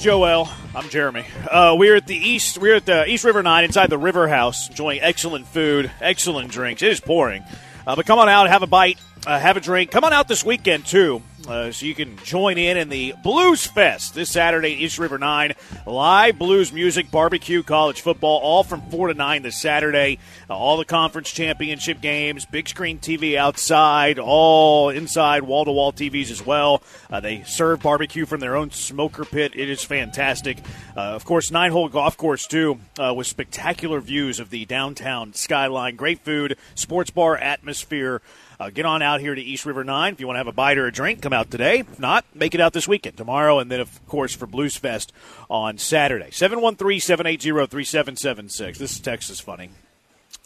Joel, 0.00 0.48
I'm 0.74 0.88
Jeremy. 0.88 1.24
Uh, 1.48 1.76
we're 1.78 1.94
at 1.94 2.08
the 2.08 2.16
East. 2.16 2.58
We're 2.58 2.74
at 2.74 2.84
the 2.84 3.08
East 3.08 3.22
River 3.22 3.44
Nine 3.44 3.62
inside 3.62 3.90
the 3.90 3.98
River 3.98 4.26
House, 4.26 4.68
enjoying 4.68 5.00
excellent 5.00 5.46
food, 5.46 5.88
excellent 6.00 6.50
drinks. 6.50 6.82
It 6.82 6.90
is 6.90 6.98
pouring, 6.98 7.44
uh, 7.86 7.94
but 7.94 8.06
come 8.06 8.18
on 8.18 8.28
out, 8.28 8.48
have 8.48 8.64
a 8.64 8.66
bite, 8.66 8.98
uh, 9.26 9.38
have 9.38 9.56
a 9.56 9.60
drink. 9.60 9.90
Come 9.90 10.04
on 10.04 10.12
out 10.12 10.28
this 10.28 10.44
weekend 10.44 10.86
too. 10.86 11.22
Uh, 11.46 11.70
so 11.70 11.84
you 11.84 11.94
can 11.94 12.16
join 12.24 12.56
in 12.56 12.78
in 12.78 12.88
the 12.88 13.12
Blues 13.22 13.66
Fest 13.66 14.14
this 14.14 14.30
Saturday, 14.30 14.70
East 14.70 14.98
River 14.98 15.18
9. 15.18 15.52
Live 15.84 16.38
blues 16.38 16.72
music, 16.72 17.10
barbecue, 17.10 17.62
college 17.62 18.00
football, 18.00 18.38
all 18.38 18.64
from 18.64 18.80
4 18.90 19.08
to 19.08 19.14
9 19.14 19.42
this 19.42 19.60
Saturday. 19.60 20.18
Uh, 20.48 20.56
all 20.56 20.78
the 20.78 20.86
conference 20.86 21.30
championship 21.30 22.00
games, 22.00 22.46
big 22.46 22.66
screen 22.66 22.98
TV 22.98 23.36
outside, 23.36 24.18
all 24.18 24.88
inside, 24.88 25.42
wall 25.42 25.66
to 25.66 25.72
wall 25.72 25.92
TVs 25.92 26.30
as 26.30 26.44
well. 26.44 26.82
Uh, 27.10 27.20
they 27.20 27.42
serve 27.42 27.80
barbecue 27.80 28.24
from 28.24 28.40
their 28.40 28.56
own 28.56 28.70
smoker 28.70 29.26
pit. 29.26 29.52
It 29.54 29.68
is 29.68 29.84
fantastic. 29.84 30.58
Uh, 30.96 31.00
of 31.00 31.26
course, 31.26 31.50
nine 31.50 31.72
hole 31.72 31.90
golf 31.90 32.16
course, 32.16 32.46
too, 32.46 32.78
uh, 32.98 33.12
with 33.14 33.26
spectacular 33.26 34.00
views 34.00 34.40
of 34.40 34.48
the 34.48 34.64
downtown 34.64 35.34
skyline. 35.34 35.96
Great 35.96 36.20
food, 36.20 36.56
sports 36.74 37.10
bar 37.10 37.36
atmosphere. 37.36 38.22
Uh, 38.58 38.70
get 38.70 38.86
on 38.86 39.02
out 39.02 39.20
here 39.20 39.34
to 39.34 39.40
East 39.40 39.66
River 39.66 39.84
9 39.84 40.12
if 40.12 40.20
you 40.20 40.26
want 40.26 40.36
to 40.36 40.38
have 40.38 40.46
a 40.46 40.52
bite 40.52 40.78
or 40.78 40.86
a 40.86 40.92
drink. 40.92 41.22
Come 41.22 41.32
out 41.32 41.50
today. 41.50 41.80
If 41.80 41.98
not, 41.98 42.24
make 42.34 42.54
it 42.54 42.60
out 42.60 42.72
this 42.72 42.88
weekend, 42.88 43.16
tomorrow, 43.16 43.58
and 43.58 43.70
then, 43.70 43.80
of 43.80 44.06
course, 44.06 44.34
for 44.34 44.46
Blues 44.46 44.76
Fest 44.76 45.12
on 45.50 45.78
Saturday. 45.78 46.30
713 46.30 47.00
780 47.00 47.66
3776. 47.66 48.78
This 48.78 49.00
text 49.00 49.30
is 49.30 49.40
funny. 49.40 49.70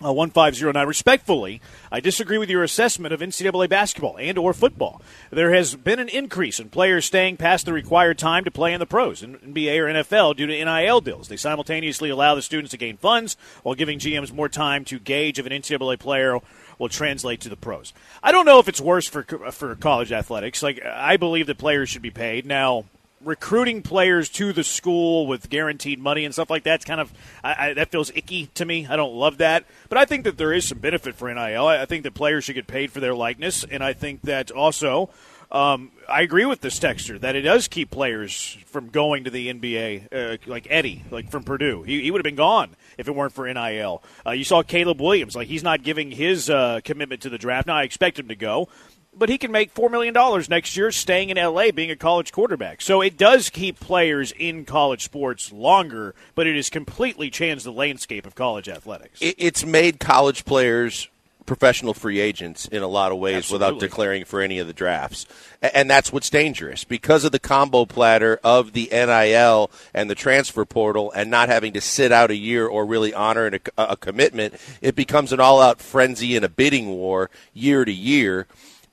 Uh, 0.01 0.13
1509 0.13 0.87
respectfully 0.87 1.61
i 1.91 1.99
disagree 1.99 2.39
with 2.39 2.49
your 2.49 2.63
assessment 2.63 3.13
of 3.13 3.19
ncaa 3.19 3.69
basketball 3.69 4.17
and 4.17 4.39
or 4.39 4.53
football 4.53 5.03
there 5.31 5.53
has 5.53 5.75
been 5.75 5.99
an 5.99 6.09
increase 6.11 6.61
in 6.61 6.69
players 6.69 7.05
staying 7.05 7.37
past 7.37 7.67
the 7.67 7.73
required 7.73 8.17
time 8.17 8.45
to 8.45 8.51
play 8.51 8.73
in 8.73 8.79
the 8.79 8.87
pros 8.87 9.25
in 9.25 9.37
nba 9.39 9.77
or 9.77 9.87
nfl 9.87 10.37
due 10.37 10.47
to 10.47 10.65
nil 10.65 11.01
deals 11.01 11.27
they 11.27 11.37
simultaneously 11.37 12.11
allow 12.11 12.37
the 12.37 12.43
students 12.43 12.71
to 12.71 12.77
gain 12.77 12.97
funds 12.97 13.37
while 13.65 13.75
giving 13.75 13.99
gms 13.99 14.33
more 14.33 14.49
time 14.49 14.85
to 14.85 15.01
gauge 15.01 15.41
if 15.41 15.47
an 15.47 15.53
ncaa 15.53 15.99
player 15.99 16.39
will 16.79 16.89
translate 16.89 17.41
to 17.41 17.49
the 17.49 17.57
pros 17.57 17.93
i 18.23 18.33
don't 18.33 18.47
know 18.47 18.59
if 18.59 18.69
it's 18.69 18.81
worse 18.81 19.09
for 19.09 19.23
for 19.23 19.75
college 19.77 20.13
athletics 20.13 20.63
like 20.63 20.83
i 20.85 21.17
believe 21.17 21.47
that 21.47 21.59
players 21.59 21.89
should 21.89 22.03
be 22.03 22.11
paid 22.11 22.47
now 22.47 22.85
recruiting 23.23 23.83
players 23.83 24.29
to 24.29 24.53
the 24.53 24.65
school 24.65 25.27
with 25.27 25.51
guaranteed 25.51 25.99
money 25.99 26.25
and 26.25 26.33
stuff 26.33 26.51
like 26.51 26.63
that's 26.63 26.85
kind 26.85 27.01
of 27.01 27.13
I, 27.43 27.71
I, 27.71 27.75
that 27.75 27.91
feels 27.91 28.11
icky 28.15 28.47
to 28.55 28.65
me. 28.65 28.87
I 28.87 28.97
don't 28.97 29.15
love 29.15 29.39
that, 29.39 29.65
but 29.89 29.99
I 29.99 30.05
think 30.05 30.25
that 30.25 30.39
there 30.39 30.53
is 30.53 30.69
some 30.69 30.79
benefit 30.79 31.15
for 31.15 31.33
NIL. 31.33 31.67
I, 31.67 31.83
I 31.83 31.87
think 31.87 32.05
that 32.05 32.15
players 32.15 32.45
should 32.45 32.55
get 32.55 32.67
paid 32.67 32.93
for 32.93 33.01
their 33.01 33.15
likeness, 33.15 33.65
and 33.65 33.83
I 33.83 33.93
think 33.93 34.23
that 34.23 34.51
also. 34.51 35.11
Um, 35.51 35.93
I 36.09 36.23
agree 36.23 36.45
with 36.45 36.61
this 36.61 36.79
texture 36.79 37.19
that 37.19 37.35
it 37.35 37.43
does 37.43 37.69
keep 37.69 37.91
players 37.91 38.59
from 38.67 38.89
going 38.89 39.25
to 39.25 39.31
the 39.31 39.53
NBA, 39.53 40.09
uh, 40.13 40.37
like 40.47 40.65
Edey, 40.65 41.11
like 41.11 41.31
from 41.31 41.43
Purdue. 41.43 41.83
He, 41.85 42.03
he 42.03 42.11
would 42.11 42.19
have 42.19 42.25
been 42.25 42.37
gone 42.37 42.77
if 42.99 43.09
it 43.09 43.15
weren't 43.15 43.33
for 43.33 43.53
NIL. 43.53 44.03
Uh, 44.27 44.33
you 44.33 44.45
saw 44.45 44.63
Caleb 44.63 45.01
Williams, 45.01 45.35
like 45.35 45.49
he's 45.49 45.63
not 45.63 45.83
giving 45.83 46.11
his 46.11 46.51
uh, 46.51 46.81
commitment 46.85 47.23
to 47.23 47.31
the 47.31 47.39
draft. 47.39 47.67
Now 47.67 47.77
I 47.77 47.85
expect 47.85 48.19
him 48.19 48.29
to 48.29 48.37
go, 48.37 48.69
but 49.15 49.31
he 49.31 49.39
can 49.39 49.51
make 49.51 49.75
$4 49.75 49.91
million 49.91 50.15
next 50.51 50.77
year 50.77 50.93
staying 50.93 51.31
in 51.31 51.39
LA 51.39 51.71
being 51.71 51.91
a 51.91 51.97
college 51.97 52.31
quarterback. 52.31 52.83
So 52.83 53.01
it 53.01 53.17
does 53.17 53.49
keep 53.49 53.81
players 53.81 54.33
in 54.33 54.67
college 54.67 55.03
sports 55.03 55.51
longer, 55.51 56.15
but 56.35 56.47
it 56.47 56.57
has 56.57 56.69
completely 56.69 57.31
changed 57.31 57.65
the 57.65 57.73
landscape 57.73 58.27
of 58.27 58.35
college 58.35 58.69
athletics. 58.69 59.19
It's 59.23 59.65
made 59.65 59.99
college 59.99 60.45
players 60.45 61.09
professional 61.49 61.95
free 61.95 62.21
agents 62.21 62.69
in 62.69 62.83
a 62.83 62.87
lot 62.87 63.11
of 63.11 63.19
ways 63.19 63.37
Absolutely. 63.37 63.67
without 63.67 63.81
declaring 63.81 64.25
for 64.25 64.41
any 64.41 64.61
of 64.61 64.69
the 64.69 64.73
drafts. 64.73 65.27
And 65.61 65.91
that's 65.91 66.13
what's 66.13 66.31
dangerous 66.31 66.85
because 66.85 67.25
of 67.25 67.33
the 67.33 67.41
combo 67.41 67.87
platter 67.87 68.39
of 68.45 68.75
the 68.75 68.89
NIL 68.93 69.71
and 69.93 70.09
the 70.09 70.15
transfer 70.15 70.65
portal 70.65 71.11
and 71.13 71.31
not 71.31 71.49
having 71.49 71.73
to 71.73 71.81
sit 71.81 72.13
out 72.13 72.31
a 72.31 72.37
year 72.37 72.67
or 72.67 72.87
really 72.87 73.13
honor 73.13 73.47
a, 73.47 73.61
a 73.77 73.97
commitment. 73.97 74.55
It 74.81 74.95
becomes 74.95 75.33
an 75.33 75.41
all 75.41 75.61
out 75.61 75.81
frenzy 75.81 76.37
and 76.37 76.45
a 76.45 76.49
bidding 76.49 76.91
war 76.91 77.31
year 77.55 77.85
to 77.85 77.93
year 77.93 78.47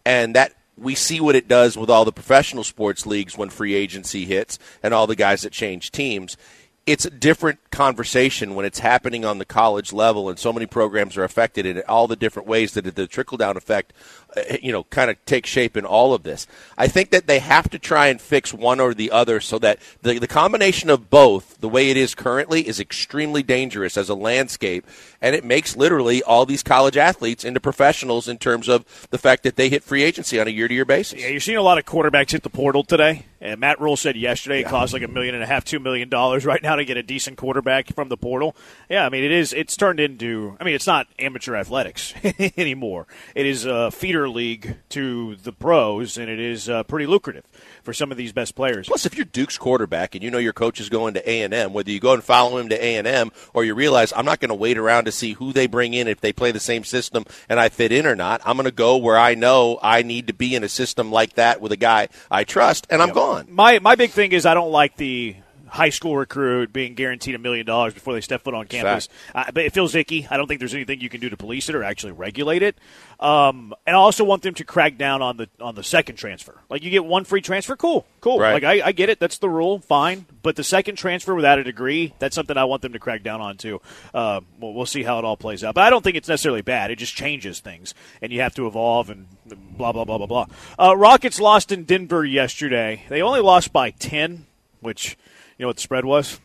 and 0.05 0.33
that 0.35 0.53
we 0.77 0.95
see 0.95 1.19
what 1.19 1.35
it 1.35 1.47
does 1.47 1.77
with 1.77 1.89
all 1.89 2.05
the 2.05 2.11
professional 2.11 2.63
sports 2.63 3.05
leagues 3.05 3.37
when 3.37 3.49
free 3.49 3.73
agency 3.73 4.25
hits 4.25 4.59
and 4.81 4.93
all 4.93 5.07
the 5.07 5.15
guys 5.15 5.41
that 5.41 5.51
change 5.51 5.91
teams. 5.91 6.37
It's 6.85 7.03
a 7.05 7.09
different 7.09 7.71
conversation 7.71 8.53
when 8.53 8.63
it's 8.63 8.77
happening 8.77 9.25
on 9.25 9.39
the 9.39 9.45
college 9.45 9.91
level, 9.91 10.29
and 10.29 10.37
so 10.37 10.53
many 10.53 10.67
programs 10.67 11.17
are 11.17 11.23
affected 11.23 11.65
in 11.65 11.81
all 11.87 12.07
the 12.07 12.15
different 12.15 12.47
ways 12.47 12.73
that 12.73 12.93
the 12.93 13.07
trickle 13.07 13.37
down 13.39 13.57
effect, 13.57 13.91
Uh, 14.35 14.57
you 14.61 14.71
know, 14.71 14.83
kind 14.85 15.09
of 15.09 15.23
takes 15.25 15.49
shape 15.49 15.77
in 15.77 15.85
all 15.85 16.13
of 16.13 16.23
this. 16.23 16.47
I 16.77 16.87
think 16.87 17.11
that 17.11 17.27
they 17.27 17.39
have 17.39 17.69
to 17.69 17.79
try 17.79 18.07
and 18.07 18.19
fix 18.19 18.53
one 18.53 18.79
or 18.79 18.93
the 18.93 19.11
other 19.11 19.39
so 19.39 19.59
that 19.59 19.79
the, 20.01 20.19
the 20.19 20.27
combination 20.27 20.89
of 20.89 21.09
both, 21.09 21.59
the 21.61 21.69
way 21.69 21.89
it 21.89 21.97
is 21.97 22.15
currently, 22.15 22.67
is 22.67 22.79
extremely 22.79 23.43
dangerous 23.43 23.97
as 23.97 24.09
a 24.09 24.15
landscape, 24.15 24.85
and 25.21 25.35
it 25.35 25.43
makes 25.43 25.75
literally 25.75 26.21
all 26.23 26.45
these 26.45 26.63
college 26.63 26.97
athletes 26.97 27.43
into 27.43 27.59
professionals 27.59 28.27
in 28.27 28.37
terms 28.37 28.67
of 28.67 29.07
the 29.11 29.17
fact 29.17 29.43
that 29.43 29.55
they 29.55 29.69
hit 29.69 29.83
free 29.83 30.03
agency 30.03 30.39
on 30.39 30.47
a 30.47 30.51
year 30.51 30.67
to 30.67 30.73
year 30.73 30.85
basis. 30.85 31.19
Yeah, 31.19 31.27
you're 31.29 31.39
seeing 31.39 31.57
a 31.57 31.61
lot 31.61 31.77
of 31.77 31.85
quarterbacks 31.85 32.31
hit 32.31 32.43
the 32.43 32.49
portal 32.49 32.83
today. 32.83 33.25
And 33.41 33.59
Matt 33.59 33.79
Rhule 33.79 33.95
said 33.95 34.15
yesterday 34.15 34.61
it 34.61 34.67
costs 34.67 34.91
like 34.91 35.03
a 35.03 35.07
million 35.07 35.35
and 35.35 35.43
a 35.43 35.47
half, 35.47 35.63
two 35.63 35.79
million 35.79 36.09
dollars 36.09 36.45
right 36.45 36.61
now 36.63 36.77
to 36.77 36.85
get 36.85 36.97
a 36.97 37.03
decent 37.03 37.37
quarterback 37.37 37.93
from 37.93 38.09
the 38.09 38.17
portal. 38.17 38.55
Yeah, 38.89 39.05
I 39.05 39.09
mean 39.09 39.23
it 39.23 39.31
is. 39.31 39.53
It's 39.53 39.77
turned 39.77 39.99
into. 39.99 40.57
I 40.59 40.63
mean 40.63 40.73
it's 40.73 40.87
not 40.87 41.05
amateur 41.19 41.55
athletics 41.55 42.13
anymore. 42.57 43.05
It 43.35 43.45
is 43.45 43.65
a 43.65 43.91
feeder 43.91 44.24
league 44.29 44.77
to 44.89 45.35
the 45.35 45.51
pros, 45.51 46.17
and 46.17 46.29
it 46.29 46.39
is 46.39 46.69
uh, 46.69 46.83
pretty 46.83 47.05
lucrative 47.05 47.45
for 47.83 47.93
some 47.93 48.11
of 48.11 48.17
these 48.17 48.33
best 48.33 48.55
players. 48.55 48.87
Plus, 48.87 49.05
if 49.05 49.15
you're 49.15 49.25
Duke's 49.25 49.57
quarterback 49.57 50.15
and 50.15 50.23
you 50.23 50.31
know 50.31 50.37
your 50.37 50.53
coach 50.53 50.79
is 50.79 50.89
going 50.89 51.13
to 51.13 51.29
A 51.29 51.41
and 51.41 51.53
M, 51.53 51.73
whether 51.73 51.91
you 51.91 51.99
go 51.99 52.13
and 52.13 52.23
follow 52.23 52.57
him 52.57 52.69
to 52.69 52.83
A 52.83 52.95
and 52.97 53.07
M 53.07 53.31
or 53.53 53.63
you 53.63 53.73
realize 53.73 54.13
I'm 54.15 54.25
not 54.25 54.39
going 54.39 54.49
to 54.49 54.55
wait 54.55 54.77
around 54.77 55.05
to 55.05 55.11
see 55.11 55.33
who 55.33 55.53
they 55.53 55.67
bring 55.67 55.93
in 55.93 56.07
if 56.07 56.21
they 56.21 56.33
play 56.33 56.51
the 56.51 56.59
same 56.59 56.83
system 56.83 57.25
and 57.49 57.59
I 57.59 57.69
fit 57.69 57.91
in 57.91 58.05
or 58.05 58.15
not, 58.15 58.41
I'm 58.45 58.57
going 58.57 58.65
to 58.65 58.71
go 58.71 58.97
where 58.97 59.17
I 59.17 59.35
know 59.35 59.79
I 59.81 60.01
need 60.01 60.27
to 60.27 60.33
be 60.33 60.55
in 60.55 60.63
a 60.63 60.69
system 60.69 61.11
like 61.11 61.33
that 61.33 61.61
with 61.61 61.71
a 61.71 61.77
guy 61.77 62.09
I 62.29 62.43
trust, 62.43 62.87
and 62.89 63.01
I'm 63.01 63.11
gone. 63.11 63.47
My 63.49 63.79
my 63.79 63.95
big 63.95 64.11
thing 64.11 64.31
is 64.31 64.45
I 64.45 64.53
don't 64.53 64.71
like 64.71 64.97
the 64.97 65.35
high 65.67 65.89
school 65.89 66.15
recruit 66.15 66.71
being 66.71 66.93
guaranteed 66.93 67.35
a 67.35 67.39
million 67.39 67.65
dollars 67.65 67.93
before 67.93 68.13
they 68.13 68.21
step 68.21 68.43
foot 68.43 68.53
on 68.53 68.67
campus. 68.67 69.09
Uh, 69.33 69.45
but 69.51 69.65
it 69.65 69.73
feels 69.73 69.95
icky. 69.95 70.27
I 70.29 70.37
don't 70.37 70.47
think 70.47 70.59
there's 70.59 70.73
anything 70.73 71.01
you 71.01 71.09
can 71.09 71.21
do 71.21 71.29
to 71.29 71.37
police 71.37 71.69
it 71.69 71.75
or 71.75 71.83
actually 71.83 72.11
regulate 72.13 72.61
it. 72.63 72.77
Um, 73.19 73.73
and 73.85 73.95
I 73.95 73.99
also 73.99 74.23
want 74.23 74.43
them 74.43 74.53
to 74.55 74.63
crack 74.63 74.97
down 74.97 75.21
on 75.21 75.37
the 75.37 75.49
on 75.59 75.75
the 75.75 75.83
second 75.83 76.15
transfer. 76.17 76.59
Like 76.69 76.83
you 76.83 76.91
get 76.91 77.05
one 77.05 77.23
free 77.23 77.41
transfer, 77.41 77.75
cool, 77.75 78.05
cool. 78.21 78.39
Right. 78.39 78.53
Like 78.53 78.63
I, 78.63 78.87
I 78.87 78.91
get 78.91 79.09
it. 79.09 79.19
That's 79.19 79.37
the 79.37 79.49
rule, 79.49 79.79
fine. 79.79 80.25
But 80.43 80.55
the 80.55 80.63
second 80.63 80.97
transfer 80.97 81.33
without 81.33 81.57
a 81.57 81.63
degree, 81.63 82.13
that's 82.19 82.35
something 82.35 82.57
I 82.57 82.65
want 82.65 82.81
them 82.81 82.93
to 82.93 82.99
crack 82.99 83.23
down 83.23 83.41
on 83.41 83.57
too. 83.57 83.81
Uh, 84.13 84.41
well, 84.59 84.73
we'll 84.73 84.85
see 84.85 85.03
how 85.03 85.17
it 85.19 85.25
all 85.25 85.37
plays 85.37 85.63
out. 85.63 85.75
But 85.75 85.85
I 85.85 85.89
don't 85.89 86.03
think 86.03 86.17
it's 86.17 86.27
necessarily 86.27 86.61
bad. 86.61 86.91
It 86.91 86.97
just 86.97 87.15
changes 87.15 87.59
things, 87.59 87.93
and 88.21 88.31
you 88.31 88.41
have 88.41 88.53
to 88.55 88.67
evolve 88.67 89.09
and 89.09 89.27
blah 89.45 89.91
blah 89.91 90.05
blah 90.05 90.17
blah 90.17 90.27
blah. 90.27 90.45
Uh, 90.77 90.95
Rockets 90.95 91.39
lost 91.39 91.71
in 91.71 91.85
Denver 91.85 92.25
yesterday. 92.25 93.03
They 93.09 93.21
only 93.21 93.39
lost 93.39 93.71
by 93.71 93.91
ten, 93.91 94.45
which 94.81 95.17
you 95.57 95.63
know 95.63 95.67
what 95.67 95.77
the 95.77 95.81
spread 95.81 96.05
was? 96.05 96.39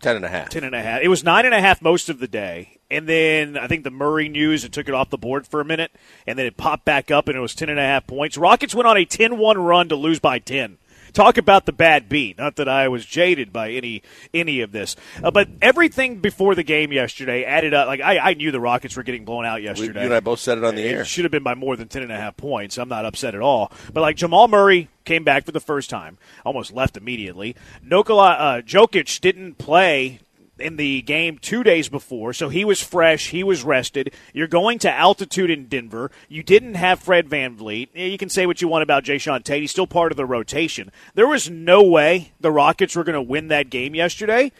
Ten 0.00 0.16
and 0.16 0.24
a 0.24 0.28
half. 0.28 0.48
Ten 0.48 0.64
and 0.64 0.74
a 0.74 0.80
half. 0.80 1.02
It 1.02 1.08
was 1.08 1.22
nine 1.24 1.44
and 1.44 1.54
a 1.54 1.60
half 1.60 1.82
most 1.82 2.08
of 2.08 2.20
the 2.20 2.28
day. 2.28 2.78
And 2.90 3.08
then 3.08 3.56
I 3.56 3.66
think 3.66 3.84
the 3.84 3.90
Murray 3.90 4.28
news, 4.28 4.64
it 4.64 4.72
took 4.72 4.88
it 4.88 4.94
off 4.94 5.10
the 5.10 5.18
board 5.18 5.46
for 5.46 5.60
a 5.60 5.64
minute, 5.64 5.92
and 6.26 6.38
then 6.38 6.46
it 6.46 6.56
popped 6.56 6.84
back 6.84 7.10
up, 7.10 7.28
and 7.28 7.36
it 7.36 7.40
was 7.40 7.54
ten 7.54 7.68
and 7.68 7.78
a 7.78 7.82
half 7.82 8.06
points. 8.06 8.36
Rockets 8.36 8.74
went 8.74 8.88
on 8.88 8.96
a 8.96 9.04
10-1 9.04 9.64
run 9.64 9.88
to 9.88 9.96
lose 9.96 10.18
by 10.18 10.38
10. 10.38 10.78
Talk 11.12 11.36
about 11.38 11.66
the 11.66 11.72
bad 11.72 12.08
beat. 12.08 12.38
Not 12.38 12.56
that 12.56 12.68
I 12.68 12.88
was 12.88 13.04
jaded 13.04 13.52
by 13.52 13.70
any 13.70 14.02
any 14.32 14.60
of 14.60 14.72
this, 14.72 14.96
uh, 15.22 15.30
but 15.30 15.48
everything 15.60 16.18
before 16.18 16.54
the 16.54 16.62
game 16.62 16.92
yesterday 16.92 17.44
added 17.44 17.74
up. 17.74 17.86
Like 17.86 18.00
I, 18.00 18.18
I 18.18 18.34
knew 18.34 18.50
the 18.50 18.60
Rockets 18.60 18.96
were 18.96 19.02
getting 19.02 19.24
blown 19.24 19.44
out 19.44 19.56
We, 19.56 19.62
you 19.62 19.68
yesterday. 19.68 20.04
and 20.04 20.14
I 20.14 20.20
both 20.20 20.40
said 20.40 20.58
it 20.58 20.64
on 20.64 20.74
the 20.74 20.82
It 20.86 20.90
air. 20.96 21.04
should 21.04 21.24
have 21.24 21.32
been 21.32 21.42
by 21.42 21.54
more 21.54 21.76
than 21.76 21.88
10 21.88 22.02
and 22.02 22.12
a 22.12 22.16
half 22.16 22.36
points. 22.36 22.78
I'm 22.78 22.88
not 22.88 23.04
upset 23.04 23.34
at 23.34 23.40
all. 23.40 23.72
But 23.92 24.00
like 24.02 24.16
Jamal 24.16 24.48
Murray 24.48 24.88
came 25.04 25.24
back 25.24 25.44
for 25.44 25.52
the 25.52 25.60
first 25.60 25.90
time, 25.90 26.18
almost 26.44 26.72
left 26.72 26.96
immediately. 26.96 27.56
Nikola 27.82 28.30
uh, 28.32 28.60
Jokic 28.62 29.20
didn't 29.20 29.58
play 29.58 30.20
in 30.60 30.76
the 30.76 31.02
game 31.02 31.38
two 31.38 31.62
days 31.62 31.88
before, 31.88 32.32
so 32.32 32.48
he 32.48 32.64
was 32.64 32.82
fresh, 32.82 33.30
he 33.30 33.42
was 33.42 33.62
rested. 33.64 34.12
You're 34.32 34.46
going 34.46 34.78
to 34.80 34.90
altitude 34.92 35.50
in 35.50 35.66
Denver. 35.66 36.10
You 36.28 36.42
didn't 36.42 36.74
have 36.74 37.00
Fred 37.00 37.28
VanVleet. 37.28 37.88
You 37.94 38.18
can 38.18 38.28
say 38.28 38.46
what 38.46 38.60
you 38.62 38.68
want 38.68 38.82
about 38.82 39.04
Jae'Sean 39.04 39.42
Tate. 39.44 39.62
He's 39.62 39.70
still 39.70 39.86
part 39.86 40.12
of 40.12 40.16
the 40.16 40.26
rotation. 40.26 40.90
There 41.14 41.26
was 41.26 41.48
no 41.50 41.82
way 41.82 42.32
the 42.40 42.50
Rockets 42.52 42.96
were 42.96 43.04
going 43.04 43.14
to 43.14 43.22
win 43.22 43.48
that 43.48 43.70
game 43.70 43.94
yesterday. 43.94 44.52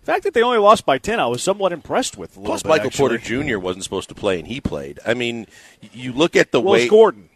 The 0.00 0.12
fact 0.12 0.24
that 0.24 0.34
they 0.34 0.42
only 0.42 0.58
lost 0.58 0.84
by 0.84 0.98
10, 0.98 1.18
I 1.18 1.26
was 1.26 1.42
somewhat 1.42 1.72
impressed 1.72 2.18
with. 2.18 2.34
Plus, 2.34 2.62
bit, 2.62 2.68
Michael 2.68 2.88
actually. 2.88 3.18
Porter 3.18 3.18
Jr. 3.18 3.58
wasn't 3.58 3.84
supposed 3.84 4.10
to 4.10 4.14
play, 4.14 4.38
and 4.38 4.46
he 4.46 4.60
played. 4.60 5.00
I 5.06 5.14
mean, 5.14 5.46
you 5.92 6.12
look 6.12 6.36
at 6.36 6.52
the 6.52 6.60
Well, 6.60 6.74
way. 6.74 6.88
Gordon. 6.88 7.30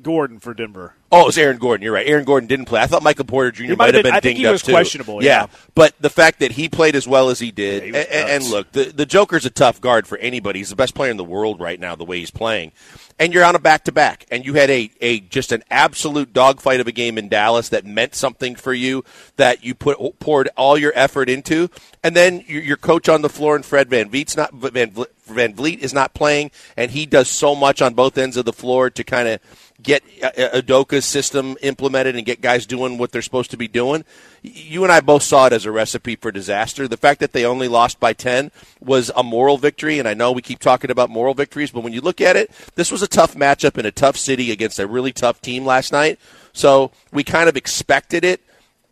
Gordon 0.00 0.38
for 0.38 0.54
Denver. 0.54 0.94
Oh, 1.14 1.22
it 1.22 1.26
was 1.26 1.38
Aaron 1.38 1.58
Gordon. 1.58 1.84
You're 1.84 1.92
right. 1.94 2.06
Aaron 2.06 2.24
Gordon 2.24 2.48
didn't 2.48 2.64
play. 2.66 2.80
I 2.80 2.86
thought 2.86 3.02
Michael 3.02 3.24
Porter 3.24 3.52
Jr. 3.52 3.62
might 3.68 3.78
might 3.78 3.84
have 3.86 4.02
been- 4.02 4.02
been 4.10 4.14
I 4.14 4.20
think 4.20 4.38
he 4.38 4.46
was 4.46 4.62
questionable, 4.62 5.22
yeah. 5.22 5.46
but 5.74 5.94
the 6.00 6.10
fact 6.10 6.40
that 6.40 6.52
he 6.52 6.68
played 6.68 6.96
as 6.96 7.06
well 7.06 7.28
as 7.30 7.38
he 7.38 7.50
did, 7.52 7.82
he 7.84 7.88
and, 7.90 7.96
and 7.96 8.44
look, 8.50 8.72
the 8.72 8.84
the 8.86 9.06
Joker's 9.06 9.46
a 9.46 9.50
tough 9.50 9.80
guard 9.80 10.06
for 10.06 10.18
anybody. 10.18 10.58
He's 10.60 10.70
the 10.70 10.76
best 10.76 10.94
player 10.94 11.10
in 11.10 11.16
the 11.16 11.24
world 11.24 11.60
right 11.60 11.78
now. 11.78 11.94
The 11.94 12.04
way 12.04 12.18
he's 12.18 12.30
playing, 12.32 12.72
and 13.18 13.32
you're 13.32 13.44
on 13.44 13.54
a 13.54 13.60
back 13.60 13.84
to 13.84 13.92
back, 13.92 14.26
and 14.30 14.44
you 14.44 14.54
had 14.54 14.70
a 14.70 14.90
a 15.00 15.20
just 15.20 15.52
an 15.52 15.62
absolute 15.70 16.32
dogfight 16.32 16.80
of 16.80 16.86
a 16.86 16.92
game 16.92 17.16
in 17.18 17.28
Dallas 17.28 17.68
that 17.68 17.84
meant 17.84 18.14
something 18.14 18.54
for 18.56 18.74
you 18.74 19.04
that 19.36 19.64
you 19.64 19.74
put 19.74 20.18
poured 20.18 20.48
all 20.56 20.76
your 20.76 20.92
effort 20.94 21.28
into, 21.28 21.70
and 22.02 22.16
then 22.16 22.44
your, 22.46 22.76
coach 22.76 23.08
on 23.08 23.22
the 23.22 23.28
floor 23.28 23.56
and 23.56 23.64
Fred 23.64 23.88
VanVleet's 23.88 24.36
not 24.36 24.52
Van 24.52 24.90
VanVleet 24.90 25.78
is 25.78 25.94
not 25.94 26.12
playing, 26.12 26.50
and 26.76 26.90
he 26.90 27.06
does 27.06 27.28
so 27.28 27.54
much 27.54 27.80
on 27.80 27.94
both 27.94 28.18
ends 28.18 28.36
of 28.36 28.44
the 28.44 28.52
floor 28.52 28.90
to 28.90 29.04
kind 29.04 29.28
of 29.28 29.40
get 29.82 30.02
uh, 30.22 30.30
Udoka's 30.54 31.04
system 31.04 31.56
implemented 31.62 32.16
and 32.16 32.26
get 32.26 32.40
guys 32.40 32.66
doing 32.66 32.98
what 32.98 33.12
they're 33.12 33.22
supposed 33.22 33.50
to 33.52 33.56
be 33.56 33.68
doing. 33.68 34.04
You 34.46 34.82
and 34.82 34.92
I 34.92 35.00
both 35.00 35.22
saw 35.22 35.46
it 35.46 35.54
as 35.54 35.64
a 35.64 35.72
recipe 35.72 36.16
for 36.16 36.30
disaster. 36.30 36.86
The 36.86 36.98
fact 36.98 37.20
that 37.20 37.32
they 37.32 37.46
only 37.46 37.66
lost 37.66 37.98
by 37.98 38.12
10 38.12 38.50
was 38.78 39.10
a 39.16 39.22
moral 39.22 39.56
victory, 39.56 39.98
and 39.98 40.06
I 40.06 40.12
know 40.12 40.32
we 40.32 40.42
keep 40.42 40.58
talking 40.58 40.90
about 40.90 41.08
moral 41.08 41.32
victories, 41.32 41.70
but 41.70 41.80
when 41.80 41.94
you 41.94 42.02
look 42.02 42.20
at 42.20 42.36
it, 42.36 42.50
this 42.74 42.92
was 42.92 43.00
a 43.00 43.08
tough 43.08 43.34
matchup 43.34 43.78
in 43.78 43.86
a 43.86 43.90
tough 43.90 44.18
city 44.18 44.52
against 44.52 44.78
a 44.78 44.86
really 44.86 45.12
tough 45.12 45.40
team 45.40 45.64
last 45.64 45.92
night. 45.92 46.18
So 46.52 46.90
we 47.10 47.24
kind 47.24 47.48
of 47.48 47.56
expected 47.56 48.22
it. 48.22 48.42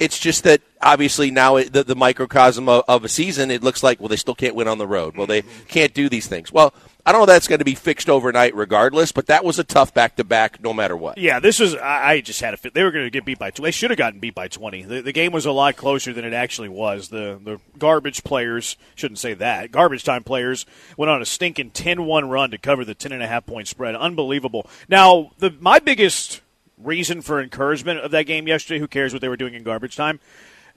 It's 0.02 0.18
just 0.18 0.44
that 0.44 0.60
obviously 0.80 1.30
now 1.30 1.56
it, 1.56 1.72
the, 1.72 1.84
the 1.84 1.94
microcosm 1.94 2.68
of, 2.68 2.84
of 2.88 3.04
a 3.04 3.08
season, 3.08 3.50
it 3.50 3.62
looks 3.62 3.82
like, 3.82 4.00
well, 4.00 4.08
they 4.08 4.16
still 4.16 4.34
can't 4.34 4.54
win 4.54 4.68
on 4.68 4.78
the 4.78 4.86
road. 4.86 5.16
Well, 5.16 5.26
they 5.26 5.42
mm-hmm. 5.42 5.64
can't 5.68 5.94
do 5.94 6.08
these 6.08 6.26
things. 6.26 6.52
Well, 6.52 6.74
I 7.04 7.10
don't 7.10 7.22
know 7.22 7.26
that's 7.26 7.48
going 7.48 7.58
to 7.58 7.64
be 7.64 7.74
fixed 7.74 8.08
overnight 8.08 8.54
regardless, 8.54 9.10
but 9.10 9.26
that 9.26 9.44
was 9.44 9.58
a 9.58 9.64
tough 9.64 9.92
back 9.92 10.16
to 10.16 10.24
back 10.24 10.62
no 10.62 10.72
matter 10.72 10.96
what. 10.96 11.18
Yeah, 11.18 11.40
this 11.40 11.58
was. 11.58 11.74
I 11.74 12.12
I 12.12 12.20
just 12.20 12.40
had 12.40 12.54
a 12.54 12.56
fit. 12.56 12.74
They 12.74 12.84
were 12.84 12.92
going 12.92 13.06
to 13.06 13.10
get 13.10 13.24
beat 13.24 13.40
by. 13.40 13.50
They 13.50 13.72
should 13.72 13.90
have 13.90 13.98
gotten 13.98 14.20
beat 14.20 14.36
by 14.36 14.46
twenty. 14.46 14.82
The, 14.82 15.02
the 15.02 15.12
game 15.12 15.32
was 15.32 15.44
a 15.44 15.50
lot 15.50 15.76
closer 15.76 16.12
than 16.12 16.24
it 16.24 16.32
actually 16.32 16.68
was. 16.68 17.08
The 17.08 17.40
the 17.42 17.58
garbage 17.76 18.22
players 18.22 18.76
shouldn't 18.94 19.18
say 19.18 19.34
that. 19.34 19.72
Garbage 19.72 20.04
time 20.04 20.22
players 20.22 20.64
went 20.96 21.10
on 21.10 21.20
a 21.20 21.24
stinking 21.24 21.70
10-1 21.70 22.30
run 22.30 22.50
to 22.52 22.58
cover 22.58 22.84
the 22.84 22.94
ten 22.94 23.10
and 23.10 23.22
a 23.22 23.26
half 23.26 23.46
point 23.46 23.66
spread. 23.66 23.96
Unbelievable. 23.96 24.68
Now, 24.88 25.32
the 25.38 25.50
my 25.58 25.80
biggest 25.80 26.41
reason 26.84 27.22
for 27.22 27.40
encouragement 27.40 28.00
of 28.00 28.10
that 28.10 28.24
game 28.24 28.46
yesterday. 28.46 28.80
Who 28.80 28.88
cares 28.88 29.12
what 29.12 29.22
they 29.22 29.28
were 29.28 29.36
doing 29.36 29.54
in 29.54 29.62
garbage 29.62 29.96
time? 29.96 30.20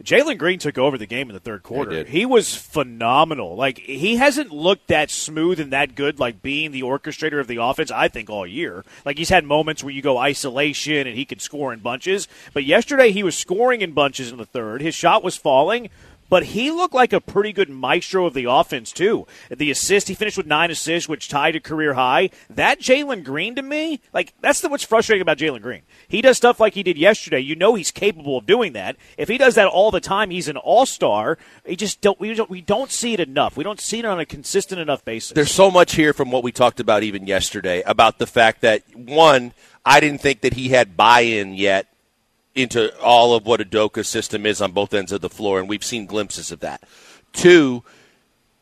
Jalen 0.04 0.38
Green 0.38 0.60
took 0.60 0.78
over 0.78 0.98
the 0.98 1.06
game 1.06 1.30
in 1.30 1.34
the 1.34 1.40
third 1.40 1.64
quarter. 1.64 1.92
did. 1.92 2.08
He 2.10 2.26
was 2.26 2.54
phenomenal. 2.56 3.56
Like 3.56 3.78
he 3.78 4.18
hasn't 4.18 4.52
looked 4.52 4.88
that 4.88 5.10
smooth 5.10 5.60
and 5.60 5.72
that 5.72 5.96
good, 5.96 6.20
like 6.20 6.42
being 6.42 6.72
the 6.72 6.82
orchestrator 6.82 7.40
of 7.40 7.48
the 7.48 7.62
offense. 7.62 7.92
I 7.92 8.10
think 8.10 8.30
all 8.30 8.46
year. 8.46 8.84
Like 9.06 9.18
he's 9.18 9.30
had 9.30 9.46
moments 9.46 9.84
where 9.84 9.94
you 9.94 10.02
go 10.02 10.18
isolation 10.18 11.08
and 11.08 11.16
he 11.16 11.24
could 11.24 11.42
score 11.42 11.72
in 11.72 11.80
bunches. 11.80 12.28
But 12.54 12.66
yesterday 12.66 13.12
he 13.12 13.24
was 13.24 13.38
scoring 13.38 13.82
in 13.82 13.94
bunches 13.94 14.32
in 14.32 14.38
the 14.38 14.46
third. 14.46 14.82
His 14.82 14.96
shot 14.96 15.24
was 15.24 15.38
falling. 15.38 15.90
But 16.30 16.46
he 16.46 16.72
looked 16.72 16.94
like 16.94 17.14
a 17.14 17.22
pretty 17.22 17.54
good 17.54 17.70
maestro 17.70 18.26
of 18.26 18.34
the 18.34 18.46
offense 18.46 18.92
too. 18.92 19.28
The 19.50 19.72
assist, 19.72 20.08
he 20.08 20.16
finished 20.16 20.38
with 20.38 20.48
nine 20.48 20.72
assists, 20.72 21.08
which 21.08 21.30
tied 21.30 21.56
a 21.56 21.60
career 21.60 21.94
high. 21.94 22.32
That 22.50 22.80
Jalen 22.80 23.24
Green 23.24 23.56
to 23.56 23.62
me, 23.62 24.02
like 24.14 24.34
that's 24.42 24.62
the, 24.62 24.70
what's 24.70 24.84
frustrating 24.84 25.22
about 25.22 25.38
Jalen 25.38 25.62
Green. 25.62 25.84
He 26.08 26.22
does 26.22 26.38
stuff 26.38 26.60
like 26.60 26.74
he 26.74 26.84
did 26.84 26.98
yesterday. 26.98 27.40
You 27.40 27.56
know 27.56 27.76
he's 27.76 27.92
capable 27.92 28.38
of 28.38 28.46
doing 28.46 28.74
that. 28.74 28.96
If 29.18 29.30
he 29.30 29.38
does 29.38 29.56
that 29.56 29.68
all 29.68 29.92
the 29.92 30.00
time, 30.00 30.32
he's 30.32 30.48
an 30.48 30.58
all 30.58 30.86
star. 30.86 31.38
He 31.66 31.76
just 31.76 32.02
don't 32.02 32.20
we 32.20 32.34
don't 32.34 32.50
we 32.50 32.62
don't 32.62 32.92
see 32.92 33.14
it 33.14 33.20
enough. 33.20 33.56
We 33.56 33.64
don't 33.64 33.80
see 33.80 34.00
it 34.00 34.06
on 34.06 34.20
a 34.20 34.26
consistent 34.26 34.82
enough 34.82 35.06
basis. 35.06 35.34
There's 35.34 35.52
so 35.52 35.70
much 35.70 35.96
here 35.96 36.14
from 36.14 36.32
what 36.32 36.44
we 36.44 36.52
talked 36.52 36.80
about 36.80 37.04
even 37.04 37.28
yesterday 37.28 37.84
about 37.86 38.18
the 38.18 38.28
fact 38.28 38.62
that 38.62 38.84
one, 38.96 39.54
I 39.86 40.00
didn't 40.00 40.22
think 40.22 40.42
that 40.42 40.54
he 40.54 40.70
had 40.70 40.98
buy-in 40.98 41.54
yet 41.54 41.88
into 42.56 42.98
all 43.02 43.36
of 43.36 43.46
what 43.46 43.62
a 43.62 43.66
Udoka's 43.66 44.08
system 44.08 44.46
is 44.46 44.62
on 44.62 44.72
both 44.72 44.94
ends 44.94 45.12
of 45.12 45.22
the 45.22 45.30
floor, 45.30 45.60
and 45.60 45.68
we've 45.68 45.84
seen 45.84 46.06
glimpses 46.06 46.52
of 46.52 46.62
that. 46.62 46.84
Two, 47.34 47.84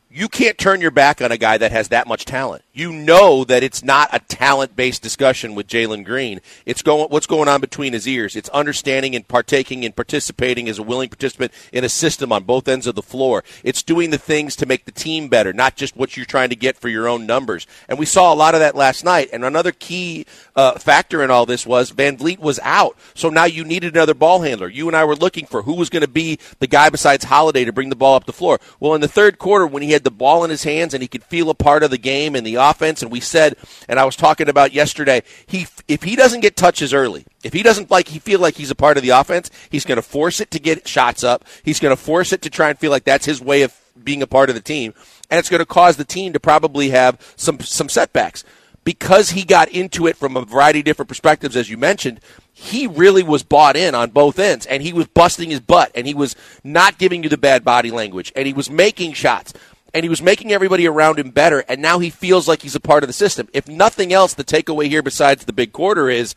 you 0.09 0.27
can't 0.27 0.57
turn 0.57 0.81
your 0.81 0.91
back 0.91 1.21
on 1.21 1.31
a 1.31 1.37
guy 1.37 1.57
that 1.57 1.71
has 1.71 1.89
that 1.89 2.07
much 2.07 2.25
talent. 2.25 2.62
You 2.75 2.91
know 2.91 3.43
that 3.43 3.61
it's 3.61 3.83
not 3.83 4.09
a 4.11 4.17
talent-based 4.17 5.03
discussion 5.03 5.53
with 5.53 5.67
Jalen 5.67 6.03
Green. 6.03 6.41
It's 6.65 6.81
going 6.81 7.07
what's 7.09 7.27
going 7.27 7.47
on 7.47 7.61
between 7.61 7.93
his 7.93 8.07
ears. 8.07 8.35
It's 8.35 8.49
understanding 8.49 9.15
and 9.15 9.27
partaking 9.27 9.85
and 9.85 9.95
participating 9.95 10.67
as 10.67 10.79
a 10.79 10.83
willing 10.83 11.09
participant 11.09 11.51
in 11.71 11.83
a 11.83 11.89
system 11.89 12.31
on 12.31 12.45
both 12.45 12.67
ends 12.67 12.87
of 12.87 12.95
the 12.95 13.03
floor. 13.03 13.43
It's 13.63 13.83
doing 13.83 14.09
the 14.09 14.17
things 14.17 14.55
to 14.55 14.65
make 14.65 14.85
the 14.85 14.91
team 14.91 15.27
better, 15.27 15.53
not 15.53 15.75
just 15.75 15.95
what 15.95 16.17
you're 16.17 16.25
trying 16.25 16.49
to 16.49 16.55
get 16.55 16.75
for 16.75 16.89
your 16.89 17.07
own 17.07 17.27
numbers. 17.27 17.67
And 17.87 17.99
we 17.99 18.07
saw 18.07 18.33
a 18.33 18.35
lot 18.35 18.55
of 18.55 18.59
that 18.61 18.73
last 18.73 19.05
night. 19.05 19.29
And 19.31 19.45
another 19.45 19.71
key 19.71 20.25
uh, 20.55 20.79
factor 20.79 21.21
in 21.21 21.29
all 21.29 21.45
this 21.45 21.67
was 21.67 21.91
VanVleet 21.91 22.39
was 22.39 22.59
out, 22.63 22.97
so 23.13 23.29
now 23.29 23.45
you 23.45 23.63
needed 23.63 23.93
another 23.93 24.15
ball 24.15 24.41
handler. 24.41 24.67
You 24.67 24.87
and 24.87 24.97
I 24.97 25.05
were 25.05 25.15
looking 25.15 25.45
for 25.45 25.61
who 25.61 25.75
was 25.75 25.91
going 25.91 26.01
to 26.01 26.07
be 26.07 26.39
the 26.57 26.65
guy 26.65 26.89
besides 26.89 27.25
Holiday 27.25 27.65
to 27.65 27.71
bring 27.71 27.89
the 27.89 27.95
ball 27.95 28.15
up 28.15 28.25
the 28.25 28.33
floor. 28.33 28.59
Well, 28.79 28.95
in 28.95 29.01
the 29.01 29.07
third 29.07 29.37
quarter, 29.37 29.67
when 29.67 29.83
he 29.83 29.91
had 29.91 30.03
the 30.03 30.09
ball 30.09 30.43
in 30.43 30.49
his 30.49 30.63
hands 30.63 30.95
and 30.95 31.03
he 31.03 31.07
could 31.07 31.23
feel 31.23 31.51
a 31.51 31.53
part 31.53 31.83
of 31.83 31.91
the 31.91 31.99
game 31.99 32.33
and 32.33 32.43
the 32.43 32.62
offense, 32.69 33.01
and 33.01 33.11
we 33.11 33.19
said, 33.19 33.55
and 33.87 33.99
I 33.99 34.05
was 34.05 34.15
talking 34.15 34.49
about 34.49 34.73
yesterday, 34.73 35.23
he 35.45 35.67
if 35.87 36.03
he 36.03 36.15
doesn't 36.15 36.41
get 36.41 36.55
touches 36.55 36.93
early, 36.93 37.25
if 37.43 37.53
he 37.53 37.63
doesn't 37.63 37.91
like 37.91 38.07
he 38.09 38.19
feel 38.19 38.39
like 38.39 38.55
he's 38.55 38.71
a 38.71 38.75
part 38.75 38.97
of 38.97 39.03
the 39.03 39.09
offense, 39.09 39.49
he's 39.69 39.85
going 39.85 39.97
to 39.97 40.01
force 40.01 40.39
it 40.39 40.51
to 40.51 40.59
get 40.59 40.87
shots 40.87 41.23
up. 41.23 41.45
He's 41.63 41.79
going 41.79 41.95
to 41.95 42.01
force 42.01 42.33
it 42.33 42.41
to 42.43 42.49
try 42.49 42.69
and 42.69 42.79
feel 42.79 42.91
like 42.91 43.03
that's 43.03 43.25
his 43.25 43.41
way 43.41 43.61
of 43.61 43.75
being 44.03 44.21
a 44.21 44.27
part 44.27 44.49
of 44.49 44.55
the 44.55 44.61
team, 44.61 44.93
and 45.29 45.39
it's 45.39 45.49
going 45.49 45.59
to 45.59 45.65
cause 45.65 45.97
the 45.97 46.05
team 46.05 46.33
to 46.33 46.39
probably 46.39 46.89
have 46.89 47.19
some 47.35 47.59
some 47.59 47.89
setbacks. 47.89 48.43
Because 48.83 49.29
he 49.29 49.45
got 49.45 49.69
into 49.69 50.07
it 50.07 50.17
from 50.17 50.35
a 50.35 50.43
variety 50.43 50.79
of 50.79 50.85
different 50.85 51.07
perspectives, 51.07 51.55
as 51.55 51.69
you 51.69 51.77
mentioned, 51.77 52.19
he 52.51 52.85
really 52.85 53.23
was 53.23 53.41
bought 53.41 53.77
in 53.77 53.95
on 53.95 54.11
both 54.11 54.37
ends, 54.37 54.65
and 54.65 54.83
he 54.83 54.91
was 54.91 55.07
busting 55.07 55.49
his 55.49 55.61
butt, 55.61 55.91
and 55.95 56.05
he 56.05 56.13
was 56.13 56.35
not 56.63 56.97
giving 56.97 57.23
you 57.23 57.29
the 57.29 57.37
bad 57.37 57.63
body 57.63 57.91
language, 57.91 58.31
and 58.35 58.45
he 58.45 58.53
was 58.53 58.69
making 58.69 59.13
shots, 59.13 59.53
and 59.93 60.03
he 60.03 60.09
was 60.09 60.21
making 60.21 60.51
everybody 60.51 60.87
around 60.87 61.19
him 61.19 61.29
better, 61.29 61.63
and 61.67 61.81
now 61.81 61.99
he 61.99 62.09
feels 62.09 62.47
like 62.47 62.61
he's 62.61 62.75
a 62.75 62.79
part 62.79 63.03
of 63.03 63.07
the 63.07 63.13
system. 63.13 63.47
If 63.53 63.67
nothing 63.67 64.11
else, 64.13 64.33
the 64.33 64.43
takeaway 64.43 64.87
here, 64.87 65.03
besides 65.03 65.45
the 65.45 65.53
big 65.53 65.71
quarter, 65.71 66.09
is 66.09 66.35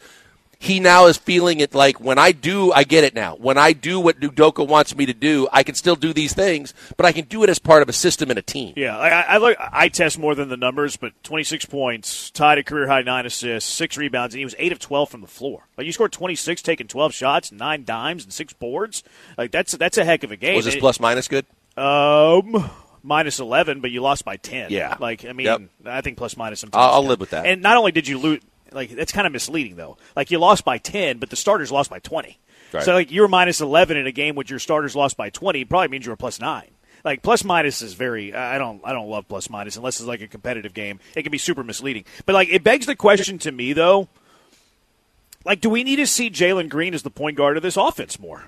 he 0.59 0.81
now 0.81 1.07
is 1.07 1.17
feeling 1.17 1.61
it 1.61 1.75
like 1.75 2.01
when 2.01 2.19
I 2.19 2.33
do, 2.33 2.73
I 2.73 2.85
get 2.85 3.05
it 3.05 3.15
now. 3.15 3.37
When 3.37 3.59
I 3.59 3.73
do 3.73 4.01
what 4.01 4.21
Udoka 4.21 4.67
wants 4.67 4.97
me 4.97 5.07
to 5.07 5.13
do, 5.13 5.49
I 5.53 5.63
can 5.63 5.75
still 5.75 5.97
do 5.97 6.13
these 6.13 6.33
things, 6.33 6.73
but 6.97 7.05
I 7.05 7.13
can 7.13 7.27
do 7.27 7.43
it 7.43 7.51
as 7.51 7.59
part 7.59 7.83
of 7.83 7.89
a 7.89 7.93
system 7.93 8.31
and 8.31 8.39
a 8.39 8.43
team. 8.43 8.73
Yeah, 8.77 8.97
I, 8.97 9.09
I 9.23 9.37
look. 9.37 9.57
I 9.61 9.89
test 9.89 10.19
more 10.19 10.35
than 10.35 10.49
the 10.49 10.57
numbers, 10.57 10.97
but 10.97 11.13
26 11.25 11.67
points, 11.67 12.31
tied 12.31 12.59
a 12.59 12.63
career 12.63 12.89
high 12.89 13.03
nine 13.03 13.27
assists, 13.27 13.71
six 13.71 13.97
rebounds, 13.97 14.35
and 14.35 14.39
he 14.39 14.45
was 14.45 14.55
eight 14.59 14.73
of 14.73 14.79
12 14.79 15.11
from 15.11 15.21
the 15.21 15.27
floor. 15.27 15.67
Like 15.77 15.87
you 15.87 15.93
scored 15.93 16.13
26, 16.13 16.63
taking 16.63 16.89
12 16.89 17.13
shots, 17.13 17.53
nine 17.53 17.85
dimes, 17.85 18.25
and 18.25 18.33
six 18.33 18.53
boards. 18.53 19.03
Like 19.37 19.51
that's 19.51 19.73
that's 19.73 19.99
a 19.99 20.05
heck 20.05 20.25
of 20.25 20.31
a 20.31 20.37
game. 20.37 20.57
Was 20.57 20.65
this 20.65 20.77
plus 20.77 20.99
minus 21.01 21.29
good? 21.29 21.45
Um, 21.77 22.71
minus 23.07 23.39
11, 23.39 23.81
but 23.81 23.91
you 23.91 24.01
lost 24.03 24.25
by 24.25 24.37
10. 24.37 24.71
Yeah. 24.71 24.97
Like, 25.01 25.25
I 25.25 25.33
mean, 25.33 25.47
Yep. 25.47 25.63
I 25.87 26.01
think 26.01 26.17
plus 26.19 26.37
minus 26.37 26.61
sometimes. 26.61 26.83
I'll- 26.83 26.95
I'll 26.95 27.05
live 27.07 27.21
with 27.21 27.31
that. 27.31 27.47
And 27.47 27.63
not 27.63 27.77
only 27.77 27.93
did 27.93 28.07
you 28.09 28.19
lose, 28.19 28.41
like, 28.73 28.91
that's 28.91 29.13
kind 29.13 29.27
of 29.27 29.33
misleading, 29.33 29.77
though. 29.77 29.97
Like, 30.17 30.31
you 30.31 30.39
lost 30.39 30.65
by 30.65 30.79
10, 30.79 31.19
but 31.19 31.31
the 31.31 31.37
starters 31.37 31.71
lost 31.73 31.89
by 31.89 32.01
20. 32.01 32.39
Right. 32.73 32.83
So, 32.85 32.93
like, 32.95 33.11
you 33.11 33.21
were 33.23 33.29
minus 33.29 33.61
11 33.61 33.97
in 33.97 34.07
a 34.07 34.13
game 34.13 34.35
with 34.35 34.51
your 34.51 34.59
starters 34.59 34.97
lost 34.97 35.17
by 35.17 35.31
20. 35.31 35.65
Probably 35.65 35.89
means 35.89 36.05
you 36.05 36.11
were 36.13 36.17
plus 36.17 36.41
9. 36.41 36.65
Like 37.05 37.23
plus 37.23 37.45
minus 37.45 37.83
is 37.83 37.95
very 37.95 38.35
I 38.35 38.59
don't 38.59 38.81
I 38.83 38.93
don't 38.93 39.09
love 39.09 39.29
plus 39.29 39.49
minus 39.49 39.77
unless 39.77 40.01
it's 40.01 40.09
like 40.09 40.23
a 40.23 40.27
competitive 40.27 40.75
game. 40.75 40.99
It 41.15 41.23
can 41.23 41.31
be 41.31 41.39
super 41.39 41.63
misleading. 41.63 42.05
But 42.25 42.33
like 42.33 42.49
it 42.49 42.65
begs 42.65 42.87
the 42.87 42.97
question 42.97 43.39
to 43.41 43.53
me 43.53 43.73
though, 43.75 44.09
like 45.45 45.61
do 45.61 45.71
we 45.71 45.85
need 45.85 45.97
to 45.97 46.07
see 46.09 46.31
Jalen 46.31 46.69
Green 46.69 46.95
as 46.95 47.03
the 47.05 47.11
point 47.11 47.37
guard 47.37 47.57
of 47.57 47.63
this 47.63 47.77
offense 47.77 48.19
more? 48.19 48.47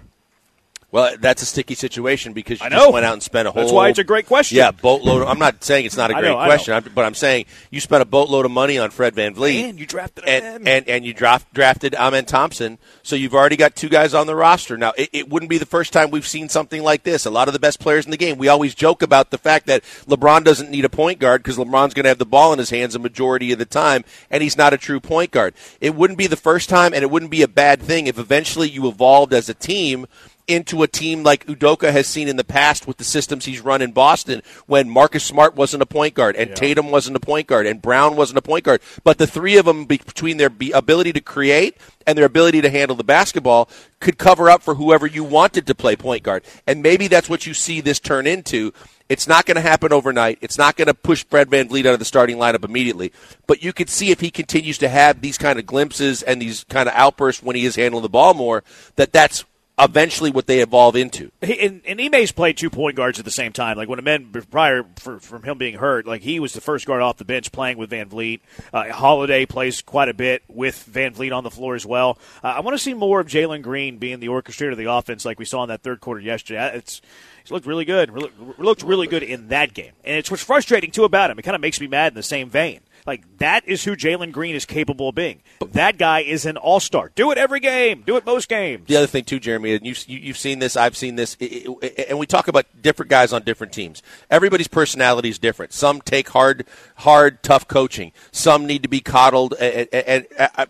Well, 0.91 1.16
that's 1.20 1.43
a 1.43 1.47
sticky 1.47 1.74
situation 1.74 2.32
because 2.32 2.61
you 2.61 2.66
I 2.66 2.70
just 2.70 2.86
know. 2.86 2.91
went 2.91 3.05
out 3.05 3.12
and 3.12 3.22
spent 3.22 3.47
a 3.47 3.51
whole. 3.51 3.61
Lot. 3.61 3.66
That's 3.66 3.74
why 3.74 3.89
it's 3.91 3.99
a 3.99 4.05
great 4.05 4.24
question. 4.24 4.57
Yeah, 4.57 4.70
boatload. 4.70 5.28
I'm 5.28 5.39
not 5.39 5.62
saying 5.62 5.84
it's 5.84 5.99
not 5.99 6.11
a 6.11 6.14
great 6.14 6.24
know, 6.24 6.36
question. 6.36 6.72
I'm- 6.72 6.91
but 6.95 7.05
I'm 7.05 7.14
saying 7.14 7.45
you 7.70 7.78
spent 7.78 8.01
a 8.01 8.07
boatload 8.07 8.47
of 8.47 8.51
money 8.53 8.78
on 8.78 8.91
Fred 8.91 9.14
VanVleet. 9.14 9.68
And 9.68 9.78
you 9.78 9.84
drafted 9.84 10.24
and, 10.26 10.45
him. 10.45 10.66
and 10.66 10.89
and 10.89 11.05
you 11.05 11.12
draft, 11.12 11.53
drafted 11.53 11.95
Amen 11.95 12.24
Thompson, 12.24 12.78
so 13.03 13.16
you've 13.16 13.34
already 13.34 13.57
got 13.57 13.76
two 13.76 13.91
guys 13.91 14.14
on 14.14 14.26
the 14.26 14.34
roster. 14.34 14.78
Now, 14.78 14.95
it, 14.97 15.11
it 15.12 15.28
wouldn't 15.28 15.51
be 15.51 15.59
the 15.59 15.66
first 15.66 15.93
time 15.93 16.11
we've 16.11 16.26
seen 16.26 16.49
something 16.49 16.82
like 16.82 17.03
this. 17.03 17.26
A 17.26 17.30
lot 17.30 17.49
of 17.49 17.53
the 17.53 17.61
best 17.61 17.80
players 17.80 18.07
in 18.07 18.11
the 18.11 18.16
game. 18.16 18.39
We 18.39 18.49
always 18.49 18.74
joke 18.74 19.03
about 19.03 19.30
the 19.30 19.39
fact 19.39 19.66
that 19.66 19.82
LeBron 20.07 20.43
doesn't 20.43 20.70
need 20.70 20.86
a 20.86 20.91
point 20.91 21.18
guard 21.18 21.43
because 21.43 21.59
LeBron's 21.59 21.93
going 21.93 22.05
to 22.05 22.09
have 22.09 22.18
the 22.18 22.24
ball 22.24 22.55
in 22.55 22.59
his 22.59 22.70
hands 22.70 22.95
a 22.95 22.99
majority 22.99 23.53
of 23.53 23.59
the 23.59 23.66
time, 23.66 24.05
and 24.30 24.43
he's 24.43 24.57
not 24.57 24.72
a 24.72 24.78
true 24.78 25.01
point 25.01 25.32
guard. 25.32 25.53
It 25.82 25.95
wouldn't 25.95 26.18
be 26.18 26.28
the 26.28 26.36
first 26.36 26.70
time, 26.70 26.95
and 26.95 27.03
it 27.03 27.11
wouldn't 27.11 27.30
be 27.30 27.43
a 27.43 27.49
bad 27.49 27.82
thing 27.82 28.07
if 28.07 28.18
eventually 28.18 28.70
you 28.70 28.89
evolved 28.89 29.34
as 29.34 29.51
a 29.51 29.55
team 29.55 30.07
into 30.49 30.82
a 30.82 30.88
team 30.88 31.22
like 31.22 31.46
Udoka 31.46 31.92
has 31.92 32.07
seen 32.07 32.26
in 32.26 32.36
the 32.36 32.44
past 32.44 32.86
with 32.86 32.96
the 32.96 33.05
systems 33.05 33.44
he's 33.44 33.61
run 33.61 33.82
in 33.82 33.92
Boston 33.92 34.42
when 34.66 34.88
Marcus 34.88 35.22
Smart 35.22 35.55
wasn't 35.55 35.82
a 35.82 35.86
point 35.86 36.14
guard 36.14 36.34
and 36.34 36.57
Tatum 36.57 36.90
wasn't 36.90 37.16
a 37.16 37.20
point 37.20 37.46
guard 37.46 37.66
and 37.66 37.82
Brown 37.82 38.16
wasn't 38.16 38.38
a 38.38 38.42
point 38.42 38.64
guard. 38.64 38.80
But 39.05 39.18
the 39.18 39.26
three 39.26 39.57
of 39.59 39.66
them, 39.66 39.84
between 39.84 40.38
their 40.38 40.51
ability 40.74 41.12
to 41.12 41.20
create 41.20 41.76
and 42.07 42.16
their 42.16 42.24
ability 42.24 42.62
to 42.62 42.70
handle 42.70 42.96
the 42.96 43.05
basketball, 43.05 43.68
could 44.01 44.16
cover 44.16 44.49
up 44.49 44.62
for 44.62 44.76
whoever 44.76 45.07
you 45.07 45.22
wanted 45.22 45.66
to 45.66 45.74
play 45.74 45.94
point 45.94 46.22
guard. 46.22 46.42
And 46.66 46.82
maybe 46.82 47.07
that's 47.07 47.28
what 47.28 47.46
you 47.46 47.53
see 47.53 47.80
this 47.80 48.01
turn 48.01 48.26
into 48.26 48.72
It's 49.09 49.26
not 49.26 49.46
going 49.46 49.55
to 49.57 49.62
happen 49.62 49.92
overnight. 49.92 50.38
It's 50.42 50.59
not 50.59 50.76
going 50.76 50.86
to 50.88 50.94
push 50.94 51.24
Fred 51.24 51.49
VanVleet 51.49 51.86
out 51.86 51.94
of 51.94 51.99
the 51.99 52.05
starting 52.05 52.36
lineup 52.36 52.64
immediately. 52.64 53.12
But 53.46 53.62
you 53.62 53.72
could 53.72 53.88
see 53.88 54.11
if 54.11 54.20
he 54.20 54.30
continues 54.30 54.76
to 54.78 54.88
have 54.88 55.20
these 55.20 55.38
kind 55.38 55.59
of 55.59 55.64
glimpses 55.66 56.22
and 56.22 56.42
these 56.42 56.64
kind 56.64 56.88
of 56.88 56.94
outbursts 56.94 57.42
when 57.42 57.57
he 57.57 57.64
is 57.64 57.76
handling 57.76 58.03
the 58.03 58.11
ball 58.11 58.34
more, 58.34 58.64
that 58.96 59.12
that's 59.12 59.44
eventually 59.79 60.31
what 60.31 60.47
they 60.47 60.61
evolve 60.61 60.97
into. 60.97 61.31
He, 61.41 61.59
and, 61.61 61.83
and 61.87 62.01
Ime's 62.01 62.33
played 62.33 62.57
two 62.57 62.70
point 62.70 62.97
guards 62.97 63.18
at 63.18 63.24
the 63.24 63.31
same 63.31 63.53
time. 63.53 63.76
Like 63.76 63.89
when 63.89 63.99
Amen 63.99 64.31
prior 64.51 64.85
for, 64.97 65.20
from 65.20 65.43
him 65.43 65.59
being 65.59 65.74
hurt, 65.76 66.07
like 66.07 66.22
he 66.22 66.41
was 66.41 66.53
the 66.53 66.61
first 66.61 66.87
guard 66.87 67.03
off 67.03 67.16
the 67.16 67.24
bench 67.24 67.53
playing 67.53 67.79
with 67.79 67.91
VanVleet. 67.91 68.41
Uh, 68.72 68.91
Holiday 68.93 69.47
plays 69.47 69.83
quite 69.83 70.09
a 70.09 70.14
bit 70.14 70.43
with 70.49 70.89
VanVleet 70.91 71.35
on 71.35 71.45
the 71.45 71.51
floor 71.51 71.74
as 71.74 71.87
well. 71.87 72.18
Uh, 72.43 72.49
I 72.49 72.61
want 72.61 72.76
to 72.76 72.83
see 72.83 72.95
more 72.95 73.20
of 73.20 73.29
Jalen 73.29 73.62
Green 73.62 73.99
being 73.99 74.20
the 74.20 74.29
orchestrator 74.29 74.72
of 74.72 74.79
the 74.79 74.91
offense, 74.91 75.24
like 75.24 75.39
we 75.39 75.45
saw 75.45 75.62
in 75.62 75.68
that 75.68 75.83
third 75.83 76.01
quarter 76.01 76.20
yesterday. 76.20 76.61
Uh, 76.61 76.76
it's 76.76 77.01
he 77.45 77.55
looked 77.55 77.66
really 77.66 77.87
good. 77.87 78.11
Looked 78.59 78.83
really 78.83 79.07
good 79.07 79.22
in 79.22 79.49
that 79.49 79.72
game, 79.72 79.93
and 80.05 80.16
it's 80.16 80.31
what's 80.31 80.43
frustrating 80.43 80.91
too 80.91 81.05
about 81.05 81.31
him. 81.31 81.39
It 81.39 81.43
kind 81.43 81.55
of 81.55 81.61
makes 81.61 81.81
me 81.81 81.87
mad 81.87 82.12
in 82.12 82.16
the 82.16 82.22
same 82.22 82.51
vein. 82.51 82.81
Like 83.09 83.38
that 83.38 83.66
is 83.66 83.84
who 83.84 83.96
Jalen 83.96 84.32
Green 84.32 84.54
is 84.54 84.66
capable 84.66 85.09
of 85.09 85.14
being. 85.14 85.40
That 85.72 85.96
guy 85.96 86.20
is 86.20 86.44
an 86.44 86.59
all 86.59 86.78
star. 86.78 87.11
Do 87.14 87.30
it 87.30 87.38
every 87.38 87.59
game. 87.59 88.02
Do 88.06 88.18
it 88.18 88.26
most 88.26 88.50
games. 88.50 88.86
The 88.86 88.96
other 88.96 89.06
thing 89.06 89.24
too, 89.24 89.40
Jeremy, 89.40 89.72
and 89.72 89.86
you've 89.86 90.06
you've 90.06 90.36
seen 90.36 90.59
this, 90.59 90.76
I've 90.76 90.94
seen 90.94 91.16
this, 91.16 91.34
and 91.40 92.18
we 92.18 92.26
talk 92.26 92.48
about 92.48 92.66
different 92.82 93.09
guys 93.09 93.32
on 93.32 93.44
different 93.44 93.72
teams. 93.72 94.02
Everybody's 94.30 94.68
personality 94.68 95.30
is 95.30 95.38
different. 95.38 95.72
Some 95.72 96.02
take 96.02 96.28
hard, 96.28 96.66
hard, 96.96 97.42
tough 97.42 97.66
coaching. 97.66 98.12
Some 98.30 98.66
need 98.66 98.82
to 98.82 98.90
be 98.90 99.00
coddled, 99.00 99.54
and 99.54 100.26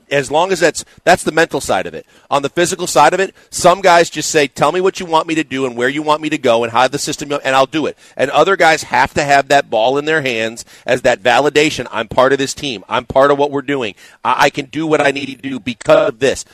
as 0.08 0.30
long 0.30 0.52
as 0.52 0.60
that's 0.60 0.84
that's 1.02 1.24
the 1.24 1.32
mental 1.32 1.60
side 1.60 1.88
of 1.88 1.94
it. 1.94 2.06
On 2.30 2.42
the 2.42 2.48
physical 2.48 2.86
side 2.86 3.14
of 3.14 3.18
it, 3.20 3.34
some 3.50 3.80
guys 3.80 4.08
just 4.10 4.30
say, 4.30 4.46
"Tell 4.46 4.70
me 4.70 4.80
what 4.80 5.00
you 5.00 5.06
want 5.06 5.26
me 5.26 5.34
to 5.34 5.42
do 5.44 5.66
and 5.66 5.76
where 5.76 5.88
you 5.88 6.02
want 6.02 6.22
me 6.22 6.28
to 6.28 6.38
go 6.38 6.62
and 6.62 6.72
how 6.72 6.86
the 6.86 7.00
system, 7.00 7.32
and 7.32 7.56
I'll 7.56 7.66
do 7.66 7.86
it." 7.86 7.98
And 8.16 8.30
other 8.30 8.54
guys 8.54 8.84
have 8.84 9.12
to 9.14 9.24
have 9.24 9.48
that 9.48 9.68
ball 9.68 9.98
in 9.98 10.04
their 10.04 10.22
hands 10.22 10.64
as 10.86 11.02
that 11.02 11.20
validation. 11.20 11.88
I'm 11.90 12.06
part 12.06 12.27
part 12.28 12.34
of 12.34 12.38
this 12.38 12.52
team. 12.52 12.84
I'm 12.90 13.06
part 13.06 13.30
of 13.30 13.38
what 13.38 13.50
we're 13.50 13.62
doing. 13.62 13.94
I, 14.22 14.44
I 14.44 14.50
can 14.50 14.66
do 14.66 14.86
what 14.86 15.00
I 15.00 15.12
need 15.12 15.26
to 15.26 15.36
do 15.36 15.58
because 15.58 16.10
of 16.10 16.18
this. 16.18 16.44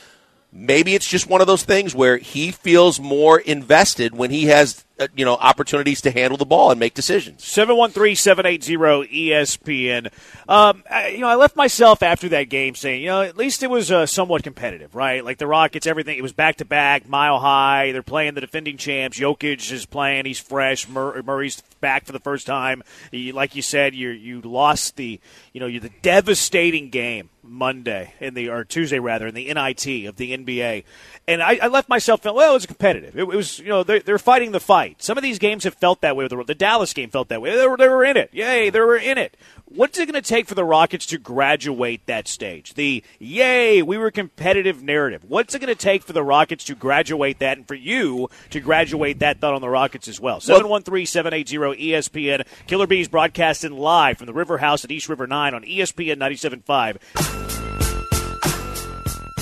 Maybe 0.57 0.95
it's 0.95 1.05
just 1.05 1.29
one 1.29 1.41
of 1.41 1.47
those 1.47 1.63
things 1.63 1.93
where 1.93 2.15
he 2.15 2.49
feels 2.49 2.97
more 2.97 3.37
invested 3.37 4.15
when 4.15 4.31
he 4.31 4.45
has 4.45 4.85
uh, 4.97 5.09
you 5.13 5.25
know 5.25 5.33
opportunities 5.33 5.99
to 5.99 6.11
handle 6.11 6.37
the 6.37 6.45
ball 6.45 6.71
and 6.71 6.79
make 6.79 6.93
decisions. 6.93 7.41
713-780-ESPN. 7.41 10.09
Um, 10.47 10.85
I, 10.89 11.09
you 11.09 11.19
know, 11.19 11.27
I 11.27 11.35
left 11.35 11.57
myself 11.57 12.01
after 12.01 12.29
that 12.29 12.43
game 12.43 12.73
saying, 12.73 13.01
you 13.01 13.07
know, 13.07 13.21
at 13.21 13.35
least 13.35 13.63
it 13.63 13.69
was 13.69 13.91
uh, 13.91 14.05
somewhat 14.05 14.43
competitive, 14.43 14.95
right? 14.95 15.25
Like 15.25 15.39
the 15.39 15.47
Rockets, 15.47 15.85
everything 15.85 16.17
it 16.17 16.21
was 16.21 16.31
back 16.31 16.55
to 16.57 16.65
back, 16.65 17.09
mile 17.09 17.39
high. 17.39 17.91
They're 17.91 18.01
playing 18.01 18.35
the 18.35 18.41
defending 18.41 18.77
champs. 18.77 19.19
Jokic 19.19 19.73
is 19.73 19.85
playing; 19.85 20.23
he's 20.23 20.39
fresh. 20.39 20.87
Mur- 20.87 21.21
Murray's 21.21 21.61
back 21.81 22.05
for 22.05 22.13
the 22.13 22.19
first 22.19 22.47
time. 22.47 22.81
He, 23.11 23.33
like 23.33 23.57
you 23.57 23.61
said, 23.61 23.93
you 23.93 24.11
you 24.11 24.39
lost 24.39 24.95
the 24.95 25.19
you 25.51 25.59
know 25.59 25.67
you're 25.67 25.81
the 25.81 25.91
devastating 26.01 26.91
game 26.91 27.29
Monday 27.47 28.13
in 28.19 28.33
the 28.33 28.49
or 28.49 28.63
Tuesday 28.63 28.99
rather 28.99 29.27
in 29.27 29.35
the 29.35 29.53
NIT 29.53 30.05
of 30.07 30.15
the 30.15 30.37
NBA, 30.37 30.83
and 31.27 31.41
I, 31.41 31.59
I 31.61 31.67
left 31.67 31.89
myself 31.89 32.23
feeling 32.23 32.37
well. 32.37 32.51
It 32.51 32.55
was 32.55 32.65
competitive. 32.65 33.17
It, 33.17 33.21
it 33.21 33.27
was 33.27 33.59
you 33.59 33.69
know 33.69 33.83
they're, 33.83 33.99
they're 33.99 34.19
fighting 34.19 34.51
the 34.51 34.59
fight. 34.59 35.01
Some 35.01 35.17
of 35.17 35.23
these 35.23 35.39
games 35.39 35.63
have 35.63 35.75
felt 35.75 36.01
that 36.01 36.15
way. 36.15 36.27
The, 36.27 36.43
the 36.43 36.55
Dallas 36.55 36.93
game 36.93 37.09
felt 37.09 37.29
that 37.29 37.41
way. 37.41 37.55
They 37.55 37.67
were, 37.67 37.77
they 37.77 37.87
were 37.87 38.03
in 38.03 38.17
it. 38.17 38.29
Yay, 38.33 38.69
they 38.69 38.79
were 38.79 38.97
in 38.97 39.17
it. 39.17 39.37
What's 39.67 39.97
it 39.97 40.05
going 40.05 40.21
to 40.21 40.27
take 40.27 40.47
for 40.47 40.53
the 40.53 40.63
Rockets 40.63 41.07
to 41.07 41.17
graduate 41.17 42.05
that 42.05 42.27
stage? 42.27 42.75
The 42.75 43.03
yay, 43.19 43.81
we 43.81 43.97
were 43.97 44.11
competitive 44.11 44.83
narrative. 44.83 45.23
What's 45.27 45.55
it 45.55 45.59
going 45.59 45.73
to 45.73 45.75
take 45.75 46.03
for 46.03 46.13
the 46.13 46.23
Rockets 46.23 46.63
to 46.65 46.75
graduate 46.75 47.39
that 47.39 47.57
and 47.57 47.67
for 47.67 47.73
you 47.73 48.29
to 48.51 48.59
graduate 48.59 49.19
that 49.19 49.41
thought 49.41 49.55
on 49.55 49.61
the 49.61 49.69
Rockets 49.69 50.07
as 50.07 50.19
well? 50.19 50.39
713 50.39 51.05
780 51.05 51.57
ESPN. 51.57 52.45
Killer 52.67 52.87
Bees 52.87 53.07
broadcasting 53.07 53.71
live 53.71 54.19
from 54.19 54.27
the 54.27 54.33
River 54.33 54.59
House 54.59 54.85
at 54.85 54.91
East 54.91 55.09
River 55.09 55.25
9 55.25 55.53
on 55.55 55.63
ESPN 55.63 56.17
97.5. 56.17 57.34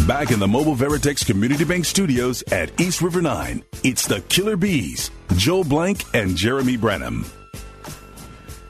Back 0.08 0.32
in 0.32 0.40
the 0.40 0.48
Mobile 0.48 0.76
Veritex 0.76 1.26
Community 1.26 1.64
Bank 1.64 1.86
Studios 1.86 2.44
at 2.52 2.80
East 2.80 3.02
River 3.02 3.22
9, 3.22 3.64
it's 3.84 4.06
the 4.06 4.20
Killer 4.22 4.58
Bees, 4.58 5.12
Joel 5.38 5.64
Blank 5.64 6.04
and 6.14 6.36
Jeremy 6.36 6.76
Branham. 6.76 7.26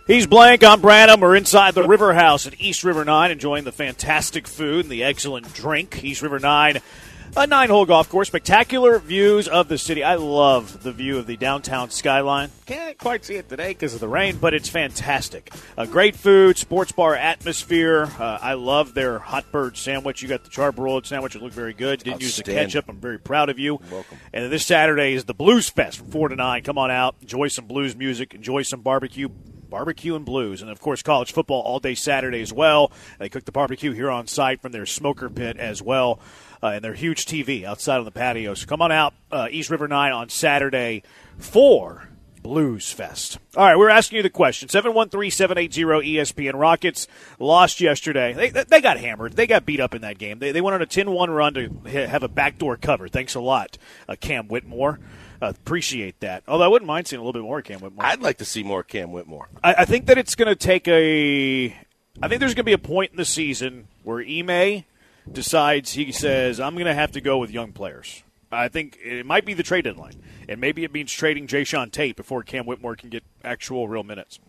He's 0.06 0.28
Blank. 0.28 0.66
I'm 0.66 0.82
Branham. 0.82 1.22
We're 1.22 1.38
inside 1.38 1.76
the 1.76 1.88
River 1.88 2.14
House 2.14 2.46
at 2.46 2.60
East 2.60 2.84
River 2.84 3.06
9 3.06 3.32
enjoying 3.32 3.64
the 3.64 3.72
fantastic 3.72 4.48
food 4.50 4.84
and 4.84 4.92
the 4.92 5.06
excellent 5.06 5.54
drink. 5.54 6.04
East 6.04 6.22
River 6.22 6.40
9 6.40 6.82
a 7.36 7.48
nine 7.48 7.70
hole 7.70 7.86
golf 7.86 8.10
course, 8.10 8.28
spectacular 8.28 9.00
views 9.00 9.48
of 9.48 9.68
the 9.68 9.78
city. 9.78 10.04
I 10.04 10.16
love 10.16 10.84
the 10.84 10.92
view 10.92 11.18
of 11.18 11.26
the 11.26 11.36
downtown 11.36 11.90
skyline. 11.90 12.52
Can't 12.66 12.98
quite 12.98 13.26
see 13.26 13.36
it 13.36 13.50
today 13.50 13.70
because 13.70 13.94
of 13.94 14.00
the 14.00 14.08
rain, 14.08 14.38
but 14.38 14.54
it's 14.54 14.70
fantastic. 14.70 15.52
Uh, 15.78 15.86
great 15.86 16.16
food, 16.16 16.58
sports 16.58 16.92
bar 16.92 17.16
atmosphere. 17.16 18.10
Uh, 18.20 18.38
I 18.42 18.54
love 18.54 18.94
their 18.94 19.20
hot 19.20 19.52
bird 19.52 19.78
sandwich. 19.78 20.22
You 20.22 20.30
got 20.30 20.44
the 20.44 20.52
charbroiled 20.52 21.08
sandwich. 21.08 21.36
It 21.36 21.42
looked 21.42 21.56
very 21.56 21.74
good. 21.74 22.04
Didn't 22.04 22.22
use 22.22 22.38
the 22.38 22.44
ketchup. 22.44 22.86
I'm 22.88 23.00
very 23.00 23.20
proud 23.20 23.50
of 23.50 23.58
you. 23.58 23.80
welcome. 23.92 24.18
And 24.32 24.52
this 24.52 24.66
Saturday 24.66 25.14
is 25.14 25.26
the 25.26 25.34
Blues 25.34 25.70
Fest 25.70 25.98
from 25.98 26.12
4 26.12 26.30
to 26.30 26.36
9. 26.36 26.64
Come 26.64 26.78
on 26.78 26.92
out. 26.92 27.16
Enjoy 27.22 27.48
some 27.48 27.66
blues 27.66 27.96
music. 27.96 28.36
Enjoy 28.36 28.62
some 28.62 28.82
barbecue 28.82 29.30
barbecue 29.70 30.16
and 30.16 30.24
blues, 30.24 30.62
and 30.62 30.70
of 30.70 30.80
course 30.80 31.02
college 31.02 31.34
football 31.34 31.60
all 31.64 31.80
day 31.80 31.96
Saturday 31.96 32.44
as 32.44 32.54
well. 32.54 32.92
They 33.18 33.28
cook 33.28 33.44
the 33.46 33.52
barbecue 33.52 33.92
here 33.92 34.12
on 34.12 34.28
site 34.28 34.62
from 34.62 34.72
their 34.72 34.86
smoker 34.86 35.32
pit 35.32 35.58
as 35.58 35.82
well 35.82 36.20
and 36.68 36.84
their 36.84 36.94
huge 36.94 37.26
TV 37.26 37.64
outside 37.64 37.98
on 37.98 38.06
the 38.06 38.12
patio. 38.12 38.54
So 38.54 38.66
come 38.66 38.82
on 38.82 38.92
out, 38.92 39.14
uh, 39.32 39.48
East 39.52 39.70
River 39.70 39.88
9 39.88 40.12
on 40.12 40.30
Saturday 40.30 41.04
for 41.38 42.08
Blues 42.42 42.92
Fest. 42.92 43.40
All 43.56 43.66
right, 43.66 43.78
we're 43.78 43.90
asking 43.90 44.18
you 44.18 44.24
the 44.24 44.30
question. 44.30 44.68
713-780-ESPN. 44.68 46.54
Rockets 46.60 47.08
lost 47.40 47.80
yesterday. 47.82 48.34
They, 48.34 48.50
they 48.50 48.82
got 48.82 48.98
hammered. 48.98 49.34
They 49.34 49.48
got 49.48 49.66
beat 49.66 49.80
up 49.80 49.96
in 49.96 50.02
that 50.02 50.18
game. 50.18 50.40
They, 50.40 50.52
they 50.52 50.62
went 50.62 50.76
on 50.76 50.82
a 50.82 50.86
10-1 50.86 51.36
run 51.36 51.54
to 51.54 52.08
have 52.08 52.24
a 52.24 52.28
backdoor 52.28 52.78
cover. 52.78 53.08
Thanks 53.08 53.34
a 53.36 53.40
lot, 53.40 53.78
uh, 54.08 54.16
Cam 54.20 54.48
Whitmore. 54.48 55.00
Uh, 55.42 55.48
appreciate 55.48 56.20
that. 56.20 56.44
Although 56.48 56.66
I 56.66 56.68
wouldn't 56.68 56.88
mind 56.88 57.08
seeing 57.08 57.20
a 57.20 57.24
little 57.24 57.40
bit 57.42 57.46
more 57.46 57.62
Cam 57.62 57.80
Whitmore. 57.80 58.06
I'd 58.06 58.22
like 58.22 58.38
to 58.38 58.46
see 58.46 58.64
more 58.64 58.84
Cam 58.84 59.12
Whitmore. 59.12 59.50
I, 59.64 59.74
I 59.80 59.86
think 59.86 60.06
that 60.06 60.18
it's 60.18 60.36
going 60.36 60.48
to 60.48 60.56
take 60.56 60.88
a. 60.88 61.76
I 62.22 62.28
think 62.28 62.40
there's 62.40 62.54
going 62.54 62.64
to 62.64 62.64
be 62.64 62.74
a 62.74 62.78
point 62.78 63.12
in 63.12 63.18
the 63.18 63.26
season 63.26 63.88
where 64.04 64.20
Ime 64.20 64.86
decides 65.32 65.94
he 65.94 66.12
says, 66.12 66.60
I'm 66.60 66.74
going 66.74 66.86
to 66.86 66.94
have 66.94 67.12
to 67.14 67.22
go 67.22 67.38
with 67.38 67.52
young 67.52 67.72
players. 67.72 68.24
I 68.52 68.68
think 68.68 68.98
it 69.04 69.26
might 69.26 69.46
be 69.46 69.54
the 69.54 69.64
trade 69.64 69.86
deadline. 69.86 70.22
And 70.48 70.62
maybe 70.62 70.84
it 70.84 70.94
means 70.94 71.12
trading 71.12 71.48
Jae'Sean 71.48 71.92
Tate 71.92 72.16
before 72.16 72.44
Cam 72.44 72.66
Whitmore 72.66 72.96
can 72.96 73.10
get 73.10 73.24
actual 73.44 73.88
real 73.88 74.04
minutes. 74.04 74.40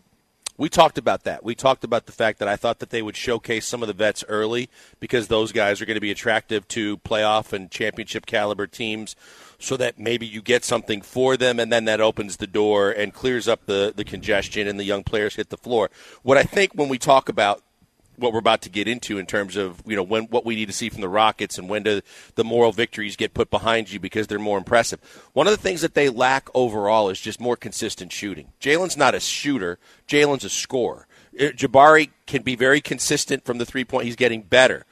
We 0.57 0.69
talked 0.69 0.99
about 0.99 1.25
that. 1.25 1.43
We 1.43 1.57
talked 1.57 1.83
about 1.83 2.07
the 2.07 2.13
fact 2.13 2.39
that 2.39 2.47
I 2.47 2.55
thought 2.55 2.79
that 2.79 2.91
they 2.91 3.03
would 3.03 3.17
showcase 3.17 3.67
some 3.67 3.83
of 3.83 3.89
the 3.89 3.93
vets 3.93 4.25
early 4.29 4.71
because 5.01 5.27
those 5.27 5.51
guys 5.51 5.83
are 5.83 5.87
going 5.87 5.97
to 5.97 6.01
be 6.01 6.13
attractive 6.13 6.69
to 6.69 6.99
playoff 6.99 7.53
and 7.53 7.69
championship 7.73 8.25
caliber 8.25 8.69
teams 8.69 9.17
so 9.59 9.77
that 9.79 9.99
maybe 9.99 10.27
you 10.27 10.41
get 10.41 10.65
something 10.65 11.03
for 11.03 11.37
them 11.37 11.59
and 11.59 11.73
then 11.73 11.87
that 11.87 12.01
opens 12.01 12.37
the 12.37 12.47
door 12.47 12.93
and 12.93 13.13
clears 13.13 13.49
up 13.49 13.67
the, 13.67 13.93
the 13.97 14.05
congestion 14.05 14.69
and 14.69 14.79
the 14.79 14.85
young 14.85 15.03
players 15.03 15.35
hit 15.35 15.51
the 15.51 15.57
floor. 15.57 15.91
What 16.23 16.39
I 16.39 16.45
think 16.45 16.73
when 16.75 16.89
we 16.89 16.99
talk 16.99 17.29
about 17.29 17.64
what 18.17 18.33
we're 18.33 18.39
about 18.39 18.63
to 18.63 18.69
get 18.69 18.89
into 18.89 19.19
in 19.19 19.27
terms 19.27 19.57
of 19.57 19.83
you 19.87 19.97
know 19.97 20.03
when 20.03 20.25
what 20.25 20.45
we 20.45 20.55
need 20.55 20.67
to 20.67 20.73
see 20.73 20.89
from 20.89 21.01
the 21.01 21.09
Rockets 21.09 21.59
and 21.59 21.69
when 21.69 21.83
do 21.83 22.01
the 22.35 22.45
moral 22.45 22.73
victories 22.73 23.17
get 23.17 23.35
put 23.35 23.51
behind 23.51 23.93
you 23.93 24.01
because 24.01 24.27
they're 24.27 24.39
more 24.39 24.59
impressive. 24.59 25.01
One 25.33 25.47
of 25.47 25.53
the 25.53 25.63
things 25.63 25.81
that 25.81 25.95
they 25.95 26.09
lack 26.09 26.49
overall 26.55 27.09
is 27.11 27.21
just 27.21 27.41
more 27.41 27.57
consistent 27.57 28.13
shooting. 28.13 28.53
Jalen's 28.61 28.97
not 28.97 29.15
a 29.15 29.21
shooter. 29.21 29.79
Jalen's 30.09 30.45
a 30.45 30.51
scorer. 30.51 31.07
Uh, 31.39 31.45
Jabari 31.45 32.11
can 32.27 32.43
be 32.43 32.57
very 32.57 32.81
consistent 32.81 33.45
from 33.45 33.59
the 33.59 33.67
three 33.67 33.85
point. 33.85 34.05
He's 34.05 34.17
getting 34.17 34.43
better 34.43 34.87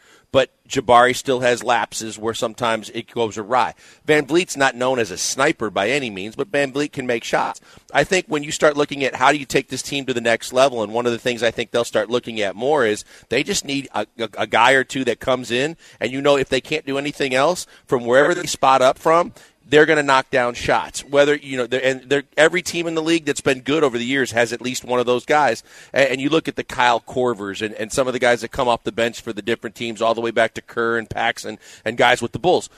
Jabari 0.73 1.15
still 1.15 1.41
has 1.41 1.63
lapses 1.63 2.19
where 2.19 2.33
sometimes 2.33 2.89
it 2.91 3.13
goes 3.13 3.37
awry. 3.37 3.75
VanVleet's 4.09 4.57
not 4.57 4.75
known 4.75 4.99
as 4.99 5.11
a 5.11 5.19
sniper 5.19 5.69
by 5.69 5.91
any 5.91 6.09
means, 6.09 6.35
but 6.35 6.51
VanVleet 6.51 6.93
can 6.93 7.07
make 7.07 7.25
shots. 7.25 7.61
I 7.93 8.05
think 8.05 8.27
when 8.27 8.43
you 8.43 8.51
start 8.51 8.77
looking 8.77 9.05
at 9.05 9.15
how 9.15 9.33
do 9.33 9.39
you 9.39 9.45
take 9.45 9.69
this 9.69 9.83
team 9.83 10.07
to 10.07 10.15
the 10.15 10.21
next 10.23 10.53
level, 10.53 10.83
and 10.83 10.93
one 10.93 11.05
of 11.05 11.13
the 11.13 11.19
things 11.19 11.43
I 11.43 11.51
think 11.51 11.71
they'll 11.71 11.85
start 11.85 12.09
looking 12.09 12.41
at 12.41 12.57
more 12.57 12.87
is 12.87 13.05
they 13.29 13.43
just 13.43 13.67
need 13.67 13.89
a, 13.95 14.07
a, 14.19 14.29
a 14.39 14.47
guy 14.47 14.73
or 14.73 14.83
two 14.83 15.05
that 15.05 15.21
comes 15.21 15.51
in, 15.51 15.77
and 16.01 16.11
you 16.11 16.23
know 16.23 16.37
if 16.37 16.49
they 16.49 16.63
can't 16.63 16.87
do 16.87 16.97
anything 16.97 17.35
else 17.35 17.67
from 17.85 18.07
wherever 18.07 18.35
they 18.35 18.47
spot 18.47 18.81
up 18.81 18.99
from, 18.99 19.35
they're 19.67 19.87
going 19.87 19.97
to 19.97 20.03
knock 20.03 20.31
down 20.31 20.55
shots. 20.55 21.05
Whether 21.05 21.37
you 21.37 21.57
know, 21.57 21.67
they're, 21.67 21.85
and 21.85 22.03
they're, 22.03 22.25
every 22.37 22.63
team 22.63 22.87
in 22.87 22.95
the 22.95 23.03
league 23.03 23.25
that's 23.25 23.41
been 23.41 23.61
good 23.61 23.83
over 23.83 23.97
the 23.97 24.05
years 24.05 24.33
has 24.33 24.53
at 24.53 24.61
least 24.61 24.85
one 24.85 25.01
of 25.01 25.07
those 25.07 25.25
guys. 25.25 25.63
And, 25.93 26.11
and 26.11 26.21
you 26.21 26.29
look 26.29 26.49
at 26.49 26.57
the 26.57 26.65
Kyle 26.65 27.01
Korvers 27.01 27.65
and, 27.65 27.75
and 27.75 27.93
some 27.93 28.07
of 28.07 28.13
the 28.13 28.19
guys 28.19 28.41
that 28.41 28.49
come 28.49 28.69
off 28.69 28.85
the 28.85 28.93
bench 28.93 29.21
for 29.21 29.33
the 29.33 29.43
different 29.43 29.77
teams, 29.77 30.03
all 30.03 30.15
the 30.15 30.21
way 30.21 30.31
back 30.31 30.55
to 30.55 30.63
Kerr 30.63 30.99
and 30.99 31.09
Paxson 31.09 31.59
and 31.85 31.97
guys 31.97 32.21
with 32.21 32.33
the 32.33 32.39
Bulls 32.39 32.69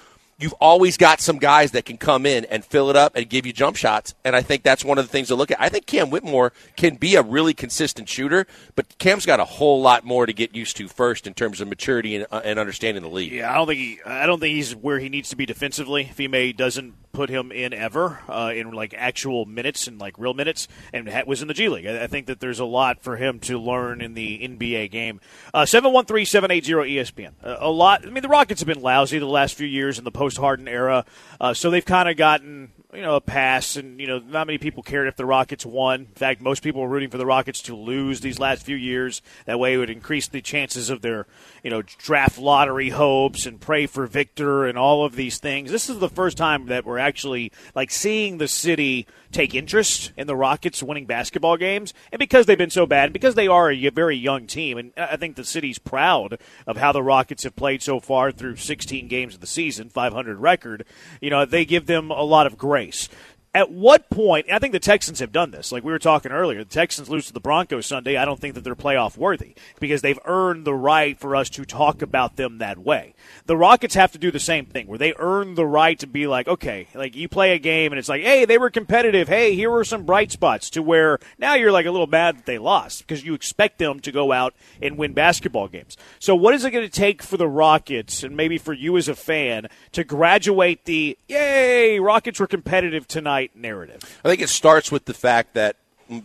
you've 0.44 0.52
always 0.60 0.98
got 0.98 1.22
some 1.22 1.38
guys 1.38 1.70
that 1.70 1.86
can 1.86 1.96
come 1.96 2.26
in 2.26 2.44
and 2.44 2.62
fill 2.62 2.90
it 2.90 2.96
up 2.96 3.16
and 3.16 3.26
give 3.30 3.46
you 3.46 3.52
jump 3.52 3.76
shots. 3.76 4.14
And 4.24 4.36
I 4.36 4.42
think 4.42 4.62
that's 4.62 4.84
one 4.84 4.98
of 4.98 5.06
the 5.06 5.10
things 5.10 5.28
to 5.28 5.34
look 5.34 5.50
at. 5.50 5.56
I 5.58 5.70
think 5.70 5.86
Cam 5.86 6.10
Whitmore 6.10 6.52
can 6.76 6.96
be 6.96 7.16
a 7.16 7.22
really 7.22 7.54
consistent 7.54 8.10
shooter, 8.10 8.46
but 8.76 8.98
Cam's 8.98 9.24
got 9.24 9.40
a 9.40 9.44
whole 9.46 9.80
lot 9.80 10.04
more 10.04 10.26
to 10.26 10.34
get 10.34 10.54
used 10.54 10.76
to 10.76 10.86
first 10.86 11.26
in 11.26 11.32
terms 11.32 11.62
of 11.62 11.68
maturity 11.68 12.16
and, 12.16 12.26
uh, 12.30 12.42
and 12.44 12.58
understanding 12.58 13.02
the 13.02 13.08
league. 13.08 13.32
Yeah, 13.32 13.50
I 13.50 13.54
don't 13.54 13.66
think 13.66 13.80
he, 13.80 14.00
I 14.04 14.26
don't 14.26 14.38
think 14.38 14.54
he's 14.54 14.76
where 14.76 14.98
he 14.98 15.08
needs 15.08 15.30
to 15.30 15.36
be 15.36 15.46
defensively. 15.46 16.08
If 16.10 16.18
he 16.18 16.28
may 16.28 16.52
doesn't 16.52 16.94
put 17.14 17.30
him 17.30 17.50
in 17.50 17.72
ever 17.72 18.20
uh, 18.28 18.52
in 18.54 18.72
like 18.72 18.94
actual 18.96 19.46
minutes 19.46 19.86
and 19.86 19.98
like 19.98 20.18
real 20.18 20.34
minutes, 20.34 20.68
and 20.92 21.10
was 21.26 21.40
in 21.40 21.48
the 21.48 21.54
G 21.54 21.68
League. 21.68 21.86
I, 21.86 22.04
I, 22.04 22.06
think 22.06 22.26
that 22.26 22.40
there's 22.40 22.60
a 22.60 22.64
lot 22.64 23.02
for 23.02 23.16
him 23.16 23.38
to 23.40 23.58
learn 23.58 24.02
in 24.02 24.12
the 24.14 24.46
NBA 24.46 24.90
game. 24.90 25.20
Uh, 25.54 25.64
seven 25.64 25.92
one 25.92 26.04
three 26.04 26.24
seven 26.24 26.50
eight 26.50 26.64
zero 26.64 26.84
ESPN. 26.84 27.32
A 27.42 27.70
lot. 27.70 28.06
I 28.06 28.10
mean, 28.10 28.22
the 28.22 28.28
Rockets 28.28 28.60
have 28.60 28.68
been 28.68 28.82
lousy 28.82 29.18
the 29.18 29.26
last 29.26 29.54
few 29.54 29.66
years 29.66 29.98
in 29.98 30.04
the 30.04 30.10
post 30.10 30.36
Harden 30.36 30.68
era, 30.68 31.06
uh, 31.40 31.54
so 31.54 31.70
they've 31.70 31.84
kind 31.84 32.08
of 32.08 32.16
gotten 32.16 32.72
you 32.94 33.02
know, 33.02 33.16
a 33.16 33.20
pass, 33.20 33.76
and 33.76 34.00
you 34.00 34.06
know, 34.06 34.18
not 34.18 34.46
many 34.46 34.58
people 34.58 34.82
cared 34.82 35.08
if 35.08 35.16
the 35.16 35.26
Rockets 35.26 35.66
won. 35.66 36.00
In 36.00 36.06
fact, 36.14 36.40
most 36.40 36.62
people 36.62 36.82
were 36.82 36.88
rooting 36.88 37.10
for 37.10 37.18
the 37.18 37.26
Rockets 37.26 37.62
to 37.62 37.76
lose 37.76 38.20
these 38.20 38.38
last 38.38 38.64
few 38.64 38.76
years. 38.76 39.22
That 39.46 39.58
way, 39.58 39.74
it 39.74 39.78
would 39.78 39.90
increase 39.90 40.28
the 40.28 40.40
chances 40.40 40.90
of 40.90 41.02
their, 41.02 41.26
you 41.62 41.70
know, 41.70 41.82
draft 41.82 42.38
lottery 42.38 42.90
hopes 42.90 43.46
and 43.46 43.60
pray 43.60 43.86
for 43.86 44.06
Victor 44.06 44.64
and 44.66 44.78
all 44.78 45.04
of 45.04 45.16
these 45.16 45.38
things. 45.38 45.70
This 45.70 45.90
is 45.90 45.98
the 45.98 46.08
first 46.08 46.36
time 46.36 46.66
that 46.66 46.84
we're 46.84 46.98
actually 46.98 47.52
like 47.74 47.90
seeing 47.90 48.38
the 48.38 48.48
city 48.48 49.06
take 49.34 49.54
interest 49.54 50.12
in 50.16 50.26
the 50.26 50.36
Rockets 50.36 50.82
winning 50.82 51.06
basketball 51.06 51.56
games. 51.56 51.92
And 52.12 52.18
because 52.18 52.46
they've 52.46 52.56
been 52.56 52.70
so 52.70 52.86
bad, 52.86 53.12
because 53.12 53.34
they 53.34 53.48
are 53.48 53.70
a 53.70 53.90
very 53.90 54.16
young 54.16 54.46
team, 54.46 54.78
and 54.78 54.92
I 54.96 55.16
think 55.16 55.36
the 55.36 55.44
city's 55.44 55.78
proud 55.78 56.38
of 56.66 56.76
how 56.76 56.92
the 56.92 57.02
Rockets 57.02 57.44
have 57.44 57.56
played 57.56 57.82
so 57.82 58.00
far 58.00 58.32
through 58.32 58.56
16 58.56 59.08
games 59.08 59.34
of 59.34 59.40
the 59.40 59.46
season, 59.46 59.88
500 59.88 60.38
record, 60.38 60.84
you 61.20 61.30
know, 61.30 61.44
they 61.44 61.64
give 61.64 61.86
them 61.86 62.10
a 62.10 62.22
lot 62.22 62.46
of 62.46 62.56
grace 62.56 63.08
at 63.54 63.70
what 63.70 64.10
point, 64.10 64.50
I 64.52 64.58
think 64.58 64.72
the 64.72 64.80
Texans 64.80 65.20
have 65.20 65.30
done 65.30 65.52
this. 65.52 65.70
Like 65.70 65.84
we 65.84 65.92
were 65.92 66.00
talking 66.00 66.32
earlier, 66.32 66.64
the 66.64 66.70
Texans 66.70 67.08
lose 67.08 67.28
to 67.28 67.32
the 67.32 67.40
Broncos 67.40 67.86
Sunday. 67.86 68.16
I 68.16 68.24
don't 68.24 68.40
think 68.40 68.56
that 68.56 68.64
they're 68.64 68.74
playoff 68.74 69.16
worthy 69.16 69.54
because 69.78 70.02
they've 70.02 70.18
earned 70.24 70.64
the 70.64 70.74
right 70.74 71.16
for 71.16 71.36
us 71.36 71.48
to 71.50 71.64
talk 71.64 72.02
about 72.02 72.34
them 72.34 72.58
that 72.58 72.78
way. 72.78 73.14
The 73.46 73.56
Rockets 73.56 73.94
have 73.94 74.10
to 74.12 74.18
do 74.18 74.32
the 74.32 74.40
same 74.40 74.66
thing 74.66 74.88
where 74.88 74.98
they 74.98 75.14
earn 75.18 75.54
the 75.54 75.66
right 75.66 75.96
to 76.00 76.08
be 76.08 76.26
like, 76.26 76.48
okay, 76.48 76.88
like 76.94 77.14
you 77.14 77.28
play 77.28 77.52
a 77.52 77.58
game 77.60 77.92
and 77.92 77.98
it's 77.98 78.08
like, 78.08 78.22
hey, 78.22 78.44
they 78.44 78.58
were 78.58 78.70
competitive. 78.70 79.28
Hey, 79.28 79.54
here 79.54 79.70
were 79.70 79.84
some 79.84 80.02
bright 80.02 80.32
spots 80.32 80.68
to 80.70 80.82
where 80.82 81.20
now 81.38 81.54
you're 81.54 81.72
like 81.72 81.86
a 81.86 81.92
little 81.92 82.08
mad 82.08 82.38
that 82.38 82.46
they 82.46 82.58
lost 82.58 83.06
because 83.06 83.24
you 83.24 83.34
expect 83.34 83.78
them 83.78 84.00
to 84.00 84.10
go 84.10 84.32
out 84.32 84.54
and 84.82 84.98
win 84.98 85.12
basketball 85.12 85.68
games. 85.68 85.96
So 86.18 86.34
what 86.34 86.54
is 86.54 86.64
it 86.64 86.72
going 86.72 86.84
to 86.84 86.90
take 86.90 87.22
for 87.22 87.36
the 87.36 87.48
Rockets 87.48 88.24
and 88.24 88.36
maybe 88.36 88.58
for 88.58 88.72
you 88.72 88.96
as 88.96 89.06
a 89.06 89.14
fan 89.14 89.68
to 89.92 90.02
graduate 90.02 90.86
the, 90.86 91.16
yay, 91.28 92.00
Rockets 92.00 92.40
were 92.40 92.48
competitive 92.48 93.06
tonight 93.06 93.43
narrative? 93.54 94.20
I 94.24 94.28
think 94.28 94.40
it 94.40 94.48
starts 94.48 94.92
with 94.92 95.04
the 95.04 95.14
fact 95.14 95.54
that 95.54 95.76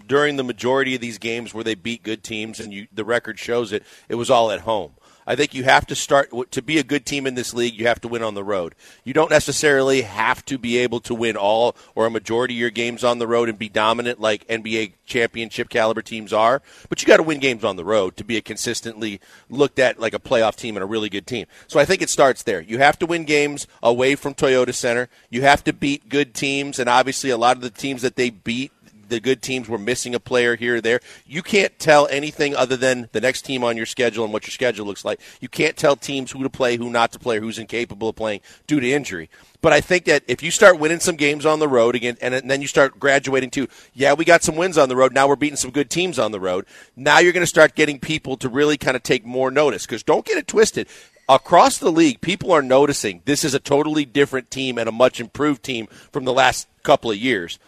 during 0.08 0.36
the 0.36 0.44
majority 0.44 0.96
of 0.96 1.02
these 1.02 1.18
games 1.18 1.54
where 1.54 1.64
they 1.64 1.76
beat 1.76 2.04
good 2.04 2.24
teams, 2.24 2.60
and 2.60 2.74
you, 2.74 2.88
the 2.94 3.06
record 3.06 3.40
shows 3.40 3.72
it, 3.72 3.84
it 4.08 4.16
was 4.16 4.30
all 4.30 4.52
at 4.52 4.62
home. 4.62 4.92
I 5.30 5.36
think 5.36 5.54
you 5.54 5.64
have 5.64 5.86
to 5.86 5.96
start 5.96 6.32
to 6.50 6.62
be 6.64 6.80
a 6.80 6.84
good 6.84 7.06
team 7.06 7.28
in 7.28 7.36
this 7.36 7.54
league. 7.54 7.80
You 7.80 7.86
have 7.86 8.02
to 8.02 8.08
win 8.08 8.24
on 8.24 8.34
the 8.34 8.44
road. 8.44 8.74
You 9.04 9.14
don't 9.14 9.30
necessarily 9.30 10.02
have 10.02 10.44
to 10.46 10.58
be 10.58 10.78
able 10.78 11.00
to 11.02 11.14
win 11.14 11.38
all 11.38 11.76
or 11.94 12.08
a 12.08 12.10
majority 12.10 12.56
of 12.56 12.60
your 12.60 12.72
games 12.72 13.04
on 13.04 13.20
the 13.20 13.28
road 13.28 13.48
and 13.48 13.60
be 13.60 13.70
dominant 13.70 14.20
like 14.20 14.48
NBA 14.48 14.94
championship 15.06 15.70
caliber 15.70 16.02
teams 16.02 16.34
are. 16.34 16.64
But 16.90 17.04
you 17.04 17.08
got 17.08 17.18
to 17.18 17.24
win 17.24 17.38
games 17.38 17.64
on 17.64 17.76
the 17.76 17.86
road 17.86 18.18
to 18.18 18.24
be 18.24 18.38
a 18.38 18.42
consistently 18.42 19.22
looked 19.52 19.78
at 19.78 20.00
like 20.00 20.16
a 20.16 20.20
playoff 20.20 20.56
team 20.56 20.76
and 20.76 20.84
a 20.84 20.88
really 20.88 21.10
good 21.10 21.28
team. 21.28 21.46
So 21.68 21.80
I 21.80 21.86
think 21.86 22.02
it 22.02 22.10
starts 22.10 22.42
there. 22.42 22.62
You 22.62 22.80
have 22.80 22.98
to 22.98 23.06
win 23.06 23.26
games 23.26 23.68
away 23.84 24.16
from 24.16 24.34
Toyota 24.34 24.74
Center. 24.74 25.10
You 25.30 25.44
have 25.44 25.64
to 25.66 25.74
beat 25.74 26.10
good 26.10 26.34
teams, 26.34 26.80
and 26.80 26.90
obviously 26.90 27.30
a 27.30 27.38
lot 27.38 27.56
of 27.56 27.62
the 27.62 27.70
teams 27.70 28.02
that 28.02 28.16
they 28.16 28.32
beat 28.32 28.72
the 29.10 29.20
good 29.20 29.42
teams 29.42 29.68
were 29.68 29.78
missing 29.78 30.16
a 30.16 30.20
player 30.20 30.56
here 30.56 30.78
or 30.78 30.82
there. 30.82 31.00
You 31.26 31.42
can't 31.42 31.78
tell 31.80 32.08
anything 32.08 32.56
other 32.56 32.78
than 32.78 33.10
the 33.12 33.22
next 33.22 33.44
team 33.44 33.64
on 33.64 33.78
your 33.78 33.86
schedule 33.86 34.24
and 34.24 34.34
what 34.34 34.46
your 34.46 34.52
schedule 34.52 34.86
looks 34.86 35.04
like. 35.04 35.20
You 35.40 35.50
can't 35.50 35.76
tell 35.76 35.96
teams 35.96 36.32
who 36.32 36.44
to 36.44 36.50
play, 36.50 36.78
who 36.78 36.90
not 36.90 37.12
to 37.14 37.20
play, 37.20 37.40
who's 37.40 37.60
incapable 37.60 38.10
of 38.10 38.16
playing 38.16 38.42
due 38.68 38.80
to 38.80 38.92
injury. 38.92 39.30
But 39.62 39.74
I 39.74 39.82
think 39.82 40.06
that 40.06 40.24
if 40.28 40.42
you 40.42 40.52
start 40.52 40.80
winning 40.80 41.02
some 41.02 41.18
games 41.18 41.46
on 41.46 41.60
the 41.60 41.68
road 41.68 41.96
again, 41.96 42.18
and 42.22 42.50
then 42.50 42.62
you 42.62 42.68
start 42.68 43.00
graduating 43.00 43.50
to, 43.52 43.68
yeah, 43.94 44.14
we 44.14 44.24
got 44.24 44.44
some 44.44 44.56
wins 44.56 44.78
on 44.78 44.88
the 44.88 44.96
road. 44.96 45.14
Now 45.14 45.28
we're 45.28 45.36
beating 45.36 45.58
some 45.58 45.72
good 45.72 45.90
teams 45.90 46.18
on 46.18 46.32
the 46.32 46.40
road. 46.40 46.66
Now 46.96 47.20
you're 47.20 47.34
going 47.34 47.44
to 47.44 47.48
start 47.48 47.76
getting 47.76 48.00
people 48.00 48.38
to 48.38 48.48
really 48.48 48.78
kind 48.78 48.96
of 48.96 49.04
take 49.04 49.26
more 49.26 49.52
notice. 49.52 49.86
Because 49.86 50.04
don't 50.04 50.26
get 50.26 50.38
it 50.38 50.48
twisted 50.48 50.88
across 51.30 51.78
the 51.78 51.92
league, 51.92 52.20
people 52.22 52.52
are 52.52 52.64
noticing 52.64 53.22
this 53.26 53.44
is 53.44 53.54
a 53.54 53.60
totally 53.60 54.04
different 54.04 54.50
team 54.50 54.78
and 54.78 54.90
a 54.90 54.92
much 54.92 55.22
improved 55.22 55.64
team 55.64 55.88
from 56.12 56.26
the 56.26 56.34
last 56.34 56.68
couple 56.84 57.12
of 57.12 57.18
years. 57.18 57.60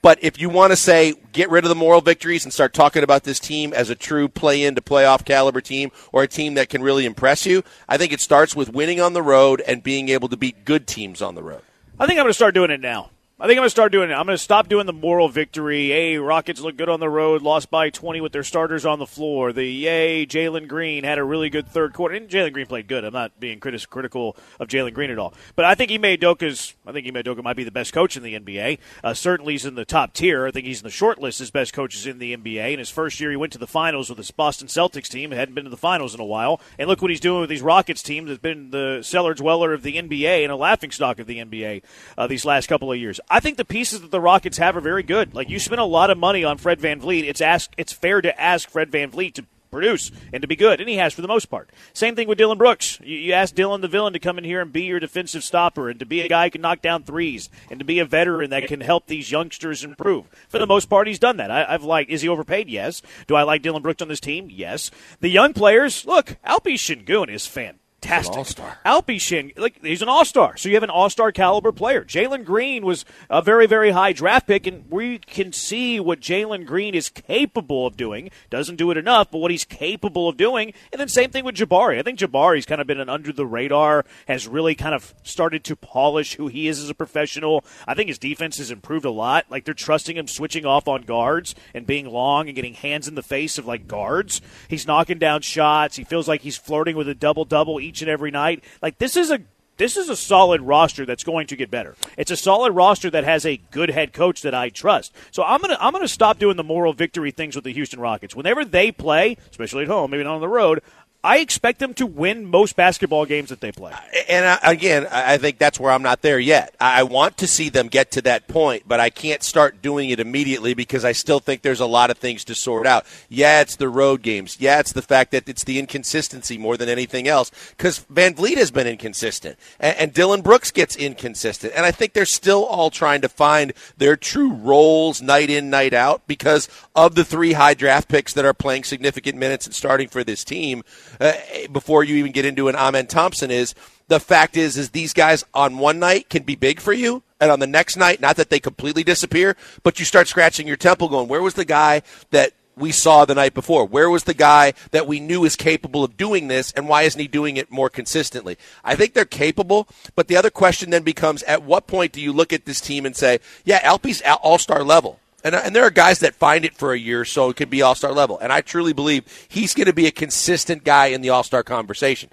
But 0.00 0.22
if 0.22 0.40
you 0.40 0.48
want 0.48 0.72
to 0.72 0.76
say 0.76 1.14
get 1.32 1.50
rid 1.50 1.64
of 1.64 1.68
the 1.68 1.74
moral 1.74 2.00
victories 2.00 2.44
and 2.44 2.52
start 2.52 2.72
talking 2.72 3.02
about 3.02 3.24
this 3.24 3.40
team 3.40 3.72
as 3.72 3.90
a 3.90 3.94
true 3.94 4.28
play 4.28 4.64
in 4.64 4.74
to 4.76 4.80
playoff 4.80 5.24
caliber 5.24 5.60
team 5.60 5.90
or 6.12 6.22
a 6.22 6.28
team 6.28 6.54
that 6.54 6.68
can 6.68 6.82
really 6.82 7.04
impress 7.04 7.46
you, 7.46 7.62
I 7.88 7.96
think 7.96 8.12
it 8.12 8.20
starts 8.20 8.54
with 8.54 8.72
winning 8.72 9.00
on 9.00 9.12
the 9.12 9.22
road 9.22 9.60
and 9.66 9.82
being 9.82 10.08
able 10.08 10.28
to 10.28 10.36
beat 10.36 10.64
good 10.64 10.86
teams 10.86 11.20
on 11.20 11.34
the 11.34 11.42
road. 11.42 11.62
I 11.98 12.06
think 12.06 12.18
I'm 12.18 12.24
going 12.24 12.30
to 12.30 12.34
start 12.34 12.54
doing 12.54 12.70
it 12.70 12.80
now. 12.80 13.10
I 13.40 13.46
think 13.46 13.56
I'm 13.56 13.60
going 13.60 13.66
to 13.66 13.70
start 13.70 13.92
doing 13.92 14.10
it. 14.10 14.14
I'm 14.14 14.26
going 14.26 14.36
to 14.36 14.42
stop 14.42 14.68
doing 14.68 14.86
the 14.86 14.92
moral 14.92 15.28
victory. 15.28 15.90
Hey, 15.90 16.18
Rockets 16.18 16.60
look 16.60 16.76
good 16.76 16.88
on 16.88 16.98
the 16.98 17.08
road, 17.08 17.40
lost 17.40 17.70
by 17.70 17.88
20 17.88 18.20
with 18.20 18.32
their 18.32 18.42
starters 18.42 18.84
on 18.84 18.98
the 18.98 19.06
floor. 19.06 19.52
The 19.52 19.64
yay, 19.64 20.26
Jalen 20.26 20.66
Green 20.66 21.04
had 21.04 21.18
a 21.18 21.22
really 21.24 21.48
good 21.48 21.68
third 21.68 21.92
quarter. 21.92 22.16
And 22.16 22.28
Jalen 22.28 22.52
Green 22.52 22.66
played 22.66 22.88
good. 22.88 23.04
I'm 23.04 23.12
not 23.12 23.38
being 23.38 23.60
critis- 23.60 23.88
critical 23.88 24.36
of 24.58 24.66
Jalen 24.66 24.92
Green 24.92 25.12
at 25.12 25.20
all. 25.20 25.34
But 25.54 25.66
I 25.66 25.76
think 25.76 25.92
Ime 25.92 26.18
Udoka's, 26.18 26.74
I 26.84 26.90
think 26.90 27.06
Ime 27.06 27.22
Udoka 27.22 27.44
might 27.44 27.54
be 27.54 27.62
the 27.62 27.70
best 27.70 27.92
coach 27.92 28.16
in 28.16 28.24
the 28.24 28.36
NBA. 28.36 28.80
Uh, 29.04 29.14
certainly 29.14 29.54
he's 29.54 29.64
in 29.64 29.76
the 29.76 29.84
top 29.84 30.14
tier. 30.14 30.48
I 30.48 30.50
think 30.50 30.66
he's 30.66 30.80
in 30.80 30.84
the 30.84 30.90
short 30.90 31.20
list 31.20 31.40
as 31.40 31.52
best 31.52 31.72
coaches 31.72 32.08
in 32.08 32.18
the 32.18 32.36
NBA. 32.36 32.72
In 32.72 32.80
his 32.80 32.90
first 32.90 33.20
year, 33.20 33.30
he 33.30 33.36
went 33.36 33.52
to 33.52 33.58
the 33.58 33.68
finals 33.68 34.08
with 34.08 34.18
his 34.18 34.32
Boston 34.32 34.66
Celtics 34.66 35.06
team. 35.06 35.30
Hadn't 35.30 35.54
been 35.54 35.62
to 35.62 35.70
the 35.70 35.76
finals 35.76 36.12
in 36.12 36.20
a 36.20 36.24
while. 36.24 36.60
And 36.76 36.88
look 36.88 37.00
what 37.00 37.12
he's 37.12 37.20
doing 37.20 37.42
with 37.42 37.50
these 37.50 37.62
Rockets 37.62 38.02
team 38.02 38.26
that's 38.26 38.40
been 38.40 38.72
the 38.72 38.98
cellar 39.02 39.34
dweller 39.34 39.72
of 39.72 39.84
the 39.84 39.94
NBA 39.94 40.42
and 40.42 40.50
a 40.50 40.56
laughingstock 40.56 41.20
of 41.20 41.28
the 41.28 41.38
NBA 41.38 41.82
uh, 42.16 42.26
these 42.26 42.44
last 42.44 42.66
couple 42.66 42.90
of 42.90 42.98
years. 42.98 43.20
I 43.30 43.40
think 43.40 43.56
the 43.56 43.64
pieces 43.64 44.00
that 44.00 44.10
the 44.10 44.20
Rockets 44.20 44.58
have 44.58 44.76
are 44.76 44.80
very 44.80 45.02
good. 45.02 45.34
Like 45.34 45.50
you 45.50 45.58
spend 45.58 45.80
a 45.80 45.84
lot 45.84 46.10
of 46.10 46.18
money 46.18 46.44
on 46.44 46.56
Fred 46.58 46.80
VanVleet. 46.80 47.24
It's 47.24 47.40
ask 47.40 47.70
it's 47.76 47.92
fair 47.92 48.20
to 48.22 48.40
ask 48.40 48.70
Fred 48.70 48.90
VanVleet 48.90 49.34
to 49.34 49.44
produce 49.70 50.10
and 50.32 50.40
to 50.40 50.48
be 50.48 50.56
good, 50.56 50.80
and 50.80 50.88
he 50.88 50.96
has 50.96 51.12
for 51.12 51.22
the 51.22 51.28
most 51.28 51.46
part. 51.46 51.68
Same 51.92 52.16
thing 52.16 52.26
with 52.26 52.38
Dillon 52.38 52.58
Brooks. 52.58 52.98
You, 53.02 53.18
you 53.18 53.32
ask 53.34 53.54
Dillon 53.54 53.80
the 53.80 53.88
villain 53.88 54.12
to 54.14 54.18
come 54.18 54.38
in 54.38 54.44
here 54.44 54.60
and 54.62 54.72
be 54.72 54.84
your 54.84 55.00
defensive 55.00 55.44
stopper, 55.44 55.90
and 55.90 55.98
to 56.00 56.06
be 56.06 56.22
a 56.22 56.28
guy 56.28 56.46
who 56.46 56.52
can 56.52 56.62
knock 56.62 56.80
down 56.80 57.02
threes, 57.02 57.50
and 57.70 57.78
to 57.78 57.84
be 57.84 57.98
a 57.98 58.04
veteran 58.04 58.50
that 58.50 58.66
can 58.66 58.80
help 58.80 59.06
these 59.06 59.30
youngsters 59.30 59.84
improve. 59.84 60.26
For 60.48 60.58
the 60.58 60.66
most 60.66 60.86
part, 60.86 61.06
he's 61.06 61.18
done 61.18 61.36
that. 61.36 61.50
I, 61.50 61.70
have 61.70 61.84
liked. 61.84 62.10
Is 62.10 62.22
he 62.22 62.28
overpaid? 62.28 62.68
Yes. 62.68 63.02
Do 63.26 63.34
I 63.34 63.42
like 63.42 63.62
Dillon 63.62 63.82
Brooks 63.82 64.02
on 64.02 64.08
this 64.08 64.20
team? 64.20 64.48
Yes. 64.50 64.90
The 65.20 65.28
young 65.28 65.52
players. 65.52 66.06
Look, 66.06 66.36
Alpi 66.46 66.74
Sengun 66.74 67.28
is 67.28 67.46
fantastic 67.46 67.82
fantastic. 68.00 68.36
All-star. 68.36 68.78
Alpi 68.84 69.20
Shin, 69.20 69.52
like 69.56 69.82
he's 69.82 70.02
an 70.02 70.08
all-star. 70.08 70.56
So 70.56 70.68
you 70.68 70.74
have 70.76 70.82
an 70.82 70.90
all-star 70.90 71.32
caliber 71.32 71.72
player. 71.72 72.04
Jalen 72.04 72.44
Green 72.44 72.84
was 72.84 73.04
a 73.28 73.42
very, 73.42 73.66
very 73.66 73.90
high 73.90 74.12
draft 74.12 74.46
pick, 74.46 74.66
and 74.66 74.90
we 74.90 75.18
can 75.18 75.52
see 75.52 76.00
what 76.00 76.20
Jalen 76.20 76.66
Green 76.66 76.94
is 76.94 77.08
capable 77.08 77.86
of 77.86 77.96
doing. 77.96 78.30
Doesn't 78.50 78.76
do 78.76 78.90
it 78.90 78.96
enough, 78.96 79.30
but 79.30 79.38
what 79.38 79.50
he's 79.50 79.64
capable 79.64 80.28
of 80.28 80.36
doing. 80.36 80.72
And 80.92 81.00
then 81.00 81.08
same 81.08 81.30
thing 81.30 81.44
with 81.44 81.56
Jabari. 81.56 81.98
I 81.98 82.02
think 82.02 82.18
Jabari's 82.18 82.66
kind 82.66 82.80
of 82.80 82.86
been 82.86 83.00
an 83.00 83.08
under 83.08 83.32
the 83.32 83.46
radar, 83.46 84.04
has 84.26 84.46
really 84.46 84.74
kind 84.74 84.94
of 84.94 85.14
started 85.22 85.64
to 85.64 85.76
polish 85.76 86.34
who 86.36 86.48
he 86.48 86.68
is 86.68 86.80
as 86.82 86.90
a 86.90 86.94
professional. 86.94 87.64
I 87.86 87.94
think 87.94 88.08
his 88.08 88.18
defense 88.18 88.58
has 88.58 88.70
improved 88.70 89.04
a 89.04 89.10
lot. 89.10 89.46
Like 89.50 89.64
they're 89.64 89.74
trusting 89.74 90.16
him 90.16 90.28
switching 90.28 90.64
off 90.64 90.88
on 90.88 91.02
guards 91.02 91.54
and 91.74 91.86
being 91.86 92.08
long 92.08 92.48
and 92.48 92.56
getting 92.56 92.74
hands 92.74 93.08
in 93.08 93.14
the 93.14 93.22
face 93.22 93.58
of 93.58 93.66
like 93.66 93.88
guards. 93.88 94.40
He's 94.68 94.86
knocking 94.86 95.18
down 95.18 95.42
shots. 95.42 95.96
He 95.96 96.04
feels 96.04 96.28
like 96.28 96.42
he's 96.42 96.56
flirting 96.56 96.96
with 96.96 97.08
a 97.08 97.14
double 97.14 97.44
double 97.44 97.80
each 97.88 98.02
and 98.02 98.10
every 98.10 98.30
night. 98.30 98.62
Like 98.82 98.98
this 98.98 99.16
is 99.16 99.30
a 99.30 99.40
this 99.78 99.96
is 99.96 100.08
a 100.08 100.16
solid 100.16 100.60
roster 100.60 101.06
that's 101.06 101.22
going 101.22 101.46
to 101.46 101.56
get 101.56 101.70
better. 101.70 101.94
It's 102.16 102.32
a 102.32 102.36
solid 102.36 102.72
roster 102.72 103.10
that 103.10 103.24
has 103.24 103.46
a 103.46 103.58
good 103.70 103.90
head 103.90 104.12
coach 104.12 104.42
that 104.42 104.54
I 104.54 104.68
trust. 104.68 105.14
So 105.30 105.42
I'm 105.42 105.60
gonna 105.60 105.78
I'm 105.80 105.92
gonna 105.92 106.08
stop 106.08 106.38
doing 106.38 106.56
the 106.56 106.64
moral 106.64 106.92
victory 106.92 107.30
things 107.30 107.54
with 107.54 107.64
the 107.64 107.72
Houston 107.72 108.00
Rockets. 108.00 108.34
Whenever 108.34 108.64
they 108.64 108.92
play, 108.92 109.36
especially 109.50 109.84
at 109.84 109.88
home, 109.88 110.10
maybe 110.10 110.24
not 110.24 110.34
on 110.34 110.40
the 110.40 110.48
road, 110.48 110.82
I 111.24 111.38
expect 111.38 111.80
them 111.80 111.94
to 111.94 112.06
win 112.06 112.48
most 112.48 112.76
basketball 112.76 113.26
games 113.26 113.48
that 113.48 113.60
they 113.60 113.72
play. 113.72 113.92
And 114.28 114.46
I, 114.46 114.58
again, 114.62 115.08
I 115.10 115.36
think 115.36 115.58
that's 115.58 115.80
where 115.80 115.90
I'm 115.90 116.02
not 116.02 116.22
there 116.22 116.38
yet. 116.38 116.76
I 116.78 117.02
want 117.02 117.36
to 117.38 117.48
see 117.48 117.68
them 117.68 117.88
get 117.88 118.12
to 118.12 118.22
that 118.22 118.46
point, 118.46 118.84
but 118.86 119.00
I 119.00 119.10
can't 119.10 119.42
start 119.42 119.82
doing 119.82 120.10
it 120.10 120.20
immediately 120.20 120.74
because 120.74 121.04
I 121.04 121.10
still 121.10 121.40
think 121.40 121.62
there's 121.62 121.80
a 121.80 121.86
lot 121.86 122.10
of 122.10 122.18
things 122.18 122.44
to 122.44 122.54
sort 122.54 122.86
out. 122.86 123.04
Yeah, 123.28 123.60
it's 123.62 123.74
the 123.74 123.88
road 123.88 124.22
games. 124.22 124.58
Yeah, 124.60 124.78
it's 124.78 124.92
the 124.92 125.02
fact 125.02 125.32
that 125.32 125.48
it's 125.48 125.64
the 125.64 125.80
inconsistency 125.80 126.56
more 126.56 126.76
than 126.76 126.88
anything 126.88 127.26
else 127.26 127.50
because 127.76 128.06
VanVleet 128.12 128.56
has 128.56 128.70
been 128.70 128.86
inconsistent 128.86 129.58
and, 129.80 129.96
and 129.96 130.12
Dillon 130.12 130.40
Brooks 130.40 130.70
gets 130.70 130.94
inconsistent. 130.94 131.72
And 131.74 131.84
I 131.84 131.90
think 131.90 132.12
they're 132.12 132.26
still 132.26 132.64
all 132.64 132.90
trying 132.90 133.22
to 133.22 133.28
find 133.28 133.72
their 133.96 134.14
true 134.14 134.52
roles 134.52 135.20
night 135.20 135.50
in, 135.50 135.68
night 135.68 135.94
out 135.94 136.28
because 136.28 136.68
of 136.94 137.16
the 137.16 137.24
three 137.24 137.54
high 137.54 137.74
draft 137.74 138.08
picks 138.08 138.32
that 138.34 138.44
are 138.44 138.54
playing 138.54 138.84
significant 138.84 139.36
minutes 139.36 139.66
and 139.66 139.74
starting 139.74 140.08
for 140.08 140.22
this 140.22 140.44
team 140.44 140.84
uh, 141.20 141.32
before 141.72 142.04
you 142.04 142.16
even 142.16 142.32
get 142.32 142.44
into 142.44 142.68
an 142.68 142.76
Amen 142.76 143.06
Thompson 143.06 143.50
is 143.50 143.74
the 144.08 144.20
fact 144.20 144.56
is 144.56 144.76
is 144.76 144.90
these 144.90 145.12
guys 145.12 145.44
on 145.54 145.78
one 145.78 145.98
night 145.98 146.28
can 146.28 146.42
be 146.42 146.56
big 146.56 146.80
for 146.80 146.92
you 146.92 147.22
and 147.40 147.50
on 147.50 147.60
the 147.60 147.66
next 147.66 147.96
night 147.96 148.20
not 148.20 148.36
that 148.36 148.50
they 148.50 148.60
completely 148.60 149.04
disappear 149.04 149.56
but 149.82 149.98
you 149.98 150.04
start 150.04 150.28
scratching 150.28 150.66
your 150.66 150.76
temple 150.76 151.08
going 151.08 151.28
where 151.28 151.42
was 151.42 151.54
the 151.54 151.64
guy 151.64 152.02
that 152.30 152.52
we 152.78 152.92
saw 152.92 153.24
the 153.24 153.34
night 153.34 153.54
before? 153.54 153.84
Where 153.84 154.08
was 154.08 154.24
the 154.24 154.34
guy 154.34 154.72
that 154.92 155.06
we 155.06 155.20
knew 155.20 155.44
is 155.44 155.56
capable 155.56 156.04
of 156.04 156.16
doing 156.16 156.48
this, 156.48 156.72
and 156.72 156.88
why 156.88 157.02
isn't 157.02 157.20
he 157.20 157.28
doing 157.28 157.56
it 157.56 157.70
more 157.70 157.90
consistently? 157.90 158.56
I 158.84 158.94
think 158.94 159.14
they're 159.14 159.24
capable, 159.24 159.88
but 160.14 160.28
the 160.28 160.36
other 160.36 160.50
question 160.50 160.90
then 160.90 161.02
becomes 161.02 161.42
at 161.44 161.62
what 161.62 161.86
point 161.86 162.12
do 162.12 162.20
you 162.20 162.32
look 162.32 162.52
at 162.52 162.64
this 162.64 162.80
team 162.80 163.04
and 163.04 163.16
say, 163.16 163.40
yeah, 163.64 163.80
Alpe's 163.80 164.22
all 164.42 164.58
star 164.58 164.82
level? 164.82 165.20
And, 165.44 165.54
and 165.54 165.74
there 165.74 165.84
are 165.84 165.90
guys 165.90 166.18
that 166.20 166.34
find 166.34 166.64
it 166.64 166.74
for 166.74 166.92
a 166.92 166.98
year, 166.98 167.24
so 167.24 167.48
it 167.50 167.56
could 167.56 167.70
be 167.70 167.82
all 167.82 167.94
star 167.94 168.12
level. 168.12 168.38
And 168.38 168.52
I 168.52 168.60
truly 168.60 168.92
believe 168.92 169.24
he's 169.48 169.74
going 169.74 169.86
to 169.86 169.92
be 169.92 170.06
a 170.06 170.10
consistent 170.10 170.84
guy 170.84 171.06
in 171.06 171.20
the 171.20 171.30
all 171.30 171.42
star 171.42 171.62
conversation. 171.62 172.30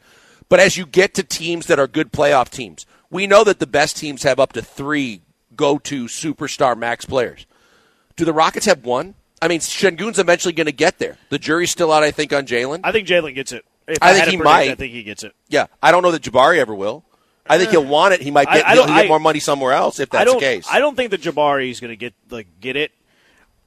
But 0.50 0.60
as 0.60 0.78
you 0.78 0.86
get 0.86 1.14
to 1.16 1.24
teams 1.24 1.68
that 1.68 1.80
are 1.80 1.88
good 1.88 2.12
playoff 2.12 2.50
teams, 2.50 2.86
we 3.10 3.28
know 3.28 3.44
that 3.44 3.60
the 3.60 3.68
best 3.68 3.98
teams 3.98 4.24
have 4.24 4.40
up 4.40 4.54
to 4.54 4.62
three 4.62 5.22
go 5.56 5.78
to 5.80 6.06
superstar 6.06 6.78
max 6.78 7.06
players. 7.06 7.46
Do 8.16 8.26
the 8.26 8.34
Rockets 8.34 8.66
have 8.66 8.86
one? 8.86 9.16
I 9.42 9.48
mean, 9.48 9.60
Sengun's 9.60 10.20
eventually 10.20 10.54
going 10.54 10.66
to 10.66 10.72
get 10.72 10.98
there. 10.98 11.18
The 11.30 11.38
jury's 11.38 11.72
still 11.72 11.92
out, 11.92 12.04
I 12.04 12.12
think, 12.12 12.34
on 12.34 12.46
Jalen. 12.46 12.82
I 12.84 12.92
think 12.92 13.08
Jalen 13.08 13.36
gets 13.36 13.52
it. 13.52 13.66
I, 13.88 13.98
I 14.02 14.14
think 14.14 14.26
he 14.26 14.38
predict, 14.38 14.44
might. 14.44 14.72
I 14.72 14.76
think 14.76 14.94
he 14.94 15.04
gets 15.04 15.24
it. 15.24 15.34
Yeah, 15.48 15.68
I 15.84 15.92
don't 15.92 16.02
know 16.02 16.12
that 16.12 16.24
Jabari 16.24 16.58
ever 16.58 16.74
will. 16.74 17.04
I 17.48 17.58
think 17.58 17.72
he'll 17.72 17.86
want 17.86 18.14
it. 18.14 18.22
He 18.22 18.32
might 18.32 18.48
get, 18.48 18.66
I, 18.66 18.72
I 18.72 18.74
he'll 18.76 18.88
get 18.88 19.08
more 19.08 19.20
money 19.20 19.40
somewhere 19.40 19.74
else 19.74 20.00
if 20.00 20.10
that's 20.10 20.32
the 20.34 20.40
case. 20.40 20.68
I 20.70 20.80
don't 20.80 20.96
think 20.96 21.12
that 21.12 21.22
Jabari 21.22 21.70
is 21.70 21.80
going 21.80 21.90
to 21.92 21.96
get 21.96 22.14
like 22.30 22.48
get 22.60 22.76
it. 22.76 22.92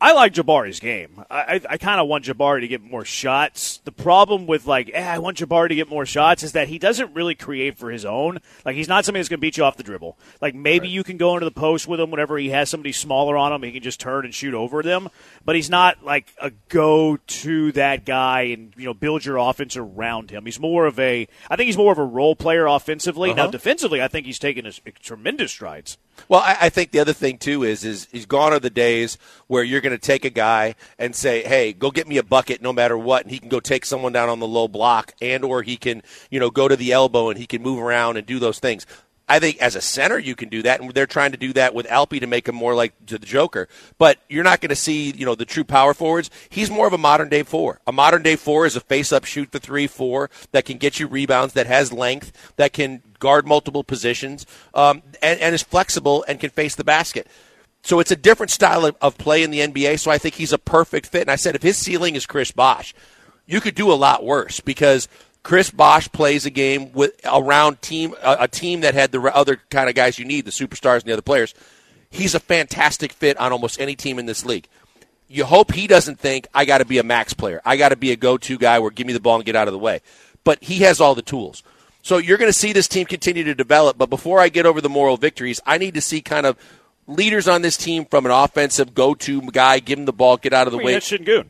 I 0.01 0.13
like 0.13 0.33
Jabari's 0.33 0.79
game. 0.79 1.25
I, 1.29 1.41
I, 1.41 1.61
I 1.71 1.77
kind 1.79 2.01
of 2.01 2.07
want 2.07 2.25
Jabari 2.25 2.61
to 2.61 2.69
get 2.69 2.83
more 2.83 3.05
shots. 3.05 3.79
The 3.85 3.91
problem 3.91 4.47
with 4.47 4.65
like, 4.65 4.91
eh, 4.95 5.15
I 5.15 5.19
want 5.19 5.39
Jabari 5.39 5.69
to 5.71 5.75
get 5.75 5.89
more 5.89 6.07
shots 6.07 6.45
is 6.45 6.53
that 6.53 6.69
he 6.69 6.79
doesn't 6.79 7.15
really 7.15 7.35
create 7.35 7.77
for 7.77 7.91
his 7.91 8.05
own. 8.05 8.39
Like 8.65 8.77
he's 8.77 8.87
not 8.87 9.05
somebody 9.05 9.21
that's 9.21 9.29
going 9.29 9.39
to 9.39 9.41
beat 9.41 9.57
you 9.57 9.65
off 9.65 9.77
the 9.77 9.83
dribble. 9.83 10.17
Like 10.41 10.55
maybe 10.55 10.87
right. 10.87 10.91
you 10.91 11.03
can 11.03 11.17
go 11.17 11.35
into 11.35 11.47
the 11.47 11.51
post 11.51 11.89
with 11.89 11.99
him 11.99 12.13
whenever 12.13 12.39
he 12.39 12.51
has 12.51 12.69
somebody 12.69 12.93
smaller 12.93 13.37
on 13.37 13.53
him. 13.53 13.63
He 13.65 13.73
can 13.73 13.83
just 13.83 13.99
turn 13.99 14.25
and 14.25 14.33
shoot 14.33 14.55
over 14.55 14.85
them. 14.85 15.09
But 15.45 15.57
he's 15.57 15.71
not 15.71 16.05
like 16.05 16.33
a 16.41 16.53
go 16.69 17.17
to 17.17 17.73
that 17.73 18.05
guy 18.05 18.43
and 18.43 18.73
you 18.77 18.85
know 18.85 18.95
build 18.95 19.25
your 19.25 19.39
offense 19.39 19.77
around 19.77 20.31
him. 20.31 20.45
He's 20.45 20.61
more 20.61 20.87
of 20.87 21.01
a. 21.01 21.27
I 21.51 21.57
think 21.57 21.67
he's 21.67 21.77
more 21.77 21.91
of 21.91 21.99
a 21.99 22.05
role 22.05 22.37
player 22.37 22.67
offensively. 22.67 23.31
Uh-huh. 23.31 23.47
Now 23.47 23.51
defensively, 23.51 24.01
I 24.01 24.07
think 24.07 24.27
he's 24.27 24.39
taken 24.39 24.65
a, 24.65 24.73
a 24.87 24.93
tremendous 24.93 25.51
strides. 25.51 25.99
Well, 26.29 26.41
I, 26.41 26.57
I, 26.63 26.69
think 26.69 26.91
the 26.91 27.01
other 27.01 27.13
thing 27.13 27.39
too 27.39 27.63
is 27.63 27.85
is 27.85 28.09
he's 28.11 28.27
gone 28.27 28.53
are 28.53 28.59
the 28.59 28.71
days 28.71 29.19
where 29.47 29.63
you're 29.63 29.81
going 29.81 29.97
to 29.97 29.99
take 29.99 30.25
a 30.25 30.31
guy 30.31 30.75
and 30.99 31.15
say, 31.15 31.43
"Hey, 31.43 31.73
go 31.73 31.91
get 31.91 32.09
me 32.09 32.19
a 32.19 32.23
bucket, 32.23 32.61
no 32.61 32.73
matter 32.73 32.99
what," 32.99 33.23
and 33.23 33.31
he 33.31 33.39
can 33.39 33.49
go 33.49 33.61
take 33.61 33.85
someone 33.85 34.13
down 34.13 34.29
on 34.29 34.41
the 34.41 34.47
low 34.47 34.69
block, 34.69 35.13
and 35.21 35.45
or 35.45 35.63
he 35.63 35.77
can, 35.77 36.03
you 36.31 36.41
know, 36.41 36.51
go 36.51 36.69
to 36.69 36.77
the 36.77 36.93
elbow 36.93 37.31
and 37.31 37.39
he 37.39 37.47
can 37.47 37.63
move 37.63 37.79
around 37.79 38.17
and 38.17 38.27
do 38.27 38.39
those 38.39 38.59
things. 38.59 38.87
I 39.29 39.39
think 39.39 39.59
as 39.59 39.77
a 39.77 39.81
center 39.81 40.19
you 40.19 40.35
can 40.35 40.49
do 40.49 40.63
that, 40.63 40.81
and 40.81 40.91
they're 40.93 41.07
trying 41.07 41.33
to 41.33 41.39
do 41.39 41.53
that 41.53 41.75
with 41.75 41.87
Alpe 41.87 42.21
to 42.21 42.27
make 42.27 42.49
him 42.49 42.55
more 42.55 42.75
like 42.75 42.95
the 43.05 43.19
Joker. 43.19 43.69
But 43.99 44.19
you're 44.29 44.45
not 44.45 44.61
going 44.61 44.71
to 44.71 44.77
see, 44.77 45.11
you 45.11 45.27
know, 45.27 45.35
the 45.35 45.45
true 45.45 45.65
power 45.65 45.93
forwards. 45.93 46.31
He's 46.49 46.71
more 46.71 46.87
of 46.87 46.93
a 46.93 46.99
modern 46.99 47.29
day 47.29 47.43
four. 47.43 47.81
A 47.87 47.93
modern 47.93 48.23
day 48.23 48.37
four 48.37 48.65
is 48.65 48.77
a 48.77 48.81
face 48.81 49.13
up, 49.13 49.25
shoot 49.25 49.53
the 49.53 49.61
three, 49.61 49.87
four 49.87 50.31
that 50.53 50.65
can 50.65 50.79
get 50.79 50.99
you 50.99 51.07
rebounds, 51.07 51.55
that 51.55 51.67
has 51.67 51.93
length, 51.93 52.55
that 52.57 52.73
can 52.73 53.03
guard 53.19 53.47
multiple 53.47 53.85
positions, 53.85 54.47
um, 54.75 55.03
and, 55.21 55.39
and 55.41 55.55
is 55.55 55.63
flexible 55.63 56.25
and 56.27 56.41
can 56.41 56.51
face 56.51 56.75
the 56.75 56.85
basket. 56.85 57.27
So 57.83 58.01
it's 58.01 58.11
a 58.11 58.17
different 58.17 58.51
style 58.51 58.85
of, 58.85 58.97
of 59.01 59.19
play 59.19 59.43
in 59.43 59.51
the 59.51 59.61
NBA. 59.61 59.99
So 60.01 60.11
I 60.11 60.19
think 60.19 60.35
he's 60.35 60.53
a 60.53 60.59
perfect 60.59 61.07
fit. 61.07 61.23
And 61.23 61.31
I 61.31 61.37
said 61.37 61.55
if 61.55 61.63
his 61.63 61.77
ceiling 61.77 62.17
is 62.17 62.27
Chris 62.27 62.51
Bosh, 62.51 62.95
you 63.47 63.61
could 63.61 63.75
do 63.75 63.91
a 63.91 63.95
lot 63.95 64.25
worse 64.25 64.61
because 64.61 65.09
Chris 65.43 65.71
Bosh 65.71 66.11
plays 66.11 66.47
a 66.47 66.51
game 66.51 66.93
with 66.93 67.13
around 67.25 67.81
team 67.81 68.15
a, 68.23 68.39
a 68.41 68.49
team 68.49 68.81
that 68.81 68.95
had 68.95 69.13
the 69.13 69.21
other 69.23 69.57
kind 69.71 69.89
of 69.89 69.95
guys 69.95 70.19
you 70.19 70.25
need, 70.25 70.45
the 70.45 70.51
superstars 70.51 70.97
and 71.01 71.05
the 71.05 71.13
other 71.13 71.23
players. 71.23 71.55
He's 72.11 72.35
a 72.35 72.41
fantastic 72.41 73.13
fit 73.13 73.37
on 73.39 73.53
almost 73.53 73.81
any 73.81 73.95
team 73.95 74.19
in 74.19 74.27
this 74.27 74.45
league. 74.45 74.69
You 75.27 75.45
hope 75.45 75.73
he 75.73 75.87
doesn't 75.87 76.19
think 76.19 76.47
I 76.55 76.65
got 76.65 76.79
to 76.79 76.87
be 76.87 76.99
a 76.99 77.03
max 77.03 77.35
player. 77.35 77.61
I 77.65 77.77
got 77.77 77.91
to 77.91 77.97
be 77.97 78.13
a 78.13 78.17
go-to 78.17 78.57
guy 78.57 78.79
where 78.79 78.91
give 78.91 79.07
me 79.07 79.13
the 79.13 79.21
ball 79.21 79.37
and 79.37 79.45
get 79.45 79.57
out 79.57 79.69
of 79.69 79.73
the 79.73 79.79
way. 79.79 80.01
But 80.43 80.63
he 80.65 80.79
has 80.81 81.01
all 81.01 81.15
the 81.15 81.23
tools. 81.23 81.63
So 82.03 82.17
you're 82.17 82.39
going 82.39 82.49
to 82.49 82.59
see 82.59 82.73
this 82.73 82.89
team 82.89 83.05
continue 83.05 83.45
to 83.45 83.55
develop. 83.55 83.99
But 83.99 84.09
before 84.09 84.41
I 84.41 84.49
get 84.49 84.65
over 84.65 84.81
the 84.81 84.89
moral 84.89 85.19
victories, 85.19 85.61
I 85.67 85.77
need 85.77 85.93
to 85.95 86.01
see 86.01 86.23
kind 86.23 86.47
of 86.47 86.57
leaders 87.07 87.47
on 87.47 87.61
this 87.61 87.77
team 87.77 88.07
from 88.07 88.25
an 88.25 88.33
offensive 88.33 88.95
go-to 88.95 89.43
guy, 89.43 89.81
give 89.81 89.99
him 89.99 90.07
the 90.07 90.15
ball, 90.15 90.39
get 90.39 90.55
out 90.55 90.67
of 90.67 90.73
the 90.73 90.79
I 90.79 90.81
mean, 90.81 90.87
way. 90.87 90.93
That's 90.95 91.11
Sengun 91.11 91.47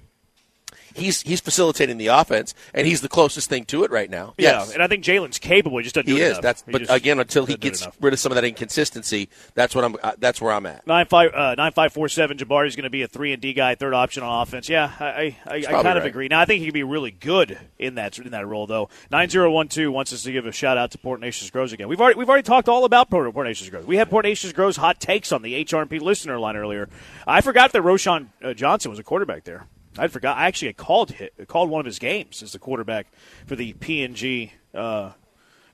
he's 0.99 1.23
he's 1.23 1.41
facilitating 1.41 1.99
the 1.99 2.09
offense, 2.09 2.55
and 2.75 2.87
he's 2.87 3.01
the 3.01 3.09
closest 3.09 3.49
thing 3.49 3.65
to 3.67 3.85
it 3.85 3.91
right 3.91 4.11
now. 4.11 4.35
Yeah, 4.39 4.59
yes. 4.59 4.73
and 4.73 4.83
I 4.83 4.87
think 4.87 5.05
Jalen's 5.05 5.39
capable. 5.39 5.79
He 5.79 5.85
just 5.85 5.95
doesn't. 5.95 6.11
He 6.11 6.21
is. 6.21 6.33
Enough. 6.33 6.43
That's 6.43 6.65
he 6.65 6.73
but 6.73 6.87
again, 6.89 7.19
until 7.19 7.47
he 7.47 7.57
gets 7.57 7.87
rid 8.01 8.13
of 8.13 8.19
some 8.19 8.33
of 8.33 8.37
that 8.37 8.45
inconsistency, 8.45 9.29
that's 9.55 9.75
what 9.75 9.85
I'm. 9.85 9.97
Uh, 10.03 10.13
that's 10.19 10.41
where 10.41 10.53
I'm 10.53 10.67
at. 10.67 10.87
Nine 10.87 11.07
five 11.07 11.33
uh, 11.35 11.55
nine 11.57 11.73
five 11.73 11.93
four 11.93 12.09
seven. 12.09 12.37
Jabari 12.37 12.67
is 12.67 12.77
going 12.77 12.85
to 12.85 12.91
be 12.91 13.03
a 13.03 13.09
three 13.09 13.33
and 13.33 13.41
D 13.41 13.53
guy, 13.53 13.75
third 13.75 13.95
option 13.95 14.23
on 14.23 14.43
offense. 14.43 14.69
Yeah, 14.69 14.93
I 14.99 15.05
I, 15.05 15.37
I, 15.47 15.55
I 15.57 15.63
kind 15.63 15.85
right. 15.85 15.97
of 15.97 16.05
agree. 16.05 16.29
Now 16.29 16.41
I 16.41 16.45
think 16.45 16.61
he 16.61 16.67
could 16.67 16.75
be 16.75 16.83
really 16.83 17.11
good 17.11 17.59
in 17.79 17.97
that 17.97 18.19
in 18.19 18.31
that 18.31 18.47
role 18.47 18.67
though. 18.67 18.89
Nine 19.11 19.29
zero 19.29 19.51
one 19.51 19.69
two 19.69 19.91
wants 19.91 20.13
us 20.13 20.23
to 20.23 20.33
give 20.33 20.47
a 20.47 20.53
shout 20.53 20.79
out 20.79 20.91
to 20.93 20.99
Port 20.99 21.21
Neches 21.21 21.51
Groves 21.53 21.73
again. 21.73 21.89
We've 21.89 22.01
already 22.01 22.19
we've 22.19 22.29
already 22.29 22.45
talked 22.45 22.69
all 22.69 22.85
about 22.85 23.11
Port, 23.11 23.33
Port 23.33 23.47
Neches 23.47 23.71
Groves. 23.71 23.87
We 23.87 23.97
had 23.97 24.11
Port 24.11 24.25
Neches 24.25 24.55
Groves 24.55 24.77
hot 24.77 25.01
takes 25.01 25.33
on 25.33 25.43
the 25.43 25.65
HRP 25.65 26.01
listener 26.01 26.39
line 26.39 26.57
earlier. 26.57 26.89
I 27.27 27.41
forgot 27.41 27.73
that 27.73 27.83
Roschon 27.83 28.29
uh, 28.43 28.55
Johnson 28.55 28.91
was 28.91 28.99
a 28.99 29.05
quarterback 29.05 29.45
there. 29.45 29.67
I 29.99 30.09
forgot. 30.09 30.37
I 30.37 30.47
actually 30.47 30.73
called 30.73 31.13
hit, 31.13 31.35
called 31.49 31.71
one 31.71 31.81
of 31.81 31.87
his 31.87 31.99
games 31.99 32.43
as 32.43 32.53
the 32.53 32.59
quarterback 32.59 33.07
for 33.47 33.57
the 33.57 33.73
PNG 33.75 34.53
uh, 34.75 35.13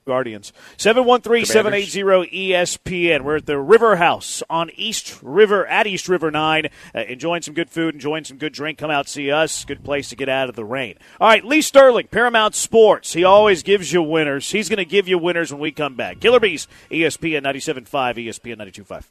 Guardians. 0.05 0.53
713-780-ESPN. 0.77 3.21
We're 3.21 3.37
at 3.37 3.47
the 3.47 3.59
River 3.59 3.95
House 3.95 4.43
on 4.49 4.69
East 4.75 5.19
River, 5.23 5.65
at 5.67 5.87
East 5.87 6.07
River 6.07 6.29
9, 6.31 6.67
uh, 6.93 6.99
enjoying 6.99 7.41
some 7.41 7.55
good 7.55 7.71
food, 7.71 7.95
enjoying 7.95 8.23
some 8.23 8.37
good 8.37 8.53
drink. 8.53 8.77
Come 8.77 8.91
out, 8.91 9.09
see 9.09 9.31
us. 9.31 9.65
Good 9.65 9.83
place 9.83 10.09
to 10.09 10.15
get 10.15 10.29
out 10.29 10.47
of 10.47 10.55
the 10.55 10.63
rain. 10.63 10.95
All 11.19 11.27
right, 11.27 11.43
Lee 11.43 11.61
Sterling, 11.61 12.07
Paramount 12.07 12.53
Sports. 12.55 13.13
He 13.13 13.23
always 13.23 13.63
gives 13.63 13.91
you 13.91 14.03
winners. 14.03 14.51
He's 14.51 14.69
going 14.69 14.77
to 14.77 14.85
give 14.85 15.07
you 15.07 15.17
winners 15.17 15.51
when 15.51 15.61
we 15.61 15.71
come 15.71 15.95
back. 15.95 16.19
Killer 16.19 16.39
Bees, 16.39 16.67
ESPN 16.91 17.41
97.5, 17.43 17.87
ESPN 18.15 18.57
92.5. 18.57 19.05